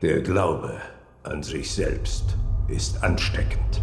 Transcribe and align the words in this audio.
Der 0.00 0.20
Glaube 0.20 0.80
an 1.24 1.42
sich 1.42 1.72
selbst 1.72 2.36
ist 2.68 3.02
ansteckend. 3.02 3.82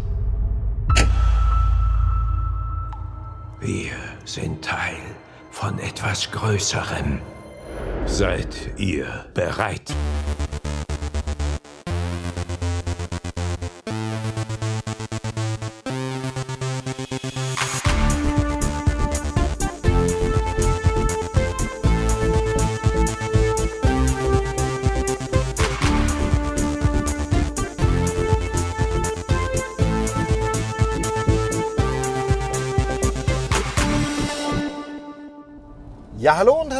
Wir 3.60 3.92
sind 4.24 4.64
Teil 4.64 4.96
von 5.50 5.78
etwas 5.78 6.30
Größerem. 6.30 7.20
Seid 8.06 8.78
ihr 8.78 9.26
bereit? 9.34 9.92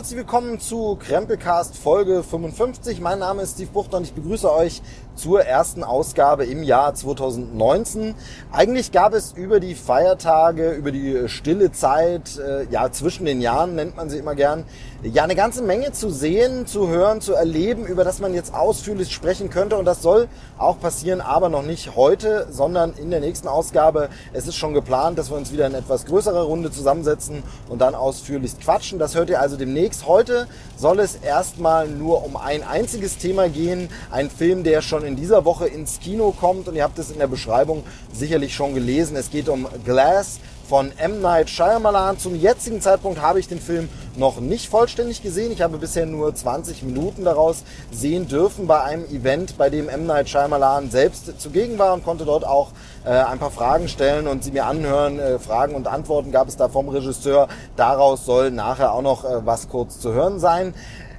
Herzlich 0.06 0.18
willkommen 0.18 0.60
zu 0.60 0.96
Krempelcast 1.00 1.76
Folge 1.76 2.22
55. 2.22 3.00
Mein 3.00 3.18
Name 3.18 3.42
ist 3.42 3.54
Steve 3.54 3.72
Buchter 3.72 3.96
und 3.96 4.04
ich 4.04 4.12
begrüße 4.12 4.48
euch 4.52 4.80
zur 5.16 5.42
ersten 5.42 5.82
Ausgabe 5.82 6.44
im 6.44 6.62
Jahr 6.62 6.94
2019. 6.94 8.14
Eigentlich 8.52 8.92
gab 8.92 9.14
es 9.14 9.32
über 9.32 9.60
die 9.60 9.74
Feiertage, 9.74 10.72
über 10.72 10.92
die 10.92 11.28
stille 11.28 11.72
Zeit, 11.72 12.38
äh, 12.38 12.64
ja, 12.70 12.92
zwischen 12.92 13.24
den 13.24 13.40
Jahren 13.40 13.74
nennt 13.74 13.96
man 13.96 14.10
sie 14.10 14.18
immer 14.18 14.34
gern, 14.34 14.64
ja, 15.02 15.24
eine 15.24 15.34
ganze 15.34 15.62
Menge 15.62 15.92
zu 15.92 16.10
sehen, 16.10 16.66
zu 16.66 16.88
hören, 16.88 17.20
zu 17.20 17.34
erleben, 17.34 17.86
über 17.86 18.04
das 18.04 18.18
man 18.18 18.34
jetzt 18.34 18.54
ausführlich 18.54 19.12
sprechen 19.12 19.50
könnte. 19.50 19.76
Und 19.76 19.84
das 19.84 20.02
soll 20.02 20.28
auch 20.58 20.80
passieren, 20.80 21.20
aber 21.20 21.48
noch 21.48 21.62
nicht 21.62 21.96
heute, 21.96 22.46
sondern 22.50 22.94
in 22.94 23.10
der 23.10 23.20
nächsten 23.20 23.48
Ausgabe. 23.48 24.08
Es 24.32 24.46
ist 24.46 24.56
schon 24.56 24.74
geplant, 24.74 25.18
dass 25.18 25.30
wir 25.30 25.36
uns 25.36 25.52
wieder 25.52 25.66
in 25.66 25.74
etwas 25.74 26.06
größerer 26.06 26.42
Runde 26.42 26.70
zusammensetzen 26.70 27.42
und 27.68 27.80
dann 27.80 27.94
ausführlich 27.94 28.58
quatschen. 28.58 28.98
Das 28.98 29.14
hört 29.14 29.30
ihr 29.30 29.40
also 29.40 29.56
demnächst. 29.56 30.06
Heute 30.06 30.46
soll 30.76 31.00
es 31.00 31.16
erstmal 31.16 31.88
nur 31.88 32.24
um 32.24 32.36
ein 32.36 32.62
einziges 32.62 33.18
Thema 33.18 33.48
gehen. 33.48 33.88
Ein 34.10 34.30
Film, 34.30 34.64
der 34.64 34.82
schon 34.82 35.04
in 35.06 35.16
dieser 35.16 35.44
Woche 35.44 35.66
ins 35.66 36.00
Kino 36.00 36.32
kommt. 36.32 36.68
Und 36.68 36.74
ihr 36.74 36.82
habt 36.82 36.98
es 36.98 37.10
in 37.10 37.18
der 37.18 37.26
Beschreibung 37.26 37.84
sicherlich 38.12 38.54
schon 38.54 38.74
gelesen. 38.74 39.16
Es 39.16 39.30
geht 39.30 39.48
um 39.48 39.66
Glass 39.84 40.40
von 40.68 40.90
M. 40.98 41.20
Night 41.20 41.48
Shyamalan. 41.48 42.18
Zum 42.18 42.34
jetzigen 42.34 42.80
Zeitpunkt 42.80 43.20
habe 43.20 43.38
ich 43.38 43.48
den 43.48 43.60
Film 43.60 43.88
noch 44.16 44.40
nicht 44.40 44.68
vollständig 44.68 45.22
gesehen. 45.22 45.52
Ich 45.52 45.62
habe 45.62 45.78
bisher 45.78 46.06
nur 46.06 46.34
20 46.34 46.82
Minuten 46.82 47.24
daraus 47.24 47.62
sehen 47.92 48.26
dürfen 48.26 48.66
bei 48.66 48.82
einem 48.82 49.04
Event, 49.04 49.56
bei 49.58 49.70
dem 49.70 49.88
M. 49.88 50.06
Night 50.06 50.28
Shyamalan 50.28 50.90
selbst 50.90 51.40
zugegen 51.40 51.78
war 51.78 51.94
und 51.94 52.04
konnte 52.04 52.24
dort 52.24 52.44
auch 52.44 52.70
äh, 53.04 53.10
ein 53.10 53.38
paar 53.38 53.50
Fragen 53.50 53.88
stellen 53.88 54.26
und 54.26 54.42
sie 54.42 54.50
mir 54.50 54.66
anhören. 54.66 55.18
Äh, 55.18 55.38
Fragen 55.38 55.74
und 55.74 55.86
Antworten 55.86 56.32
gab 56.32 56.48
es 56.48 56.56
da 56.56 56.68
vom 56.68 56.88
Regisseur. 56.88 57.48
Daraus 57.76 58.24
soll 58.24 58.50
nachher 58.50 58.92
auch 58.92 59.02
noch 59.02 59.24
äh, 59.24 59.46
was 59.46 59.68
kurz 59.68 60.00
zu 60.00 60.12
hören 60.12 60.40
sein. 60.40 60.74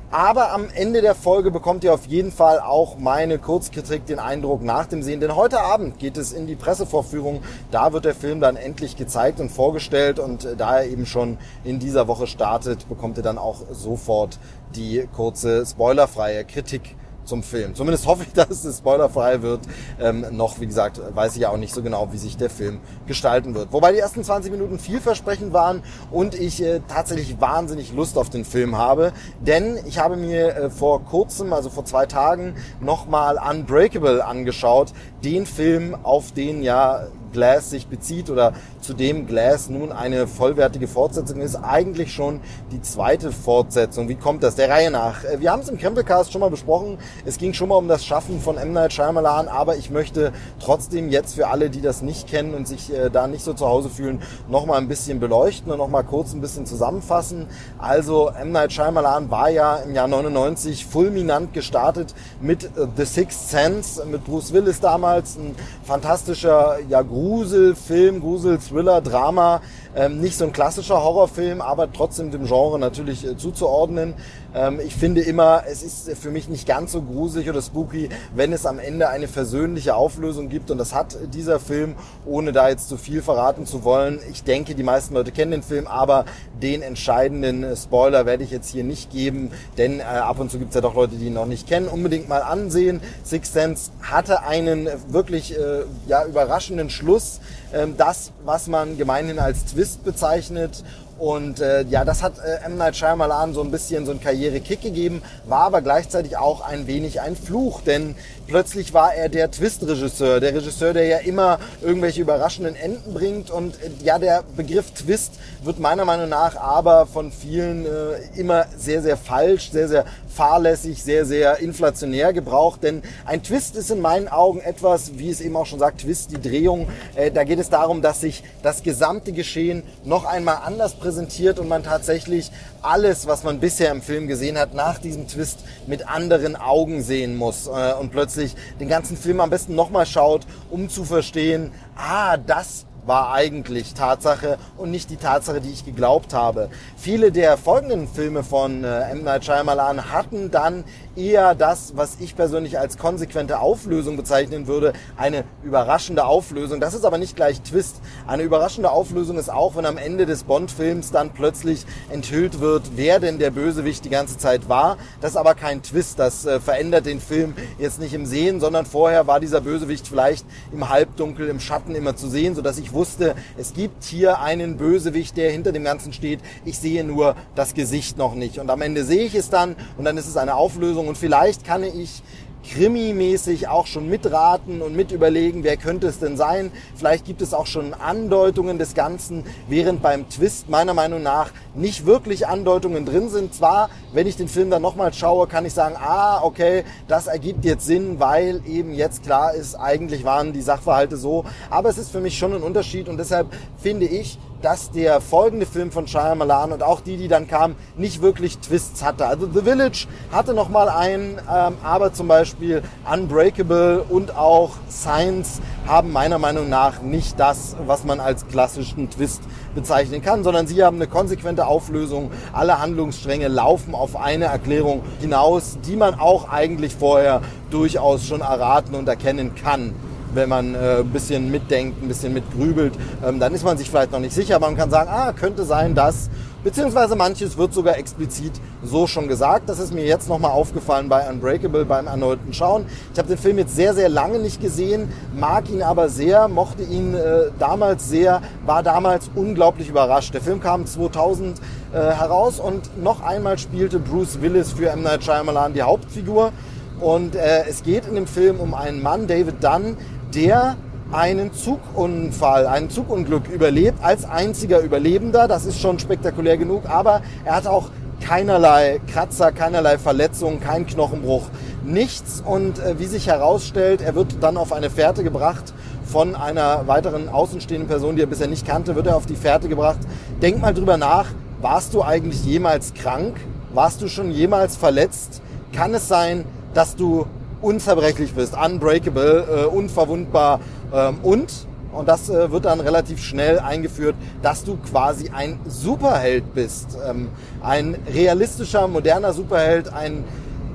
Aber 0.09 0.53
am 0.53 0.69
Ende 0.73 1.01
der 1.01 1.15
Folge 1.15 1.51
bekommt 1.51 1.83
ihr 1.83 1.93
auf 1.93 2.05
jeden 2.05 2.31
Fall 2.31 2.61
auch 2.61 2.97
meine 2.97 3.39
Kurzkritik, 3.39 4.05
den 4.05 4.19
Eindruck 4.19 4.63
nach 4.63 4.85
dem 4.85 5.03
Sehen. 5.03 5.19
Denn 5.19 5.35
heute 5.35 5.59
Abend 5.59 5.99
geht 5.99 6.15
es 6.15 6.31
in 6.31 6.47
die 6.47 6.55
Pressevorführung. 6.55 7.43
Da 7.71 7.91
wird 7.91 8.05
der 8.05 8.15
Film 8.15 8.39
dann 8.39 8.55
endlich 8.55 8.95
gezeigt 8.95 9.41
und 9.41 9.49
vorgestellt. 9.49 10.17
Und 10.17 10.45
äh, 10.45 10.55
da 10.55 10.77
er 10.77 10.87
eben 10.87 11.05
schon 11.05 11.37
in 11.65 11.79
dieser 11.79 12.07
Woche 12.07 12.25
startet, 12.25 12.87
bekommt 12.87 13.17
ihr 13.17 13.23
dann 13.23 13.37
auch 13.37 13.63
sofort 13.71 14.39
die 14.77 15.05
kurze 15.13 15.65
spoilerfreie 15.65 16.45
Kritik 16.45 16.95
zum 17.27 17.43
Film. 17.43 17.75
Zumindest 17.75 18.07
hoffe 18.07 18.23
ich, 18.23 18.33
dass 18.33 18.63
es 18.63 18.79
spoilerfrei 18.79 19.41
wird. 19.41 19.61
Ähm, 19.99 20.25
noch, 20.31 20.59
wie 20.59 20.67
gesagt, 20.67 20.99
weiß 21.13 21.35
ich 21.35 21.41
ja 21.41 21.49
auch 21.49 21.57
nicht 21.57 21.73
so 21.73 21.83
genau, 21.83 22.11
wie 22.11 22.17
sich 22.17 22.37
der 22.37 22.49
Film 22.49 22.79
gestalten 23.05 23.53
wird. 23.53 23.71
Wobei 23.71 23.91
die 23.91 23.99
ersten 23.99 24.23
20 24.23 24.51
Minuten 24.51 24.79
vielversprechend 24.79 25.53
waren 25.53 25.83
und 26.11 26.35
ich 26.35 26.61
äh, 26.63 26.81
tatsächlich 26.87 27.39
wahnsinnig 27.39 27.93
Lust 27.93 28.17
auf 28.17 28.29
den 28.29 28.45
Film 28.45 28.77
habe. 28.77 29.13
Denn 29.41 29.77
ich 29.85 29.99
habe 29.99 30.15
mir 30.15 30.55
äh, 30.55 30.69
vor 30.69 31.03
kurzem, 31.03 31.53
also 31.53 31.69
vor 31.69 31.85
zwei 31.85 32.05
Tagen, 32.05 32.55
nochmal 32.79 33.37
Unbreakable 33.37 34.25
angeschaut. 34.25 34.93
Den 35.23 35.45
Film, 35.45 35.95
auf 36.03 36.31
den 36.31 36.61
ja 36.61 37.07
Glass 37.31 37.69
sich 37.69 37.87
bezieht 37.87 38.29
oder 38.29 38.53
zu 38.81 38.93
dem 38.93 39.27
Glass 39.27 39.69
nun 39.69 39.91
eine 39.91 40.27
vollwertige 40.27 40.87
Fortsetzung 40.87 41.41
ist, 41.41 41.55
eigentlich 41.55 42.13
schon 42.13 42.41
die 42.71 42.81
zweite 42.81 43.31
Fortsetzung. 43.31 44.09
Wie 44.09 44.15
kommt 44.15 44.43
das? 44.43 44.55
Der 44.55 44.69
Reihe 44.69 44.91
nach. 44.91 45.23
Äh, 45.23 45.39
wir 45.39 45.51
haben 45.51 45.61
es 45.61 45.69
im 45.69 45.77
Krempelcast 45.77 46.31
schon 46.31 46.41
mal 46.41 46.49
besprochen. 46.49 46.97
Es 47.25 47.37
ging 47.37 47.53
schon 47.53 47.69
mal 47.69 47.75
um 47.75 47.87
das 47.87 48.05
Schaffen 48.05 48.39
von 48.39 48.57
M. 48.57 48.73
Night 48.73 48.93
Shyamalan, 48.93 49.47
aber 49.47 49.77
ich 49.77 49.89
möchte 49.89 50.31
trotzdem 50.59 51.09
jetzt 51.09 51.35
für 51.35 51.47
alle, 51.47 51.69
die 51.69 51.81
das 51.81 52.01
nicht 52.01 52.27
kennen 52.27 52.53
und 52.53 52.67
sich 52.67 52.93
äh, 52.93 53.09
da 53.09 53.27
nicht 53.27 53.43
so 53.43 53.53
zu 53.53 53.67
Hause 53.67 53.89
fühlen, 53.89 54.21
noch 54.47 54.65
mal 54.65 54.77
ein 54.77 54.87
bisschen 54.87 55.19
beleuchten 55.19 55.71
und 55.71 55.77
noch 55.77 55.89
mal 55.89 56.03
kurz 56.03 56.33
ein 56.33 56.41
bisschen 56.41 56.65
zusammenfassen. 56.65 57.47
Also 57.77 58.29
M. 58.29 58.51
Night 58.51 58.71
Shyamalan 58.71 59.29
war 59.29 59.49
ja 59.49 59.77
im 59.77 59.93
Jahr 59.93 60.07
99 60.07 60.85
fulminant 60.85 61.53
gestartet 61.53 62.13
mit 62.41 62.63
äh, 62.63 62.87
The 62.95 63.05
Sixth 63.05 63.49
Sense, 63.49 64.05
mit 64.05 64.25
Bruce 64.25 64.53
Willis 64.53 64.79
damals, 64.79 65.37
ein 65.37 65.55
fantastischer, 65.83 66.77
ja, 66.87 67.01
Gruselfilm, 67.17 68.19
Grusel, 68.19 68.59
Thriller, 68.59 69.01
Drama. 69.01 69.61
Ähm, 69.95 70.19
nicht 70.19 70.37
so 70.37 70.45
ein 70.45 70.53
klassischer 70.53 71.03
Horrorfilm, 71.03 71.61
aber 71.61 71.91
trotzdem 71.91 72.31
dem 72.31 72.45
Genre 72.45 72.79
natürlich 72.79 73.25
äh, 73.25 73.37
zuzuordnen. 73.37 74.13
Ähm, 74.53 74.79
ich 74.79 74.95
finde 74.95 75.21
immer, 75.21 75.63
es 75.69 75.83
ist 75.83 76.09
für 76.17 76.31
mich 76.31 76.49
nicht 76.49 76.67
ganz 76.67 76.91
so 76.91 77.01
gruselig 77.01 77.49
oder 77.49 77.61
spooky, 77.61 78.09
wenn 78.35 78.53
es 78.53 78.65
am 78.65 78.79
Ende 78.79 79.09
eine 79.09 79.27
versöhnliche 79.27 79.95
Auflösung 79.95 80.49
gibt. 80.49 80.71
Und 80.71 80.77
das 80.77 80.93
hat 80.93 81.17
dieser 81.33 81.59
Film, 81.59 81.95
ohne 82.25 82.51
da 82.51 82.69
jetzt 82.69 82.89
zu 82.89 82.97
viel 82.97 83.21
verraten 83.21 83.65
zu 83.65 83.83
wollen. 83.83 84.19
Ich 84.31 84.43
denke, 84.43 84.75
die 84.75 84.83
meisten 84.83 85.13
Leute 85.13 85.31
kennen 85.31 85.51
den 85.51 85.63
Film, 85.63 85.87
aber 85.87 86.25
den 86.61 86.81
entscheidenden 86.81 87.63
äh, 87.63 87.75
Spoiler 87.75 88.25
werde 88.25 88.43
ich 88.43 88.51
jetzt 88.51 88.69
hier 88.69 88.83
nicht 88.83 89.11
geben, 89.11 89.51
denn 89.77 89.99
äh, 89.99 90.03
ab 90.03 90.39
und 90.39 90.51
zu 90.51 90.59
gibt 90.59 90.69
es 90.69 90.75
ja 90.75 90.81
doch 90.81 90.95
Leute, 90.95 91.15
die 91.15 91.27
ihn 91.27 91.33
noch 91.33 91.45
nicht 91.45 91.67
kennen. 91.67 91.87
Unbedingt 91.87 92.29
mal 92.29 92.41
ansehen. 92.41 93.01
Six 93.23 93.53
Sense 93.53 93.91
hatte 94.01 94.43
einen 94.43 94.87
wirklich 95.09 95.57
äh, 95.57 95.83
ja, 96.07 96.25
überraschenden 96.25 96.89
Schluss. 96.89 97.39
Ähm, 97.73 97.95
das, 97.97 98.31
was 98.45 98.67
man 98.67 98.97
gemeinhin 98.97 99.39
als 99.39 99.65
Twist 99.65 100.03
bezeichnet 100.03 100.83
und 101.19 101.59
äh, 101.59 101.81
ja, 101.83 102.05
das 102.05 102.21
hat 102.21 102.33
äh, 102.37 102.65
M. 102.65 102.77
Night 102.77 102.95
Shyamalan 102.95 103.53
so 103.53 103.61
ein 103.61 103.71
bisschen 103.71 104.05
so 104.05 104.11
einen 104.11 104.21
Karrierekick 104.21 104.81
gegeben, 104.81 105.21
war 105.45 105.61
aber 105.61 105.81
gleichzeitig 105.81 106.37
auch 106.37 106.61
ein 106.61 106.85
wenig 106.85 107.21
ein 107.21 107.35
Fluch, 107.35 107.81
denn 107.81 108.15
plötzlich 108.47 108.93
war 108.93 109.13
er 109.13 109.29
der 109.29 109.51
Twist-Regisseur, 109.51 110.39
der 110.39 110.55
Regisseur, 110.55 110.93
der 110.93 111.05
ja 111.05 111.17
immer 111.19 111.59
irgendwelche 111.81 112.21
überraschenden 112.21 112.75
Enden 112.75 113.13
bringt. 113.13 113.51
Und 113.51 113.75
äh, 113.75 113.89
ja, 114.03 114.17
der 114.17 114.43
Begriff 114.55 114.91
Twist 114.91 115.33
wird 115.63 115.79
meiner 115.79 116.05
Meinung 116.05 116.29
nach 116.29 116.55
aber 116.55 117.05
von 117.05 117.31
vielen 117.31 117.85
äh, 117.85 118.39
immer 118.39 118.65
sehr, 118.77 119.01
sehr 119.01 119.17
falsch, 119.17 119.71
sehr, 119.71 119.87
sehr 119.87 120.05
fahrlässig, 120.37 121.03
sehr, 121.03 121.25
sehr 121.25 121.57
inflationär 121.57 122.31
gebraucht, 122.31 122.83
denn 122.83 123.01
ein 123.25 123.41
Twist 123.41 123.75
ist 123.75 123.89
in 123.89 124.01
meinen 124.01 124.27
Augen 124.27 124.59
etwas, 124.59 125.17
wie 125.17 125.31
es 125.31 125.41
eben 125.41 125.55
auch 125.55 125.65
schon 125.65 125.79
sagt, 125.79 126.01
Twist, 126.01 126.31
die 126.31 126.39
Drehung, 126.39 126.87
äh, 127.15 127.31
da 127.31 127.43
geht 127.43 127.57
es 127.57 127.69
darum, 127.69 128.03
dass 128.03 128.21
sich 128.21 128.43
das 128.61 128.83
gesamte 128.83 129.31
Geschehen 129.31 129.81
noch 130.05 130.25
einmal 130.25 130.59
anders 130.63 130.93
präsentiert 130.93 131.57
und 131.57 131.67
man 131.67 131.81
tatsächlich 131.83 132.51
alles, 132.83 133.25
was 133.25 133.43
man 133.43 133.59
bisher 133.59 133.91
im 133.91 134.03
Film 134.03 134.27
gesehen 134.27 134.59
hat, 134.59 134.75
nach 134.75 134.99
diesem 134.99 135.27
Twist 135.27 135.59
mit 135.87 136.07
anderen 136.07 136.55
Augen 136.55 137.01
sehen 137.01 137.35
muss 137.35 137.65
äh, 137.65 137.93
und 137.99 138.11
plötzlich 138.11 138.36
den 138.79 138.87
ganzen 138.87 139.17
Film 139.17 139.39
am 139.39 139.49
besten 139.49 139.75
nochmal 139.75 140.05
schaut, 140.05 140.45
um 140.69 140.89
zu 140.89 141.03
verstehen, 141.03 141.71
ah, 141.95 142.37
das 142.37 142.86
war 143.07 143.31
eigentlich 143.31 143.93
Tatsache 143.93 144.57
und 144.77 144.91
nicht 144.91 145.09
die 145.09 145.17
Tatsache, 145.17 145.61
die 145.61 145.71
ich 145.71 145.85
geglaubt 145.85 146.33
habe. 146.33 146.69
Viele 146.97 147.31
der 147.31 147.57
folgenden 147.57 148.07
Filme 148.07 148.43
von 148.43 148.83
äh, 148.83 149.09
M. 149.11 149.23
Night 149.23 149.45
Shyamalan 149.45 150.11
hatten 150.11 150.51
dann 150.51 150.83
eher 151.15 151.55
das, 151.55 151.93
was 151.95 152.17
ich 152.19 152.35
persönlich 152.35 152.77
als 152.79 152.97
konsequente 152.97 153.59
Auflösung 153.59 154.17
bezeichnen 154.17 154.67
würde, 154.67 154.93
eine 155.15 155.45
überraschende 155.63 156.25
Auflösung. 156.25 156.79
Das 156.79 156.93
ist 156.93 157.05
aber 157.05 157.17
nicht 157.17 157.35
gleich 157.35 157.61
Twist. 157.61 158.01
Eine 158.27 158.43
überraschende 158.43 158.91
Auflösung 158.91 159.37
ist 159.37 159.49
auch, 159.49 159.75
wenn 159.75 159.85
am 159.85 159.97
Ende 159.97 160.25
des 160.25 160.43
Bond-Films 160.43 161.11
dann 161.11 161.31
plötzlich 161.31 161.85
enthüllt 162.09 162.59
wird, 162.59 162.91
wer 162.95 163.19
denn 163.19 163.39
der 163.39 163.51
Bösewicht 163.51 164.05
die 164.05 164.09
ganze 164.09 164.37
Zeit 164.37 164.69
war. 164.69 164.97
Das 165.21 165.31
ist 165.31 165.37
aber 165.37 165.55
kein 165.55 165.81
Twist. 165.81 166.19
Das 166.19 166.45
äh, 166.45 166.59
verändert 166.59 167.05
den 167.05 167.19
Film 167.19 167.55
jetzt 167.79 167.99
nicht 167.99 168.13
im 168.13 168.25
Sehen, 168.25 168.59
sondern 168.59 168.85
vorher 168.85 169.27
war 169.27 169.39
dieser 169.39 169.61
Bösewicht 169.61 170.07
vielleicht 170.07 170.45
im 170.71 170.89
Halbdunkel, 170.89 171.47
im 171.47 171.59
Schatten 171.59 171.95
immer 171.95 172.15
zu 172.15 172.27
sehen, 172.27 172.53
sodass 172.53 172.77
ich 172.77 172.93
wusste, 172.97 173.35
es 173.57 173.73
gibt 173.73 174.03
hier 174.03 174.41
einen 174.41 174.75
Bösewicht, 174.75 175.37
der 175.37 175.51
hinter 175.51 175.71
dem 175.71 175.83
Ganzen 175.83 176.11
steht. 176.11 176.39
Ich 176.65 176.79
sehe 176.79 177.03
nur 177.03 177.35
das 177.55 177.73
Gesicht 177.73 178.17
noch 178.17 178.35
nicht. 178.35 178.59
Und 178.59 178.69
am 178.69 178.81
Ende 178.81 179.05
sehe 179.05 179.23
ich 179.23 179.35
es 179.35 179.49
dann 179.49 179.75
und 179.97 180.03
dann 180.03 180.17
ist 180.17 180.27
es 180.27 180.35
eine 180.35 180.55
Auflösung 180.55 181.07
und 181.07 181.17
vielleicht 181.17 181.63
kann 181.63 181.83
ich 181.83 182.23
Krimi-mäßig 182.65 183.67
auch 183.67 183.87
schon 183.87 184.09
mitraten 184.09 184.81
und 184.81 184.95
mit 184.95 185.11
überlegen, 185.11 185.63
wer 185.63 185.77
könnte 185.77 186.07
es 186.07 186.19
denn 186.19 186.37
sein. 186.37 186.71
Vielleicht 186.95 187.25
gibt 187.25 187.41
es 187.41 187.53
auch 187.53 187.65
schon 187.67 187.93
Andeutungen 187.93 188.77
des 188.77 188.93
Ganzen, 188.93 189.43
während 189.67 190.01
beim 190.01 190.29
Twist 190.29 190.69
meiner 190.69 190.93
Meinung 190.93 191.23
nach 191.23 191.51
nicht 191.75 192.05
wirklich 192.05 192.47
Andeutungen 192.47 193.05
drin 193.05 193.29
sind. 193.29 193.53
Zwar, 193.53 193.89
wenn 194.13 194.27
ich 194.27 194.35
den 194.35 194.47
Film 194.47 194.69
dann 194.69 194.81
nochmal 194.81 195.13
schaue, 195.13 195.47
kann 195.47 195.65
ich 195.65 195.73
sagen, 195.73 195.95
ah, 195.97 196.43
okay, 196.43 196.83
das 197.07 197.27
ergibt 197.27 197.63
jetzt 197.63 197.85
Sinn, 197.85 198.19
weil 198.19 198.61
eben 198.67 198.93
jetzt 198.93 199.23
klar 199.23 199.53
ist, 199.53 199.75
eigentlich 199.75 200.23
waren 200.23 200.53
die 200.53 200.61
Sachverhalte 200.61 201.17
so. 201.17 201.45
Aber 201.69 201.89
es 201.89 201.97
ist 201.97 202.11
für 202.11 202.21
mich 202.21 202.37
schon 202.37 202.53
ein 202.53 202.63
Unterschied 202.63 203.07
und 203.07 203.17
deshalb 203.17 203.47
finde 203.77 204.07
ich, 204.07 204.37
dass 204.61 204.91
der 204.91 205.21
folgende 205.21 205.65
Film 205.65 205.91
von 205.91 206.07
Shyamalan 206.07 206.71
und 206.71 206.83
auch 206.83 207.01
die, 207.01 207.17
die 207.17 207.27
dann 207.27 207.47
kamen, 207.47 207.75
nicht 207.95 208.21
wirklich 208.21 208.57
Twists 208.59 209.03
hatte. 209.03 209.25
Also 209.27 209.47
The 209.51 209.61
Village 209.61 210.07
hatte 210.31 210.53
noch 210.53 210.69
mal 210.69 210.89
einen, 210.89 211.39
ähm, 211.51 211.75
aber 211.83 212.13
zum 212.13 212.27
Beispiel 212.27 212.81
Unbreakable 213.11 214.03
und 214.09 214.35
auch 214.35 214.71
Science 214.89 215.61
haben 215.85 216.11
meiner 216.11 216.39
Meinung 216.39 216.69
nach 216.69 217.01
nicht 217.01 217.39
das, 217.39 217.75
was 217.85 218.03
man 218.03 218.19
als 218.19 218.47
klassischen 218.47 219.09
Twist 219.09 219.41
bezeichnen 219.75 220.21
kann, 220.21 220.43
sondern 220.43 220.67
sie 220.67 220.83
haben 220.83 220.97
eine 220.97 221.07
konsequente 221.07 221.67
Auflösung. 221.67 222.31
Alle 222.51 222.79
Handlungsstränge 222.79 223.47
laufen 223.47 223.93
auf 223.93 224.15
eine 224.15 224.45
Erklärung 224.45 225.03
hinaus, 225.19 225.77
die 225.85 225.95
man 225.95 226.15
auch 226.19 226.49
eigentlich 226.49 226.95
vorher 226.95 227.41
durchaus 227.69 228.25
schon 228.25 228.41
erraten 228.41 228.95
und 228.95 229.07
erkennen 229.07 229.53
kann 229.55 229.93
wenn 230.37 230.47
man 230.47 230.75
äh, 230.75 230.99
ein 230.99 231.09
bisschen 231.09 231.51
mitdenkt, 231.51 232.01
ein 232.01 232.07
bisschen 232.07 232.33
mitgrübelt, 232.33 232.93
ähm, 233.25 233.39
dann 233.39 233.53
ist 233.53 233.65
man 233.65 233.77
sich 233.77 233.89
vielleicht 233.89 234.11
noch 234.11 234.19
nicht 234.19 234.33
sicher, 234.33 234.55
aber 234.55 234.67
man 234.67 234.77
kann 234.77 234.89
sagen, 234.89 235.09
ah, 235.11 235.33
könnte 235.33 235.65
sein, 235.65 235.95
dass, 235.95 236.29
beziehungsweise 236.63 237.15
manches 237.15 237.57
wird 237.57 237.73
sogar 237.73 237.97
explizit 237.97 238.53
so 238.83 239.07
schon 239.07 239.27
gesagt. 239.27 239.67
Das 239.67 239.79
ist 239.79 239.93
mir 239.93 240.05
jetzt 240.05 240.29
nochmal 240.29 240.51
aufgefallen 240.51 241.09
bei 241.09 241.27
Unbreakable 241.29 241.83
beim 241.85 242.07
erneuten 242.07 242.53
Schauen. 242.53 242.85
Ich 243.11 243.19
habe 243.19 243.27
den 243.27 243.37
Film 243.37 243.57
jetzt 243.57 243.75
sehr, 243.75 243.93
sehr 243.93 244.09
lange 244.09 244.39
nicht 244.39 244.61
gesehen, 244.61 245.11
mag 245.35 245.69
ihn 245.69 245.81
aber 245.81 246.07
sehr, 246.07 246.47
mochte 246.47 246.83
ihn 246.83 247.15
äh, 247.15 247.51
damals 247.59 248.07
sehr, 248.07 248.41
war 248.65 248.83
damals 248.83 249.29
unglaublich 249.35 249.89
überrascht. 249.89 250.33
Der 250.33 250.41
Film 250.41 250.61
kam 250.61 250.85
2000 250.85 251.57
äh, 251.93 251.97
heraus 251.97 252.59
und 252.59 253.01
noch 253.03 253.23
einmal 253.23 253.57
spielte 253.57 253.97
Bruce 253.97 254.41
Willis 254.41 254.71
für 254.71 254.89
M. 254.89 255.01
Night 255.01 255.23
Shyamalan 255.23 255.73
die 255.73 255.81
Hauptfigur. 255.81 256.51
Und 256.99 257.35
äh, 257.35 257.65
es 257.69 257.83
geht 257.83 258.07
in 258.07 258.15
dem 258.15 258.25
Film 258.25 258.59
um 258.59 258.73
einen 258.73 259.03
Mann, 259.03 259.27
David 259.27 259.63
Dunn, 259.63 259.97
der 260.33 260.75
einen 261.11 261.53
Zugunfall, 261.53 262.67
ein 262.67 262.89
Zugunglück 262.89 263.47
überlebt, 263.49 264.03
als 264.03 264.25
einziger 264.25 264.79
Überlebender. 264.79 265.47
Das 265.47 265.65
ist 265.65 265.79
schon 265.79 265.99
spektakulär 265.99 266.57
genug, 266.57 266.89
aber 266.89 267.21
er 267.45 267.55
hat 267.55 267.67
auch 267.67 267.89
keinerlei 268.21 268.99
Kratzer, 269.11 269.51
keinerlei 269.51 269.97
Verletzungen, 269.97 270.59
kein 270.59 270.85
Knochenbruch, 270.85 271.47
nichts. 271.85 272.43
Und 272.45 272.79
äh, 272.79 272.99
wie 272.99 273.05
sich 273.05 273.27
herausstellt, 273.27 274.01
er 274.01 274.15
wird 274.15 274.37
dann 274.41 274.57
auf 274.57 274.73
eine 274.73 274.89
Fährte 274.89 275.23
gebracht 275.23 275.73
von 276.05 276.35
einer 276.35 276.87
weiteren 276.87 277.29
außenstehenden 277.29 277.87
Person, 277.87 278.15
die 278.15 278.23
er 278.23 278.27
bisher 278.27 278.47
nicht 278.47 278.65
kannte, 278.65 278.95
wird 278.95 279.07
er 279.07 279.15
auf 279.15 279.25
die 279.25 279.35
Fährte 279.35 279.69
gebracht. 279.69 279.99
Denk 280.41 280.61
mal 280.61 280.73
drüber 280.73 280.97
nach, 280.97 281.27
warst 281.61 281.93
du 281.93 282.01
eigentlich 282.03 282.43
jemals 282.45 282.93
krank? 282.93 283.37
Warst 283.73 284.01
du 284.01 284.07
schon 284.07 284.31
jemals 284.31 284.75
verletzt? 284.75 285.41
Kann 285.73 285.93
es 285.93 286.07
sein, 286.07 286.45
dass 286.73 286.95
du 286.95 287.27
unzerbrechlich 287.61 288.33
bist, 288.33 288.55
unbreakable, 288.57 289.45
äh, 289.49 289.65
unverwundbar 289.65 290.59
ähm, 290.93 291.17
und, 291.23 291.51
und 291.91 292.07
das 292.07 292.29
äh, 292.29 292.51
wird 292.51 292.65
dann 292.65 292.79
relativ 292.79 293.21
schnell 293.21 293.59
eingeführt, 293.59 294.15
dass 294.41 294.63
du 294.63 294.77
quasi 294.77 295.29
ein 295.29 295.59
Superheld 295.67 296.53
bist. 296.53 296.97
Ähm, 297.07 297.29
ein 297.61 297.97
realistischer, 298.13 298.87
moderner 298.87 299.33
Superheld, 299.33 299.91
ein 299.91 300.23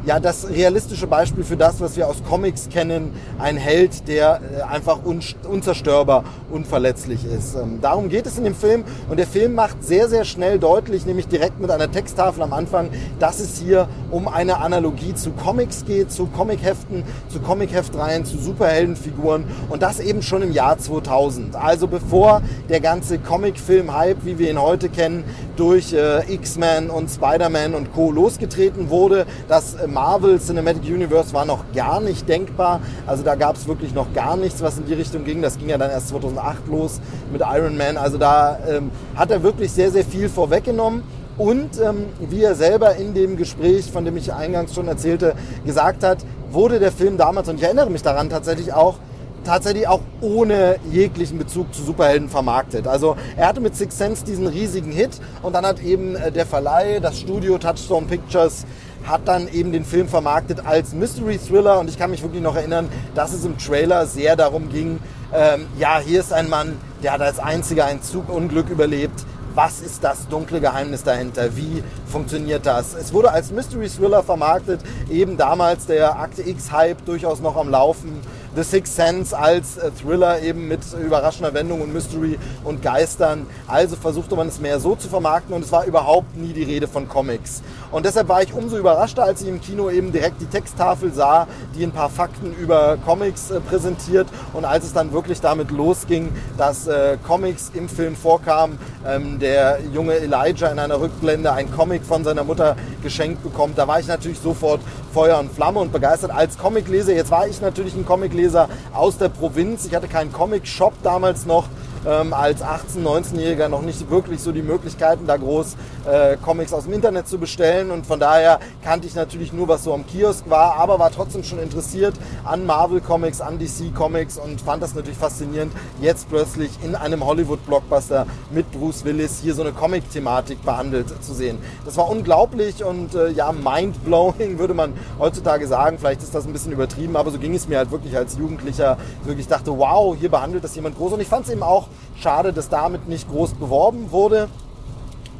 ja 0.05 0.19
das 0.19 0.49
realistische 0.49 1.07
Beispiel 1.07 1.45
für 1.45 1.57
das, 1.57 1.81
was 1.81 1.97
wir 1.97 2.09
aus 2.09 2.23
Comics 2.29 2.69
kennen, 2.69 3.13
ein 3.39 3.57
Held, 3.57 4.09
der 4.09 4.41
äh, 4.59 4.63
einfach 4.63 5.01
unzerstörbar, 5.05 6.25
unverletzlich 6.51 7.25
ist. 7.25 7.55
Ähm, 7.55 7.79
darum 7.81 8.09
geht 8.09 8.27
es 8.27 8.39
in 8.39 8.45
dem 8.45 8.55
Film 8.55 8.85
und 9.09 9.19
der 9.19 9.27
Film 9.27 9.55
macht 9.55 9.85
sehr, 9.85 10.09
sehr 10.09 10.25
schnell 10.25 10.59
deutlich, 10.59 11.07
nämlich 11.07 11.29
direkt 11.29 11.61
mit 11.61 11.71
einer 11.71 11.91
Texttafel 11.91 12.43
am 12.43 12.53
Anfang, 12.53 12.91
dass 13.19 13.41
es 13.41 13.59
hier 13.59 13.89
um 14.11 14.29
eine 14.29 14.59
Analogie 14.59 15.15
zu 15.15 15.31
Comics 15.31 15.85
geht, 15.85 16.11
zu 16.11 16.27
Comicheften, 16.27 17.05
zu 17.29 17.41
Comicheftreihen, 17.41 18.25
zu 18.25 18.39
Superheldenfiguren 18.39 19.45
und 19.71 19.83
das 19.83 20.01
eben 20.01 20.23
schon 20.23 20.43
im 20.43 20.53
Jahr 20.53 20.79
2000. 20.79 21.57
Also 21.57 21.87
bevor 21.87 22.43
der 22.69 22.81
ganze 22.81 23.19
Comicfilm-Hype, 23.19 24.25
wie 24.25 24.39
wir 24.39 24.51
ihn 24.51 24.61
heute 24.61 24.89
kennen, 24.89 25.25
durch 25.57 25.93
äh, 25.93 26.33
X-Men 26.33 26.91
und 26.91 27.11
Spider-Man 27.11 27.75
und 27.75 27.93
Co. 27.93 28.11
losgetreten 28.11 28.91
wurde, 28.91 29.27
das 29.49 29.75
äh, 29.75 29.87
Marvel 29.93 30.41
Cinematic 30.41 30.85
Universe 30.85 31.33
war 31.33 31.45
noch 31.45 31.65
gar 31.75 32.01
nicht 32.01 32.29
denkbar. 32.29 32.81
Also 33.07 33.23
da 33.23 33.35
gab 33.35 33.57
es 33.57 33.67
wirklich 33.67 33.95
noch 33.95 34.13
gar 34.13 34.37
nichts, 34.37 34.63
was 34.63 34.79
in 34.79 34.87
die 34.87 34.95
Richtung 34.95 35.25
ging. 35.25 35.43
Das 35.43 35.59
ging 35.59 35.69
ja 35.69 35.79
dann 35.79 35.91
erst 35.91 36.09
2008 36.09 36.67
los 36.69 37.01
mit 37.33 37.43
Iron 37.43 37.77
Man. 37.77 37.97
Also 37.97 38.19
da 38.19 38.59
ähm, 38.69 38.91
hat 39.15 39.31
er 39.31 39.43
wirklich 39.43 39.71
sehr, 39.73 39.91
sehr 39.91 40.05
viel 40.05 40.29
vorweggenommen. 40.29 41.03
Und 41.39 41.81
ähm, 41.81 42.07
wie 42.21 42.43
er 42.43 42.55
selber 42.55 42.97
in 42.97 43.15
dem 43.15 43.37
Gespräch, 43.37 43.91
von 43.91 44.05
dem 44.05 44.17
ich 44.17 44.33
eingangs 44.33 44.75
schon 44.75 44.87
erzählte, 44.87 45.35
gesagt 45.65 46.05
hat, 46.05 46.19
wurde 46.51 46.79
der 46.79 46.93
Film 46.93 47.17
damals, 47.17 47.49
und 47.49 47.57
ich 47.57 47.63
erinnere 47.63 47.89
mich 47.89 48.03
daran 48.03 48.29
tatsächlich 48.29 48.75
auch, 48.75 48.97
tatsächlich 49.45 49.89
auch 49.89 50.01
ohne 50.21 50.77
jeglichen 50.91 51.39
Bezug 51.39 51.75
zu 51.75 51.83
Superhelden 51.83 52.29
vermarktet. 52.29 52.87
Also 52.87 53.17
er 53.37 53.49
hatte 53.49 53.61
mit 53.61 53.75
Six 53.75 53.97
Sense 53.97 54.25
diesen 54.25 54.47
riesigen 54.47 54.93
Hit 54.93 55.21
und 55.43 55.55
dann 55.55 55.67
hat 55.67 55.81
eben 55.81 56.17
äh, 56.17 56.31
der 56.31 56.47
Verleih, 56.47 57.01
das 57.01 57.19
Studio 57.19 57.59
Touchstone 57.59 58.07
Pictures 58.07 58.67
hat 59.07 59.23
dann 59.27 59.49
eben 59.49 59.73
den 59.73 59.85
Film 59.85 60.09
vermarktet 60.09 60.65
als 60.65 60.93
Mystery 60.93 61.39
Thriller 61.39 61.81
und 61.81 61.89
ich 61.89 61.99
kann 61.99 62.11
mich 62.11 62.23
wirklich 62.23 62.43
noch 62.43 62.57
erinnern, 62.57 62.89
dass 63.15 63.33
es 63.33 63.45
im 63.45 63.59
Trailer 63.59 64.07
sehr 64.07 64.37
darum 64.37 64.69
ging, 64.69 64.99
ähm, 65.35 65.67
ja, 65.79 65.99
hier 65.99 66.21
ist 66.21 66.33
ein 66.33 66.51
Mann, 66.51 66.77
der 67.03 67.13
hat 67.13 67.23
als 67.23 67.39
einziger 67.39 67.87
ein 67.87 68.03
Zugunglück 68.03 68.69
überlebt. 68.69 69.25
Was 69.55 69.81
ist 69.81 70.03
das 70.03 70.29
dunkle 70.29 70.61
Geheimnis 70.61 71.05
dahinter? 71.05 71.57
Wie 71.57 71.83
funktioniert 72.07 72.65
das? 72.65 72.95
Es 72.95 73.13
wurde 73.13 73.33
als 73.33 73.51
Mystery 73.51 73.89
Thriller 73.89 74.23
vermarktet, 74.23 74.81
eben 75.11 75.37
damals 75.37 75.87
der 75.87 76.19
Akte 76.19 76.43
X-Hype 76.49 77.05
durchaus 77.05 77.41
noch 77.41 77.57
am 77.57 77.69
Laufen. 77.71 78.21
The 78.55 78.63
Sixth 78.63 78.95
Sense 78.95 79.37
als 79.37 79.79
äh, 79.79 79.91
Thriller 79.91 80.43
eben 80.43 80.69
mit 80.69 80.81
überraschender 80.93 81.55
Wendung 81.55 81.81
und 81.81 81.93
Mystery 81.93 82.39
und 82.65 82.83
Geistern. 82.83 83.47
Also 83.67 83.97
versuchte 83.97 84.37
man 84.37 84.49
es 84.49 84.61
mehr 84.61 84.79
so 84.79 84.95
zu 84.95 85.09
vermarkten 85.09 85.55
und 85.55 85.65
es 85.65 85.73
war 85.73 85.87
überhaupt 85.87 86.37
nie 86.37 86.53
die 86.53 86.65
Rede 86.65 86.87
von 86.87 87.09
Comics. 87.09 87.63
Und 87.91 88.05
deshalb 88.05 88.29
war 88.29 88.43
ich 88.43 88.53
umso 88.53 88.77
überraschter, 88.77 89.25
als 89.25 89.41
ich 89.41 89.49
im 89.49 89.61
Kino 89.61 89.89
eben 89.89 90.13
direkt 90.13 90.41
die 90.41 90.47
Texttafel 90.47 91.15
sah, 91.15 91.47
die 91.75 91.83
ein 91.83 91.93
paar 91.93 92.11
Fakten 92.11 92.55
über 92.55 92.99
Comics 93.07 93.51
äh, 93.51 93.61
präsentiert. 93.61 94.29
Und 94.53 94.67
als 94.67 94.85
es 94.85 94.93
dann 94.93 95.13
wirklich 95.13 95.41
damit 95.41 95.71
losging, 95.71 96.31
dass 96.59 96.87
äh, 96.87 97.17
Comics 97.27 97.71
im 97.73 97.89
Film 97.89 98.17
vorkamen, 98.17 98.79
ähm, 99.07 99.39
der 99.39 99.79
junge 99.95 100.15
Elijah 100.15 100.69
in 100.69 100.79
einer 100.79 101.01
Rückblende 101.01 101.53
ein 101.53 101.73
Comic 101.73 102.05
von 102.05 102.23
seiner 102.23 102.45
Mutter 102.45 102.77
geschenkt 103.03 103.43
bekommt, 103.43 103.79
da 103.79 103.89
war 103.89 103.99
ich 103.99 104.07
natürlich 104.07 104.41
sofort 104.41 104.81
Feuer 105.13 105.39
und 105.39 105.53
Flamme 105.53 105.79
und 105.79 105.93
begeistert 105.93 106.31
als 106.31 106.57
Comicleser. 106.57 107.15
Jetzt 107.15 107.31
war 107.31 107.47
ich 107.47 107.61
natürlich 107.61 107.95
ein 107.95 108.07
Comicleser 108.07 108.69
aus 108.95 109.19
der 109.19 109.29
Provinz. 109.29 109.85
Ich 109.85 109.95
hatte 109.95 110.09
keinen 110.09 110.33
Comic-Shop 110.33 110.95
damals 111.03 111.45
noch 111.45 111.69
ähm, 112.07 112.33
als 112.33 112.63
18-, 112.63 113.03
19-Jähriger 113.03 113.69
noch 113.69 113.83
nicht 113.83 114.11
wirklich 114.11 114.41
so 114.41 114.53
die 114.53 114.63
Möglichkeiten, 114.63 115.27
da 115.27 115.37
groß 115.37 115.77
äh, 116.11 116.37
Comics 116.37 116.73
aus 116.73 116.85
dem 116.85 116.93
Internet 116.93 117.29
zu 117.29 117.39
bestellen. 117.39 117.91
Und 117.91 118.07
von 118.07 118.19
daher 118.19 118.61
kannte 118.83 119.07
ich 119.07 119.15
natürlich 119.15 119.53
nur, 119.53 119.69
was 119.69 119.85
so 119.85 119.95
am 119.95 120.07
Kiosk 120.07 120.49
war, 120.49 120.77
aber 120.77 120.99
war 120.99 121.11
trotzdem 121.11 121.45
schon 121.45 121.59
interessiert 121.59 122.15
an 122.45 122.67
Marvel 122.67 123.01
Comics, 123.01 123.41
an 123.41 123.59
DC 123.59 123.95
Comics 123.95 124.39
und 124.39 124.61
fand 124.61 124.83
das 124.83 124.95
natürlich 124.95 125.19
faszinierend, 125.19 125.73
jetzt 126.01 126.29
plötzlich 126.29 126.71
in 126.83 126.95
einem 126.95 127.25
Hollywood-Blockbuster 127.25 128.27
mit 128.51 128.71
Bruce 128.73 129.05
Willis 129.05 129.41
hier 129.43 129.55
so 129.55 129.63
eine 129.63 129.73
Comic-Thematik 129.73 130.65
behandelt 130.65 131.23
zu 131.23 131.35
sehen. 131.35 131.59
Das 131.85 131.97
war 131.97 132.09
unglaublich 132.09 132.85
und 132.85 133.15
äh, 133.15 133.31
ja, 133.31 133.53
mind-blowing 133.53 134.59
würde 134.59 134.75
man 134.75 134.95
heutzutage 135.19 135.67
sagen. 135.67 135.99
Vielleicht 135.99 136.23
ist 136.23 136.35
das 136.35 136.47
ein 136.47 136.53
bisschen 136.53 136.73
übertrieben, 136.73 137.17
aber 137.17 137.31
so 137.31 137.39
ging 137.39 137.55
es 137.55 137.69
mir 137.69 137.79
halt 137.79 137.91
wirklich 137.91 138.17
als 138.17 138.37
Jugendlicher. 138.37 138.99
Wirklich 139.25 139.49
dachte, 139.49 139.77
wow, 139.77 140.17
hier 140.19 140.31
behandelt 140.31 140.65
das 140.65 140.75
jemand 140.75 140.97
groß. 140.97 141.13
Und 141.13 141.21
ich 141.21 141.29
fand 141.29 141.47
es 141.47 141.53
eben 141.53 141.63
auch 141.63 141.89
Schade, 142.17 142.53
dass 142.53 142.69
damit 142.69 143.09
nicht 143.09 143.29
groß 143.29 143.55
beworben 143.55 144.11
wurde. 144.11 144.49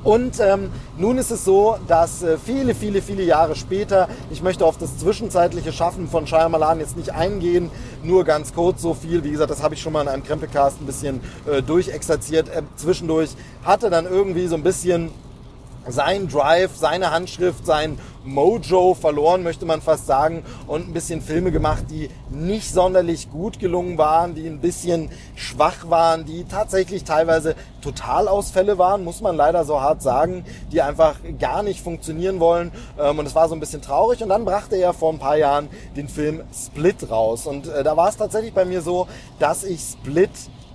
Und 0.05 0.41
ähm, 0.41 0.71
nun 0.99 1.17
ist 1.17 1.31
es 1.31 1.45
so, 1.45 1.77
dass 1.87 2.25
äh, 2.25 2.37
viele, 2.37 2.75
viele, 2.75 3.01
viele 3.03 3.23
Jahre 3.23 3.55
später, 3.55 4.09
ich 4.31 4.43
möchte 4.43 4.67
auf 4.67 4.77
das 4.77 4.99
zwischenzeitliche 4.99 5.73
Schaffen 5.73 6.09
von 6.09 6.27
Shyamalan 6.27 6.81
jetzt 6.81 6.97
nicht 6.97 7.15
eingehen, 7.15 7.71
nur 8.03 8.25
ganz 8.25 8.53
kurz 8.53 8.83
so 8.83 8.95
viel, 8.95 9.23
wie 9.23 9.31
gesagt, 9.31 9.51
das 9.51 9.63
habe 9.63 9.75
ich 9.75 9.81
schon 9.81 9.93
mal 9.93 10.03
in 10.03 10.09
einem 10.09 10.25
Krempelcast 10.25 10.81
ein 10.81 10.87
bisschen 10.87 11.21
äh, 11.47 11.63
durchexerziert. 11.63 12.49
Äh, 12.49 12.63
zwischendurch 12.75 13.31
hatte 13.63 13.91
dann 13.91 14.07
irgendwie 14.07 14.49
so 14.49 14.57
ein 14.57 14.65
bisschen 14.65 15.11
sein 15.89 16.29
Drive, 16.29 16.77
seine 16.77 17.11
Handschrift, 17.11 17.67
sein 17.67 17.99
Mojo 18.25 18.95
verloren, 18.95 19.43
möchte 19.43 19.67
man 19.67 19.81
fast 19.81 20.07
sagen, 20.07 20.45
und 20.67 20.89
ein 20.89 20.93
bisschen 20.93 21.21
Filme 21.21 21.51
gemacht, 21.51 21.85
die 21.91 22.09
nicht 22.31 22.73
sonderlich 22.73 23.31
gut 23.31 23.59
gelungen 23.59 23.99
waren, 23.99 24.35
die 24.35 24.47
ein 24.47 24.61
bisschen 24.61 25.11
schwach 25.35 25.91
waren, 25.91 26.25
die 26.25 26.45
tatsächlich 26.45 27.05
teilweise 27.05 27.57
Totalausfälle 27.81 28.79
waren, 28.79 29.03
muss 29.03 29.21
man 29.21 29.37
leider 29.37 29.65
so 29.65 29.81
hart 29.81 30.03
sagen, 30.03 30.45
die 30.71 30.83
einfach 30.83 31.17
gar 31.39 31.63
nicht 31.63 31.81
funktionieren 31.83 32.39
wollen. 32.39 32.71
Ähm, 32.99 33.19
und 33.19 33.27
es 33.27 33.35
war 33.35 33.49
so 33.49 33.55
ein 33.55 33.61
bisschen 33.61 33.83
traurig. 33.83 34.23
Und 34.23 34.29
dann 34.29 34.45
brachte 34.45 34.77
er 34.77 34.93
vor 34.93 35.13
ein 35.13 35.19
paar 35.19 35.37
Jahren 35.37 35.69
den 35.97 36.09
Film 36.09 36.43
Split 36.55 37.11
raus. 37.11 37.47
Und 37.47 37.67
äh, 37.67 37.83
da 37.83 37.97
war 37.97 38.09
es 38.09 38.17
tatsächlich 38.17 38.55
bei 38.55 38.65
mir 38.65 38.83
so, 38.83 39.09
dass 39.41 39.65
ich 39.65 39.81
Split 39.81 40.31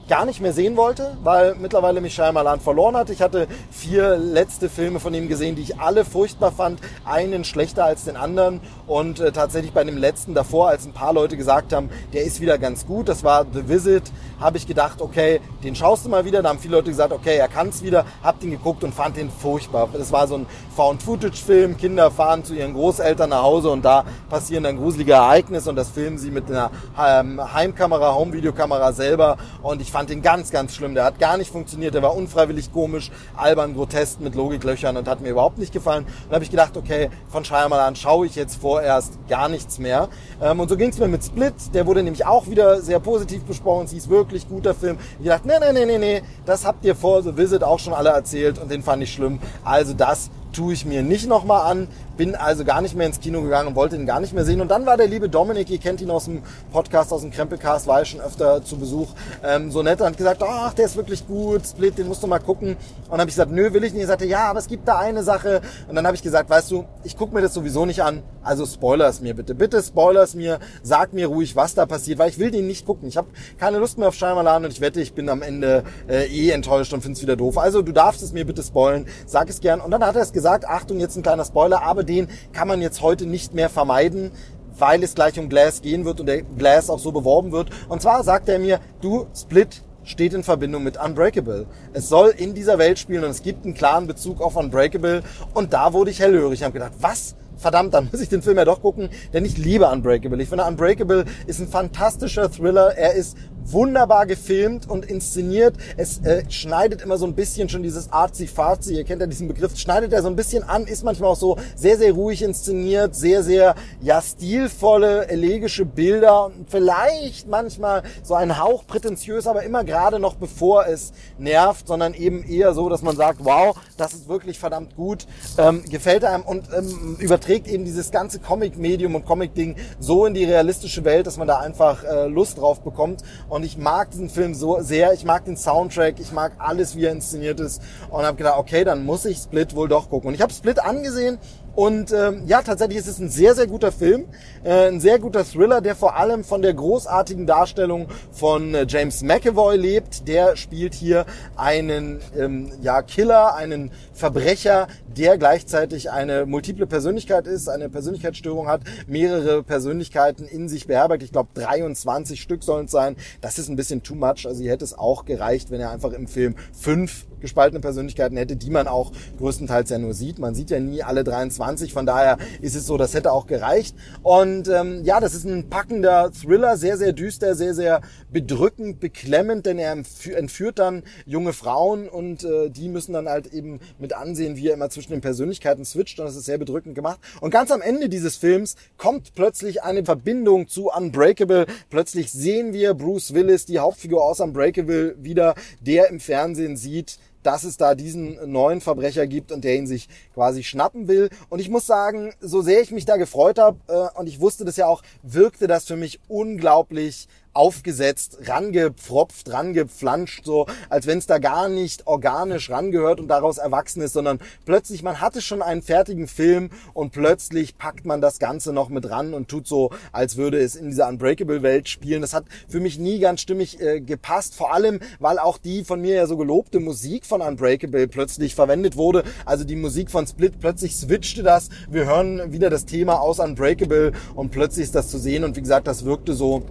gar 0.07 0.25
nicht 0.25 0.41
mehr 0.41 0.53
sehen 0.53 0.77
wollte, 0.77 1.17
weil 1.23 1.55
mittlerweile 1.55 2.01
mich 2.01 2.13
Shyamalan 2.13 2.59
verloren 2.59 2.95
hat. 2.95 3.09
Ich 3.09 3.21
hatte 3.21 3.47
vier 3.71 4.17
letzte 4.17 4.69
Filme 4.69 4.99
von 4.99 5.13
ihm 5.13 5.27
gesehen, 5.27 5.55
die 5.55 5.61
ich 5.61 5.79
alle 5.79 6.05
furchtbar 6.05 6.51
fand, 6.51 6.79
einen 7.05 7.43
schlechter 7.43 7.85
als 7.85 8.05
den 8.05 8.15
anderen 8.15 8.61
und 8.87 9.19
äh, 9.19 9.31
tatsächlich 9.31 9.73
bei 9.73 9.83
dem 9.83 9.97
letzten 9.97 10.33
davor, 10.33 10.69
als 10.69 10.85
ein 10.85 10.93
paar 10.93 11.13
Leute 11.13 11.37
gesagt 11.37 11.73
haben, 11.73 11.89
der 12.13 12.23
ist 12.23 12.41
wieder 12.41 12.57
ganz 12.57 12.85
gut, 12.85 13.09
das 13.09 13.23
war 13.23 13.45
The 13.51 13.67
Visit, 13.67 14.11
habe 14.39 14.57
ich 14.57 14.67
gedacht, 14.67 15.01
okay, 15.01 15.41
den 15.63 15.75
schaust 15.75 16.05
du 16.05 16.09
mal 16.09 16.25
wieder. 16.25 16.43
Da 16.43 16.49
haben 16.49 16.59
viele 16.59 16.75
Leute 16.75 16.89
gesagt, 16.89 17.11
okay, 17.11 17.37
er 17.37 17.47
kann 17.47 17.69
es 17.69 17.81
wieder. 17.83 18.05
Hab 18.23 18.39
den 18.39 18.51
geguckt 18.51 18.83
und 18.83 18.93
fand 18.93 19.17
den 19.17 19.31
furchtbar. 19.31 19.89
Das 19.93 20.11
war 20.11 20.27
so 20.27 20.35
ein 20.35 20.45
Found-Footage-Film. 20.75 21.77
Kinder 21.77 22.11
fahren 22.11 22.43
zu 22.43 22.53
ihren 22.53 22.73
Großeltern 22.73 23.31
nach 23.31 23.41
Hause 23.41 23.69
und 23.69 23.83
da 23.83 24.05
passieren 24.29 24.63
dann 24.63 24.77
gruselige 24.77 25.13
Ereignisse 25.13 25.69
und 25.69 25.75
das 25.75 25.89
filmen 25.89 26.17
sie 26.17 26.31
mit 26.31 26.49
einer 26.49 26.71
ähm, 26.99 27.53
Heimkamera, 27.53 28.13
Home-Videokamera 28.13 28.93
selber. 28.93 29.37
Und 29.61 29.81
ich 29.81 29.91
fand 29.98 30.10
den 30.12 30.22
ganz, 30.22 30.51
ganz 30.51 30.75
schlimm. 30.75 30.94
Der 30.94 31.06
hat 31.06 31.18
gar 31.18 31.38
nicht 31.38 31.51
funktioniert. 31.51 31.96
Der 31.96 32.04
war 32.04 32.16
unfreiwillig 32.16 32.72
komisch, 32.72 33.10
albern, 33.36 33.74
grotesk 33.74 34.20
mit 34.20 34.36
Logiklöchern 34.36 34.96
und 34.96 35.08
hat 35.08 35.22
mir 35.22 35.30
überhaupt 35.30 35.58
nicht 35.58 35.74
gefallen. 35.74 36.06
Und 36.27 36.34
habe 36.36 36.44
ich 36.44 36.51
gedacht, 36.51 36.77
okay, 36.77 37.10
von 37.30 37.44
Shyamalan 37.44 37.96
schaue 37.96 38.27
ich 38.27 38.36
jetzt 38.36 38.62
vorerst 38.62 39.18
gar 39.27 39.50
nichts 39.50 39.80
mehr. 39.80 40.10
Ähm, 40.42 40.60
und 40.60 40.70
so 40.70 40.77
ging 40.77 40.89
es 40.89 41.00
mir 41.00 41.08
mit 41.08 41.24
Split. 41.24 41.56
Der 41.74 41.88
wurde 41.88 42.04
nämlich 42.04 42.25
auch 42.25 42.48
wieder 42.48 42.82
sehr 42.82 43.00
positiv 43.00 43.44
besprochen. 43.44 43.86
Es 43.86 43.92
hieß 43.92 44.10
wirklich, 44.10 44.27
wirklich 44.27 44.50
guter 44.50 44.74
Film. 44.74 44.98
Ich 45.20 45.27
dachte, 45.27 45.48
nee, 45.48 45.54
nee, 45.60 45.74
nee, 45.74 45.86
nee, 45.86 45.98
nee, 45.98 46.22
das 46.46 46.66
habt 46.66 46.84
ihr 46.84 46.96
vor 46.96 47.24
The 47.24 47.38
Visit 47.38 47.63
auch 47.63 47.80
schon 47.80 47.94
alle 47.94 48.10
erzählt 48.10 48.60
und 48.60 48.70
den 48.70 48.84
fand 48.84 49.01
ich 49.04 49.13
schlimm. 49.13 49.39
Also 49.63 49.94
das 49.94 50.30
tue 50.54 50.74
ich 50.74 50.86
mir 50.86 51.04
nicht 51.04 51.27
nochmal 51.27 51.72
an. 51.72 51.88
Bin 52.17 52.36
also 52.36 52.65
gar 52.65 52.81
nicht 52.81 52.95
mehr 52.95 53.07
ins 53.07 53.19
Kino 53.19 53.41
gegangen 53.41 53.69
und 53.69 53.75
wollte 53.75 53.95
ihn 53.95 54.05
gar 54.05 54.19
nicht 54.19 54.33
mehr 54.33 54.43
sehen. 54.43 54.59
Und 54.59 54.69
dann 54.69 54.86
war 54.86 54.97
der 54.97 55.07
liebe 55.07 55.29
Dominik, 55.29 55.69
ihr 55.69 55.77
kennt 55.77 56.01
ihn 56.01 56.09
aus 56.09 56.25
dem 56.25 56.41
Podcast, 56.71 57.13
aus 57.13 57.21
dem 57.21 57.31
Krempelcast, 57.31 57.88
war 57.88 58.01
ich 58.01 58.09
schon 58.09 58.21
öfter 58.21 58.63
zu 58.63 58.77
Besuch, 58.77 59.09
ähm, 59.43 59.71
so 59.71 59.83
nett 59.83 60.01
und 60.01 60.07
hat 60.07 60.17
gesagt, 60.17 60.41
ach, 60.43 60.74
der 60.74 60.86
ist 60.86 60.97
wirklich 60.97 61.25
gut, 61.27 61.65
Split, 61.65 61.97
den 61.97 62.07
musst 62.07 62.24
du 62.24 62.27
mal 62.27 62.39
gucken. 62.39 62.69
Und 62.69 63.12
dann 63.12 63.19
habe 63.19 63.29
ich 63.29 63.36
gesagt, 63.36 63.51
nö, 63.51 63.71
will 63.74 63.83
ich 63.83 63.93
nicht. 63.93 64.01
Er 64.01 64.07
sagte, 64.07 64.25
ja, 64.25 64.50
aber 64.50 64.59
es 64.59 64.67
gibt 64.67 64.88
da 64.88 64.97
eine 64.97 65.24
Sache. 65.24 65.62
Und 65.88 65.95
dann 65.95 66.05
habe 66.05 66.15
ich 66.15 66.24
gesagt, 66.24 66.50
weißt 66.50 66.71
du, 66.71 66.86
ich 67.03 67.15
gucke 67.15 67.33
mir 67.33 67.41
das 67.41 67.53
sowieso 67.53 67.86
nicht 67.86 68.01
an, 68.01 68.24
also 68.43 68.65
spoiler 68.65 69.07
es 69.07 69.21
mir 69.21 69.36
bitte. 69.36 69.55
Bitte 69.55 69.81
spoiler 69.83 70.24
es 70.24 70.33
mir, 70.33 70.59
sag 70.81 71.13
mir 71.13 71.27
ruhig, 71.27 71.55
was 71.55 71.75
da 71.75 71.86
passiert, 71.86 72.19
weil 72.19 72.29
ich 72.29 72.39
will 72.39 72.51
den 72.51 72.67
nicht 72.67 72.86
gucken. 72.86 73.07
Ich 73.07 73.17
habe 73.17 73.27
keine 73.59 73.77
Lust 73.77 73.97
mehr 73.97 74.07
auf 74.07 74.15
Shyamalan 74.15 74.65
und 74.65 74.71
ich 74.71 74.81
wette, 74.81 75.01
ich 75.01 75.13
bin 75.13 75.29
am 75.29 75.41
Ende 75.41 75.83
äh, 76.07 76.25
eh 76.25 76.51
enttäuscht 76.51 76.93
und 76.93 77.01
finde 77.01 77.17
es 77.17 77.21
wieder 77.21 77.36
doof. 77.36 77.57
Also 77.57 77.81
du 77.81 77.91
darfst 77.91 78.24
es 78.24 78.33
mir 78.33 78.45
bitte 78.45 78.63
spoilen, 78.63 79.07
sag 79.25 79.50
es 79.50 79.59
gern. 79.62 79.81
Und 79.81 79.91
dann 79.91 80.05
hat 80.05 80.15
er 80.15 80.21
es 80.21 80.33
gesagt, 80.33 80.65
Achtung, 80.65 81.00
jetzt 81.00 81.15
ein 81.15 81.24
kleiner 81.24 81.45
Spoiler, 81.45 81.83
aber 81.83 82.03
den 82.07 82.27
kann 82.53 82.67
man 82.67 82.81
jetzt 82.81 83.01
heute 83.01 83.25
nicht 83.25 83.53
mehr 83.53 83.69
vermeiden 83.69 84.31
weil 84.79 85.03
es 85.03 85.15
gleich 85.15 85.39
um 85.39 85.49
Glass 85.49 85.81
gehen 85.81 86.05
wird 86.05 86.19
und 86.19 86.27
der 86.27 86.43
Glass 86.43 86.89
auch 86.89 86.99
so 86.99 87.11
beworben 87.11 87.51
wird. 87.51 87.69
Und 87.89 88.01
zwar 88.01 88.23
sagt 88.23 88.47
er 88.47 88.59
mir, 88.59 88.79
du 89.01 89.25
Split 89.35 89.81
steht 90.03 90.33
in 90.33 90.43
Verbindung 90.43 90.83
mit 90.83 90.97
Unbreakable. 90.97 91.65
Es 91.93 92.09
soll 92.09 92.29
in 92.29 92.53
dieser 92.53 92.77
Welt 92.77 92.97
spielen 92.97 93.23
und 93.23 93.31
es 93.31 93.41
gibt 93.41 93.65
einen 93.65 93.73
klaren 93.73 94.07
Bezug 94.07 94.41
auf 94.41 94.55
Unbreakable 94.55 95.21
und 95.53 95.73
da 95.73 95.93
wurde 95.93 96.11
ich 96.11 96.19
hellhörig. 96.19 96.59
Ich 96.59 96.63
habe 96.63 96.73
gedacht, 96.73 96.93
was? 96.99 97.35
Verdammt, 97.57 97.93
dann 97.93 98.09
muss 98.11 98.21
ich 98.21 98.29
den 98.29 98.41
Film 98.41 98.57
ja 98.57 98.65
doch 98.65 98.81
gucken, 98.81 99.09
denn 99.33 99.45
ich 99.45 99.57
liebe 99.57 99.87
Unbreakable. 99.87 100.41
Ich 100.41 100.49
finde, 100.49 100.65
Unbreakable 100.65 101.25
ist 101.45 101.59
ein 101.59 101.67
fantastischer 101.67 102.51
Thriller. 102.51 102.95
Er 102.97 103.13
ist 103.13 103.37
wunderbar 103.71 104.25
gefilmt 104.25 104.89
und 104.89 105.05
inszeniert. 105.05 105.75
Es 105.97 106.19
äh, 106.19 106.43
schneidet 106.49 107.01
immer 107.01 107.17
so 107.17 107.25
ein 107.25 107.33
bisschen 107.33 107.69
schon 107.69 107.83
dieses 107.83 108.11
artsy-fartsy, 108.11 108.95
ihr 108.95 109.03
kennt 109.03 109.21
ja 109.21 109.27
diesen 109.27 109.47
Begriff, 109.47 109.77
schneidet 109.77 110.13
er 110.13 110.21
so 110.21 110.29
ein 110.29 110.35
bisschen 110.35 110.63
an, 110.63 110.85
ist 110.85 111.03
manchmal 111.03 111.31
auch 111.31 111.37
so 111.37 111.57
sehr, 111.75 111.97
sehr 111.97 112.13
ruhig 112.13 112.41
inszeniert, 112.41 113.15
sehr, 113.15 113.43
sehr, 113.43 113.75
ja, 114.01 114.21
stilvolle, 114.21 115.27
elegische 115.27 115.85
Bilder 115.85 116.45
und 116.45 116.69
vielleicht 116.69 117.47
manchmal 117.47 118.03
so 118.23 118.35
ein 118.35 118.57
Hauch 118.57 118.85
prätentiös, 118.87 119.47
aber 119.47 119.63
immer 119.63 119.83
gerade 119.83 120.19
noch 120.19 120.35
bevor 120.35 120.87
es 120.87 121.11
nervt, 121.37 121.87
sondern 121.87 122.13
eben 122.13 122.43
eher 122.43 122.73
so, 122.73 122.89
dass 122.89 123.01
man 123.01 123.15
sagt, 123.15 123.43
wow, 123.43 123.77
das 123.97 124.13
ist 124.13 124.29
wirklich 124.29 124.59
verdammt 124.59 124.95
gut, 124.95 125.27
ähm, 125.57 125.83
gefällt 125.89 126.23
einem 126.23 126.43
und 126.43 126.67
ähm, 126.75 127.17
überträgt 127.19 127.47
eben 127.50 127.86
dieses 127.86 128.12
ganze 128.12 128.39
Comic-Medium 128.39 129.16
und 129.16 129.25
Comic-Ding 129.25 129.75
so 130.00 130.25
in 130.25 130.34
die 130.34 130.44
realistische 130.44 131.04
Welt, 131.06 131.27
dass 131.27 131.38
man 131.38 131.48
da 131.48 131.60
einfach 131.60 132.04
äh, 132.04 132.27
Lust 132.27 132.58
drauf 132.58 132.82
bekommt. 132.82 133.24
Und 133.50 133.63
ich 133.63 133.77
mag 133.77 134.12
diesen 134.12 134.30
Film 134.30 134.54
so 134.54 134.82
sehr. 134.82 135.13
Ich 135.13 135.25
mag 135.25 135.46
den 135.46 135.58
Soundtrack, 135.58 136.20
ich 136.20 136.32
mag 136.32 136.54
alles, 136.58 136.96
wie 136.96 137.06
er 137.06 137.12
inszeniert 137.12 137.60
ist. 137.60 137.82
Und 138.10 138.25
habe 138.25 138.38
gedacht, 138.38 138.60
okay, 138.60 138.84
dann 138.84 139.06
muss 139.06 139.25
ich 139.25 139.38
Split 139.38 139.75
wohl 139.75 139.88
doch 139.88 140.10
gucken. 140.10 140.30
Und 140.30 140.34
ich 140.34 140.42
habe 140.42 140.54
Split 140.54 140.80
angesehen 140.80 141.38
und 141.77 142.12
ähm, 142.12 142.41
ja, 142.48 142.63
tatsächlich 142.63 142.98
ist 142.98 143.05
es 143.05 143.19
ein 143.19 143.29
sehr, 143.29 143.53
sehr 143.53 143.67
guter 143.67 143.91
Film, 143.91 144.25
äh, 144.63 144.88
ein 144.88 145.00
sehr 145.00 145.19
guter 145.19 145.46
Thriller, 145.46 145.79
der 145.79 145.96
vor 145.96 146.15
allem 146.15 146.43
von 146.43 146.63
der 146.63 146.74
großartigen 146.74 147.46
Darstellung 147.46 148.07
von 148.31 148.74
äh, 148.74 148.88
James 148.89 149.22
McAvoy 149.22 149.77
lebt. 149.77 150.27
Der 150.27 150.55
spielt 150.55 150.96
hier 150.96 151.27
einen 151.55 152.19
ähm, 152.36 152.72
ja, 152.81 153.03
Killer, 153.03 153.53
einen 153.53 153.91
Verbrecher, 154.12 154.88
der 155.15 155.38
gleichzeitig 155.38 156.10
eine 156.10 156.48
multiple 156.48 156.88
Persönlichkeit 156.88 157.46
ist, 157.46 157.69
eine 157.69 157.89
Persönlichkeitsstörung 157.89 158.67
hat, 158.67 158.81
mehrere 159.05 159.62
Persönlichkeiten 159.62 160.46
in 160.46 160.69
sich 160.69 160.88
beherbergt. 160.88 161.22
Ich 161.22 161.31
glaube, 161.31 161.50
23 161.53 162.41
Stück 162.41 162.63
sollen 162.63 162.86
es 162.86 162.91
sein. 162.91 163.17
Das 163.39 163.60
ist 163.60 163.69
ein 163.69 163.75
bisschen 163.75 164.01
too 164.01 164.15
much. 164.15 164.48
Also 164.48 164.63
hier 164.63 164.72
hätte 164.72 164.84
es 164.84 164.98
auch 164.98 165.25
gereicht, 165.25 165.69
wenn 165.69 165.79
er 165.79 165.91
einfach 165.91 166.13
im 166.13 166.25
Film 166.25 166.55
fünf 166.74 167.27
gespaltene 167.39 167.79
Persönlichkeiten 167.79 168.38
hätte, 168.38 168.56
die 168.56 168.70
man 168.70 168.88
auch 168.88 169.12
größtenteils 169.38 169.89
ja 169.89 169.98
nur 169.98 170.13
sieht. 170.13 170.39
Man 170.39 170.56
sieht 170.56 170.70
ja 170.70 170.79
nie 170.79 171.03
alle 171.03 171.24
23, 171.24 171.94
von 171.94 172.06
daher 172.06 172.38
ist 172.62 172.75
es 172.75 172.86
so, 172.86 172.98
das 172.98 173.13
hätte 173.13 173.32
auch 173.32 173.48
gereicht. 173.48 173.96
Und 174.24 174.67
ähm, 174.67 175.03
ja, 175.03 175.20
das 175.20 175.34
ist 175.34 175.46
ein 175.46 175.70
packender 175.70 176.32
Thriller, 176.32 176.77
sehr, 176.77 176.98
sehr 176.98 177.13
düster, 177.13 177.56
sehr, 177.56 177.74
sehr 177.74 178.01
bedrückend, 178.32 179.00
beklemmend, 179.00 179.65
denn 179.65 179.79
er 179.79 179.91
entführt 179.91 180.79
dann 180.79 181.03
junge 181.25 181.53
Frauen 181.53 182.08
und 182.10 182.44
äh, 182.44 182.70
die 182.70 182.89
müssen 182.89 183.13
dann 183.13 183.27
halt 183.27 183.48
eben 183.53 183.79
mit 184.00 184.13
ansehen, 184.13 184.58
wie 184.58 184.67
er 184.67 184.74
immer 184.74 184.89
zwischen 184.89 185.12
den 185.12 185.22
Persönlichkeiten 185.22 185.86
switcht 185.86 186.20
und 186.20 186.25
das 186.25 186.36
ist 186.36 186.46
sehr 186.46 186.58
bedrückend 186.58 186.96
gemacht. 186.96 187.20
Und 187.41 187.51
ganz 187.51 187.72
am 187.72 187.82
Ende 187.82 188.10
dieses 188.10 188.36
Films 188.36 188.75
kommt 188.98 189.34
plötzlich 189.36 189.84
eine 189.84 190.03
Verbindung 190.03 190.67
zu 190.67 190.89
Unbreakable. 190.89 191.65
Plötzlich 191.89 192.32
sehen 192.32 192.74
wir 192.74 192.94
Bruce 192.94 193.34
Willis, 193.34 193.65
die 193.65 193.79
Hauptfigur 193.79 194.24
aus 194.24 194.39
Unbreakable, 194.39 195.15
wieder, 195.20 195.56
der 195.82 196.10
im 196.10 196.20
Fernsehen 196.20 196.77
sieht, 196.77 197.20
dass 197.44 197.63
es 197.63 197.77
da 197.77 197.96
diesen 197.96 198.51
neuen 198.51 198.82
Verbrecher 198.82 199.27
gibt 199.27 199.51
und 199.51 199.63
der 199.63 199.75
ihn 199.75 199.88
sich 199.88 200.10
quasi 200.34 200.63
schnappen 200.63 201.08
will. 201.08 201.29
Und 201.50 201.60
ich 201.60 201.70
muss 201.70 201.86
sagen, 201.86 202.34
so 202.39 202.62
sehr 202.62 202.82
ich 202.82 202.91
mich 202.91 203.06
da 203.06 203.17
gefreut 203.17 203.60
habe 203.60 203.79
äh, 203.88 204.20
und 204.20 204.27
ich 204.27 204.39
wusste 204.39 204.65
das 204.65 204.77
ja 204.77 204.88
auch, 204.88 205.01
wirkte 205.24 205.67
das 205.67 205.86
für 205.86 205.96
mich 205.96 206.20
unglaublich 206.27 207.27
aufgesetzt, 207.57 208.37
rangepfropft, 208.43 209.51
rangepflanscht, 209.51 210.45
so 210.45 210.67
als 210.89 211.07
wenn 211.07 211.17
es 211.17 211.25
da 211.25 211.39
gar 211.39 211.69
nicht 211.69 212.05
organisch 212.05 212.69
rangehört 212.69 213.19
und 213.19 213.27
daraus 213.27 213.57
erwachsen 213.57 214.01
ist, 214.01 214.13
sondern 214.13 214.39
plötzlich, 214.65 215.01
man 215.01 215.19
hatte 215.19 215.41
schon 215.41 215.63
einen 215.63 215.81
fertigen 215.81 216.27
Film 216.27 216.69
und 216.93 217.11
plötzlich 217.11 217.77
packt 217.77 218.05
man 218.05 218.21
das 218.21 218.37
Ganze 218.37 218.73
noch 218.73 218.89
mit 218.89 219.09
ran 219.09 219.33
und 219.33 219.47
tut 219.47 219.67
so, 219.67 219.89
als 220.11 220.37
würde 220.37 220.59
es 220.59 220.75
in 220.75 220.89
dieser 220.89 221.07
Unbreakable-Welt 221.07 221.89
spielen. 221.89 222.21
Das 222.21 222.35
hat 222.35 222.45
für 222.67 222.79
mich 222.79 222.99
nie 222.99 223.17
ganz 223.19 223.41
stimmig 223.41 223.81
äh, 223.81 224.01
gepasst, 224.01 224.53
vor 224.53 224.71
allem, 224.71 224.99
weil 225.19 225.39
auch 225.39 225.57
die 225.57 225.83
von 225.83 225.99
mir 225.99 226.13
ja 226.13 226.27
so 226.27 226.37
gelobte 226.37 226.79
Musik 226.79 227.25
von 227.25 227.41
Unbreakable 227.41 228.07
plötzlich 228.07 228.53
verwendet 228.53 228.95
wurde. 228.95 229.23
Also 229.45 229.63
die 229.63 229.75
Musik 229.75 230.11
von 230.11 230.27
Split, 230.27 230.59
plötzlich 230.59 230.95
switchte 230.95 231.41
das. 231.41 231.69
Wir 231.89 232.05
hören 232.05 232.51
wieder 232.53 232.69
das 232.69 232.85
Thema 232.85 233.19
aus 233.19 233.39
Unbreakable 233.39 234.11
und 234.35 234.51
plötzlich 234.51 234.83
ist 234.83 234.95
das 234.95 235.09
zu 235.09 235.17
sehen 235.17 235.43
und 235.43 235.55
wie 235.55 235.61
gesagt, 235.61 235.87
das 235.87 236.05
wirkte 236.05 236.33
so 236.33 236.63